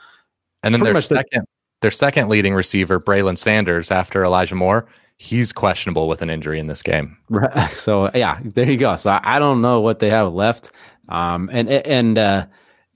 and 0.63 0.73
then 0.73 0.81
their 0.81 0.99
second, 0.99 1.41
the, 1.41 1.47
their 1.81 1.91
second 1.91 2.27
leading 2.27 2.53
receiver, 2.53 2.99
Braylon 2.99 3.37
Sanders, 3.37 3.89
after 3.89 4.23
Elijah 4.23 4.55
Moore, 4.55 4.85
he's 5.17 5.53
questionable 5.53 6.09
with 6.09 6.21
an 6.21 6.29
injury 6.29 6.59
in 6.59 6.67
this 6.67 6.81
game. 6.81 7.17
Right. 7.29 7.71
So 7.75 8.11
yeah, 8.13 8.39
there 8.43 8.69
you 8.69 8.77
go. 8.77 8.97
So 8.97 9.11
I, 9.11 9.35
I 9.35 9.39
don't 9.39 9.61
know 9.61 9.79
what 9.79 9.99
they 9.99 10.09
have 10.09 10.33
left. 10.33 10.71
Um, 11.07 11.49
and 11.53 11.69
and 11.69 12.17
uh, 12.17 12.47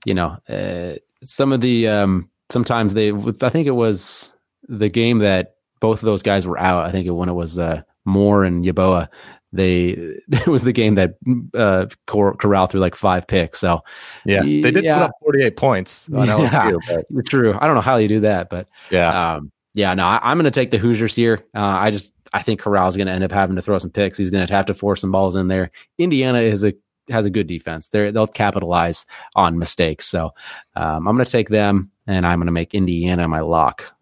you 0.04 0.12
know, 0.12 0.36
uh, 0.50 0.96
some 1.22 1.52
of 1.52 1.62
the 1.62 1.88
um, 1.88 2.28
sometimes 2.50 2.92
they. 2.92 3.10
I 3.10 3.48
think 3.48 3.66
it 3.66 3.74
was 3.74 4.32
the 4.68 4.88
game 4.88 5.18
that 5.18 5.56
both 5.80 6.02
of 6.02 6.06
those 6.06 6.22
guys 6.22 6.46
were 6.46 6.58
out. 6.58 6.86
I 6.86 6.92
think 6.92 7.10
when 7.10 7.28
it 7.28 7.34
was 7.34 7.58
uh, 7.58 7.82
Moore 8.04 8.44
and 8.44 8.64
Yeboah, 8.64 9.08
they 9.52 9.88
it 10.28 10.46
was 10.46 10.62
the 10.62 10.72
game 10.72 10.94
that 10.94 11.14
uh, 11.54 11.86
Cor- 12.06 12.36
Corral 12.36 12.66
threw 12.66 12.80
like 12.80 12.94
five 12.94 13.26
picks. 13.26 13.58
So 13.58 13.80
yeah, 14.24 14.42
they 14.42 14.70
did 14.70 14.84
yeah. 14.84 14.98
put 14.98 15.02
up 15.04 15.12
forty 15.20 15.42
eight 15.42 15.56
points. 15.56 16.08
On 16.12 16.26
yeah, 16.28 16.70
LSU, 16.70 17.26
true. 17.26 17.56
I 17.60 17.66
don't 17.66 17.74
know 17.74 17.80
how 17.80 17.96
you 17.96 18.08
do 18.08 18.20
that, 18.20 18.50
but 18.50 18.68
yeah, 18.90 19.34
um, 19.34 19.50
yeah. 19.74 19.92
No, 19.94 20.04
I, 20.04 20.30
am 20.30 20.36
going 20.36 20.44
to 20.44 20.50
take 20.50 20.70
the 20.70 20.78
Hoosiers 20.78 21.14
here. 21.14 21.44
Uh, 21.54 21.60
I 21.60 21.90
just 21.90 22.12
I 22.32 22.42
think 22.42 22.60
Corral's 22.60 22.96
going 22.96 23.06
to 23.06 23.12
end 23.12 23.24
up 23.24 23.32
having 23.32 23.56
to 23.56 23.62
throw 23.62 23.78
some 23.78 23.90
picks. 23.90 24.18
He's 24.18 24.30
going 24.30 24.46
to 24.46 24.54
have 24.54 24.66
to 24.66 24.74
force 24.74 25.00
some 25.00 25.12
balls 25.12 25.36
in 25.36 25.48
there. 25.48 25.70
Indiana 25.98 26.40
is 26.40 26.64
a 26.64 26.72
has 27.08 27.26
a 27.26 27.30
good 27.30 27.46
defense. 27.46 27.88
They 27.88 28.10
they'll 28.10 28.26
capitalize 28.26 29.06
on 29.34 29.58
mistakes. 29.58 30.06
So 30.06 30.32
um, 30.76 31.08
I'm 31.08 31.16
going 31.16 31.24
to 31.24 31.30
take 31.30 31.48
them, 31.48 31.90
and 32.06 32.26
I'm 32.26 32.38
going 32.38 32.46
to 32.46 32.52
make 32.52 32.74
Indiana 32.74 33.26
my 33.28 33.40
lock. 33.40 33.94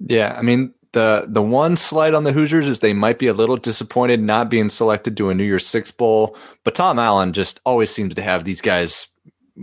Yeah, 0.00 0.34
I 0.38 0.42
mean 0.42 0.74
the 0.92 1.26
the 1.28 1.42
one 1.42 1.76
slight 1.76 2.14
on 2.14 2.24
the 2.24 2.32
Hoosiers 2.32 2.66
is 2.66 2.80
they 2.80 2.92
might 2.92 3.18
be 3.18 3.26
a 3.26 3.34
little 3.34 3.56
disappointed 3.56 4.20
not 4.20 4.50
being 4.50 4.70
selected 4.70 5.16
to 5.16 5.30
a 5.30 5.34
New 5.34 5.44
Year's 5.44 5.66
Six 5.66 5.90
bowl, 5.90 6.36
but 6.64 6.74
Tom 6.74 6.98
Allen 6.98 7.32
just 7.32 7.60
always 7.64 7.90
seems 7.90 8.14
to 8.14 8.22
have 8.22 8.44
these 8.44 8.60
guys 8.60 9.08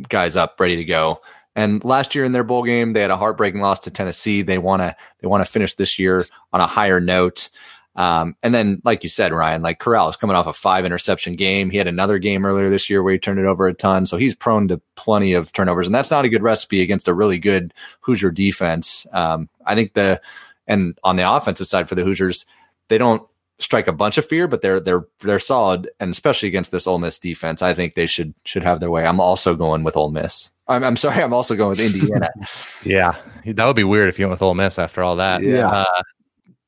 guys 0.10 0.36
up 0.36 0.60
ready 0.60 0.76
to 0.76 0.86
go. 0.86 1.22
And 1.56 1.84
last 1.84 2.16
year 2.16 2.26
in 2.26 2.32
their 2.32 2.44
bowl 2.44 2.64
game, 2.64 2.94
they 2.94 3.02
had 3.02 3.12
a 3.12 3.18
heartbreaking 3.18 3.62
loss 3.62 3.80
to 3.82 3.92
Tennessee. 3.92 4.42
They 4.42 4.58
want 4.58 4.82
to 4.82 4.96
they 5.22 5.28
want 5.28 5.46
to 5.46 5.52
finish 5.52 5.76
this 5.76 5.98
year 6.00 6.26
on 6.52 6.62
a 6.62 6.68
higher 6.68 7.00
note. 7.00 7.50
Um, 7.96 8.36
and 8.42 8.56
then, 8.56 8.82
like 8.84 9.04
you 9.04 9.10
said, 9.10 9.34
Ryan, 9.34 9.62
like 9.62 9.80
Corral 9.80 10.10
is 10.10 10.16
coming 10.16 10.36
off 10.36 10.48
a 10.48 10.54
five 10.54 10.84
interception 10.84 11.36
game. 11.36 11.70
He 11.70 11.78
had 11.78 11.88
another 11.88 12.18
game 12.18 12.46
earlier 12.46 12.70
this 12.70 12.90
year 12.90 13.04
where 13.04 13.14
he 13.14 13.20
turned 13.20 13.40
it 13.40 13.46
over 13.46 13.68
a 13.68 13.74
ton. 13.74 14.08
So 14.08 14.18
he's 14.18 14.36
prone 14.36 14.68
to 14.70 14.82
plenty 14.96 15.34
of 15.34 15.52
turnovers. 15.54 15.86
And 15.86 15.94
that's 15.94 16.10
not 16.10 16.26
a 16.26 16.30
good 16.30 16.42
recipe 16.42 16.82
against 16.82 17.08
a 17.08 17.14
really 17.14 17.38
good 17.38 17.74
Hoosier 18.02 18.32
defense. 18.32 19.06
Um, 19.14 19.48
I 19.66 19.76
think 19.76 19.94
the, 19.94 20.22
and 20.68 20.98
on 21.04 21.16
the 21.16 21.30
offensive 21.30 21.68
side 21.68 21.90
for 21.90 21.96
the 21.96 22.04
Hoosiers, 22.04 22.46
they 22.88 22.98
don't 22.98 23.24
strike 23.60 23.88
a 23.88 23.94
bunch 23.94 24.18
of 24.18 24.26
fear, 24.26 24.48
but 24.48 24.62
they're, 24.62 24.80
they're, 24.80 25.06
they're 25.20 25.40
solid. 25.40 25.90
And 26.00 26.12
especially 26.12 26.48
against 26.48 26.72
this 26.72 26.88
Ole 26.88 27.00
Miss 27.00 27.20
defense, 27.20 27.62
I 27.62 27.74
think 27.74 27.94
they 27.94 28.08
should, 28.08 28.34
should 28.46 28.64
have 28.64 28.80
their 28.80 28.92
way. 28.92 29.06
I'm 29.06 29.20
also 29.20 29.56
going 29.56 29.84
with 29.84 29.96
Ole 29.96 30.12
Miss. 30.12 30.52
I'm, 30.68 30.84
I'm 30.84 30.96
sorry. 30.96 31.24
I'm 31.24 31.34
also 31.34 31.56
going 31.56 31.72
with 31.72 31.80
Indiana. 31.80 32.30
yeah. 32.84 33.16
That 33.46 33.66
would 33.66 33.76
be 33.76 33.84
weird 33.84 34.10
if 34.10 34.18
you 34.18 34.26
went 34.26 34.40
with 34.40 34.42
Ole 34.42 34.54
Miss 34.54 34.80
after 34.80 35.04
all 35.04 35.16
that. 35.18 35.44
Yeah. 35.44 35.68
Uh, 35.68 36.02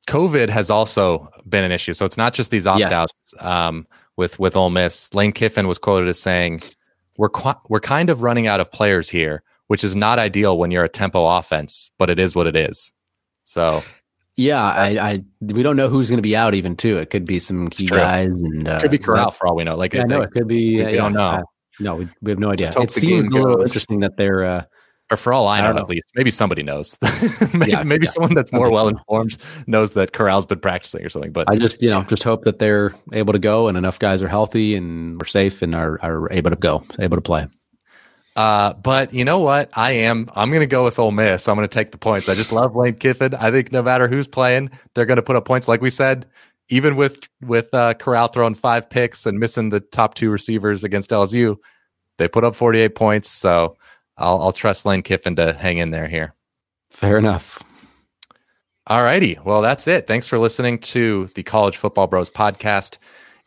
COVID 0.07 0.49
has 0.49 0.69
also 0.69 1.29
been 1.47 1.63
an 1.63 1.71
issue. 1.71 1.93
So 1.93 2.05
it's 2.05 2.17
not 2.17 2.33
just 2.33 2.51
these 2.51 2.67
opt 2.67 2.81
outs 2.81 3.33
yes. 3.33 3.43
um, 3.43 3.87
with 4.17 4.37
with 4.39 4.55
Ole 4.55 4.69
Miss. 4.69 5.13
Lane 5.13 5.31
Kiffin 5.31 5.67
was 5.67 5.77
quoted 5.77 6.07
as 6.07 6.19
saying, 6.19 6.61
"We're 7.17 7.29
qu- 7.29 7.59
we're 7.69 7.79
kind 7.79 8.09
of 8.09 8.21
running 8.21 8.47
out 8.47 8.59
of 8.59 8.71
players 8.71 9.09
here, 9.09 9.43
which 9.68 9.84
is 9.84 9.95
not 9.95 10.20
ideal 10.20 10.57
when 10.57 10.72
you're 10.72 10.84
a 10.84 10.89
tempo 10.89 11.26
offense, 11.26 11.91
but 11.97 12.09
it 12.09 12.20
is 12.20 12.36
what 12.36 12.47
it 12.47 12.55
is." 12.55 12.91
So. 13.43 13.84
Yeah, 14.38 14.61
I, 14.61 14.88
I 14.99 15.24
we 15.39 15.63
don't 15.63 15.78
know 15.78 15.88
who's 15.88 16.09
going 16.09 16.18
to 16.18 16.22
be 16.22 16.36
out 16.36 16.55
even 16.55 16.76
too. 16.76 16.97
It 16.97 17.09
could 17.09 17.24
be 17.24 17.39
some 17.39 17.70
key 17.70 17.86
guys 17.86 18.34
and 18.34 18.68
uh, 18.68 18.82
could 18.82 18.91
be 18.91 18.97
Corral 18.97 19.32
for 19.32 19.47
all 19.47 19.55
we 19.55 19.63
know. 19.63 19.78
Like 19.78 19.93
yeah, 19.93 20.01
it, 20.01 20.07
no, 20.09 20.22
it 20.24 20.32
could 20.32 20.45
be. 20.45 20.76
We, 20.76 20.84
uh, 20.84 20.91
we 20.91 20.97
don't 20.97 21.13
know. 21.13 21.22
Uh, 21.22 21.43
no, 21.80 21.95
we, 21.95 22.09
we 22.22 22.32
have 22.32 22.39
no 22.39 22.51
idea. 22.51 22.70
It 22.82 22.91
seems 22.91 23.28
a 23.28 23.30
little 23.30 23.55
goes. 23.55 23.68
interesting 23.68 24.01
that 24.01 24.18
they're 24.18 24.43
uh, 24.43 24.66
or 25.11 25.18
for 25.18 25.34
all 25.34 25.47
I 25.47 25.61
know, 25.61 25.68
I 25.68 25.72
know, 25.74 25.82
at 25.82 25.89
least 25.89 26.09
maybe 26.16 26.32
somebody 26.32 26.63
knows. 26.63 26.97
maybe, 27.53 27.72
yeah, 27.72 27.84
maybe 27.84 28.07
someone 28.07 28.34
that's 28.34 28.51
more 28.51 28.72
well 28.72 28.88
informed 28.88 29.38
knows 29.68 29.93
that 29.93 30.13
Corral's 30.13 30.47
been 30.47 30.59
practicing 30.59 31.05
or 31.05 31.09
something. 31.09 31.32
But 31.32 31.49
I 31.49 31.57
just 31.57 31.82
you 31.82 31.89
know 31.89 32.03
just 32.03 32.24
hope 32.24 32.43
that 32.45 32.59
they're 32.59 32.93
able 33.13 33.34
to 33.34 33.39
go 33.39 33.68
and 33.68 33.78
enough 33.78 33.99
guys 33.99 34.24
are 34.24 34.28
healthy 34.28 34.76
and 34.76 35.20
we're 35.22 35.28
safe 35.28 35.61
and 35.61 35.76
are 35.76 35.99
are 36.01 36.32
able 36.32 36.49
to 36.49 36.55
go, 36.55 36.84
able 36.99 37.18
to 37.18 37.22
play. 37.22 37.47
Uh, 38.36 38.73
but 38.73 39.13
you 39.13 39.23
know 39.23 39.39
what? 39.39 39.69
I 39.73 39.91
am. 39.91 40.29
I'm 40.36 40.49
going 40.49 40.59
to 40.61 40.67
go 40.67 40.83
with 40.83 40.99
Ole 40.99 41.11
Miss. 41.11 41.47
I'm 41.47 41.55
going 41.55 41.67
to 41.67 41.73
take 41.73 41.91
the 41.91 41.97
points. 41.97 42.27
I 42.27 42.36
just 42.36 42.51
love 42.51 42.75
Lane 42.75 42.95
Kiffin. 42.95 43.33
I 43.33 43.49
think 43.49 43.71
no 43.71 43.81
matter 43.81 44.07
who's 44.07 44.27
playing, 44.27 44.71
they're 44.93 45.05
going 45.05 45.15
to 45.17 45.23
put 45.23 45.38
up 45.38 45.45
points. 45.45 45.67
Like 45.67 45.81
we 45.81 45.89
said, 45.89 46.25
even 46.69 46.95
with 46.95 47.29
with 47.41 47.73
uh, 47.73 47.93
Corral 47.93 48.27
throwing 48.27 48.55
five 48.55 48.89
picks 48.89 49.25
and 49.25 49.39
missing 49.39 49.69
the 49.69 49.79
top 49.79 50.15
two 50.15 50.29
receivers 50.29 50.83
against 50.83 51.11
LSU, 51.11 51.55
they 52.17 52.27
put 52.27 52.43
up 52.43 52.55
48 52.55 52.95
points. 52.95 53.29
So 53.29 53.77
I'll, 54.17 54.41
I'll 54.41 54.51
trust 54.51 54.86
Lane 54.86 55.03
Kiffin 55.03 55.36
to 55.38 55.53
hang 55.53 55.77
in 55.77 55.91
there 55.91 56.07
here. 56.07 56.33
Fair 56.89 57.17
enough. 57.17 57.63
All 58.88 59.03
righty. 59.03 59.38
Well, 59.43 59.61
that's 59.61 59.88
it. 59.88 60.07
Thanks 60.07 60.27
for 60.27 60.38
listening 60.38 60.79
to 60.79 61.29
the 61.36 61.43
College 61.43 61.77
Football 61.77 62.07
Bros 62.07 62.29
podcast. 62.29 62.97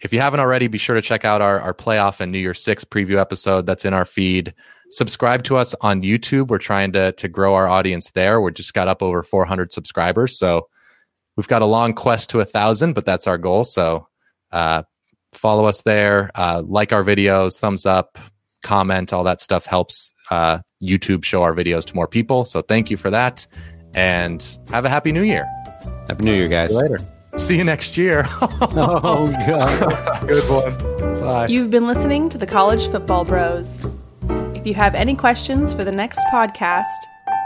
If 0.01 0.13
you 0.13 0.21
haven't 0.21 0.41
already, 0.41 0.69
be 0.69 0.79
sure 0.79 0.95
to 0.95 1.03
check 1.03 1.25
out 1.25 1.43
our, 1.43 1.61
our 1.61 1.75
playoff 1.75 2.21
and 2.21 2.31
New 2.31 2.39
Year 2.39 2.55
Six 2.55 2.85
preview 2.85 3.17
episode 3.17 3.67
that's 3.67 3.85
in 3.85 3.95
our 3.95 4.05
feed. 4.05 4.55
Subscribe 4.91 5.43
to 5.45 5.57
us 5.57 5.75
on 5.81 6.03
YouTube. 6.03 6.49
We're 6.49 6.59
trying 6.59 6.93
to, 6.93 7.13
to 7.13 7.29
grow 7.29 7.55
our 7.55 7.69
audience 7.69 8.13
there. 8.13 8.41
We 8.41 8.53
just 8.53 8.75
got 8.75 8.87
up 8.87 9.03
over 9.03 9.23
400 9.23 9.73
subscribers. 9.73 10.39
So 10.39 10.69
we've 11.37 11.49
got 11.49 11.63
a 11.63 11.67
long 11.67 11.95
quest 11.95 12.31
to 12.31 12.41
a 12.41 12.45
thousand, 12.45 12.93
but 12.93 13.05
that's 13.05 13.27
our 13.27 13.39
goal. 13.39 13.65
So 13.65 14.07
uh, 14.53 14.85
follow 15.33 15.65
us 15.67 15.83
there, 15.83 16.31
uh, 16.37 16.63
like 16.65 16.93
our 16.93 17.03
videos, 17.03 17.59
thumbs 17.59 17.85
up, 17.85 18.19
comment, 18.63 19.13
all 19.13 19.25
that 19.25 19.41
stuff 19.41 19.67
helps 19.67 20.13
uh, 20.31 20.61
YouTube 20.83 21.25
show 21.25 21.43
our 21.43 21.55
videos 21.55 21.85
to 21.87 21.95
more 21.95 22.09
people. 22.09 22.45
So 22.45 22.63
thank 22.63 22.91
you 22.91 22.97
for 22.97 23.11
that. 23.11 23.47
And 23.95 24.59
have 24.71 24.85
a 24.85 24.89
happy 24.89 25.11
new 25.11 25.23
year. 25.23 25.45
Happy 26.07 26.25
New 26.25 26.35
Year, 26.35 26.49
guys. 26.49 26.73
later. 26.75 26.99
See 27.39 27.57
you 27.57 27.65
next 27.65 27.97
year. 27.97 28.25
oh, 28.41 29.33
God. 29.47 30.29
Good 30.29 30.49
one. 30.51 31.21
Bye. 31.21 31.47
You've 31.47 31.71
been 31.71 31.87
listening 31.87 32.29
to 32.31 32.39
the 32.39 32.47
College 32.47 32.89
Football 32.89 33.25
Bros. 33.25 33.87
If 34.55 34.67
you 34.67 34.75
have 34.75 34.95
any 34.95 35.15
questions 35.15 35.73
for 35.73 35.85
the 35.85 35.93
next 35.93 36.21
podcast, 36.33 36.85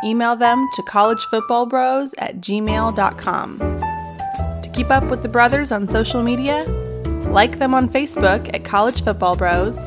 email 0.04 0.34
them 0.34 0.66
to 0.72 0.82
collegefootballbros 0.82 2.14
at 2.18 2.40
gmail.com. 2.40 3.58
To 3.58 4.70
keep 4.72 4.90
up 4.90 5.04
with 5.04 5.22
the 5.22 5.28
brothers 5.28 5.70
on 5.70 5.86
social 5.86 6.22
media, 6.22 6.64
like 7.28 7.58
them 7.58 7.74
on 7.74 7.88
Facebook 7.88 8.52
at 8.54 8.64
College 8.64 9.04
Football 9.04 9.36
Bros, 9.36 9.78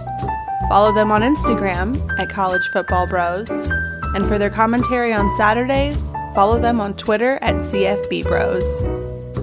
follow 0.70 0.94
them 0.94 1.12
on 1.12 1.22
Instagram 1.22 2.20
at 2.20 2.30
College 2.30 2.68
Football 2.70 3.08
Bros, 3.08 3.50
and 3.50 4.26
for 4.28 4.38
their 4.38 4.50
commentary 4.52 5.14
on 5.14 5.32
Saturdays, 5.36 6.12
follow 6.34 6.60
them 6.60 6.80
on 6.80 6.94
Twitter 6.96 7.40
at 7.42 7.56
CFB 7.56 8.24
Bros. 8.24 9.15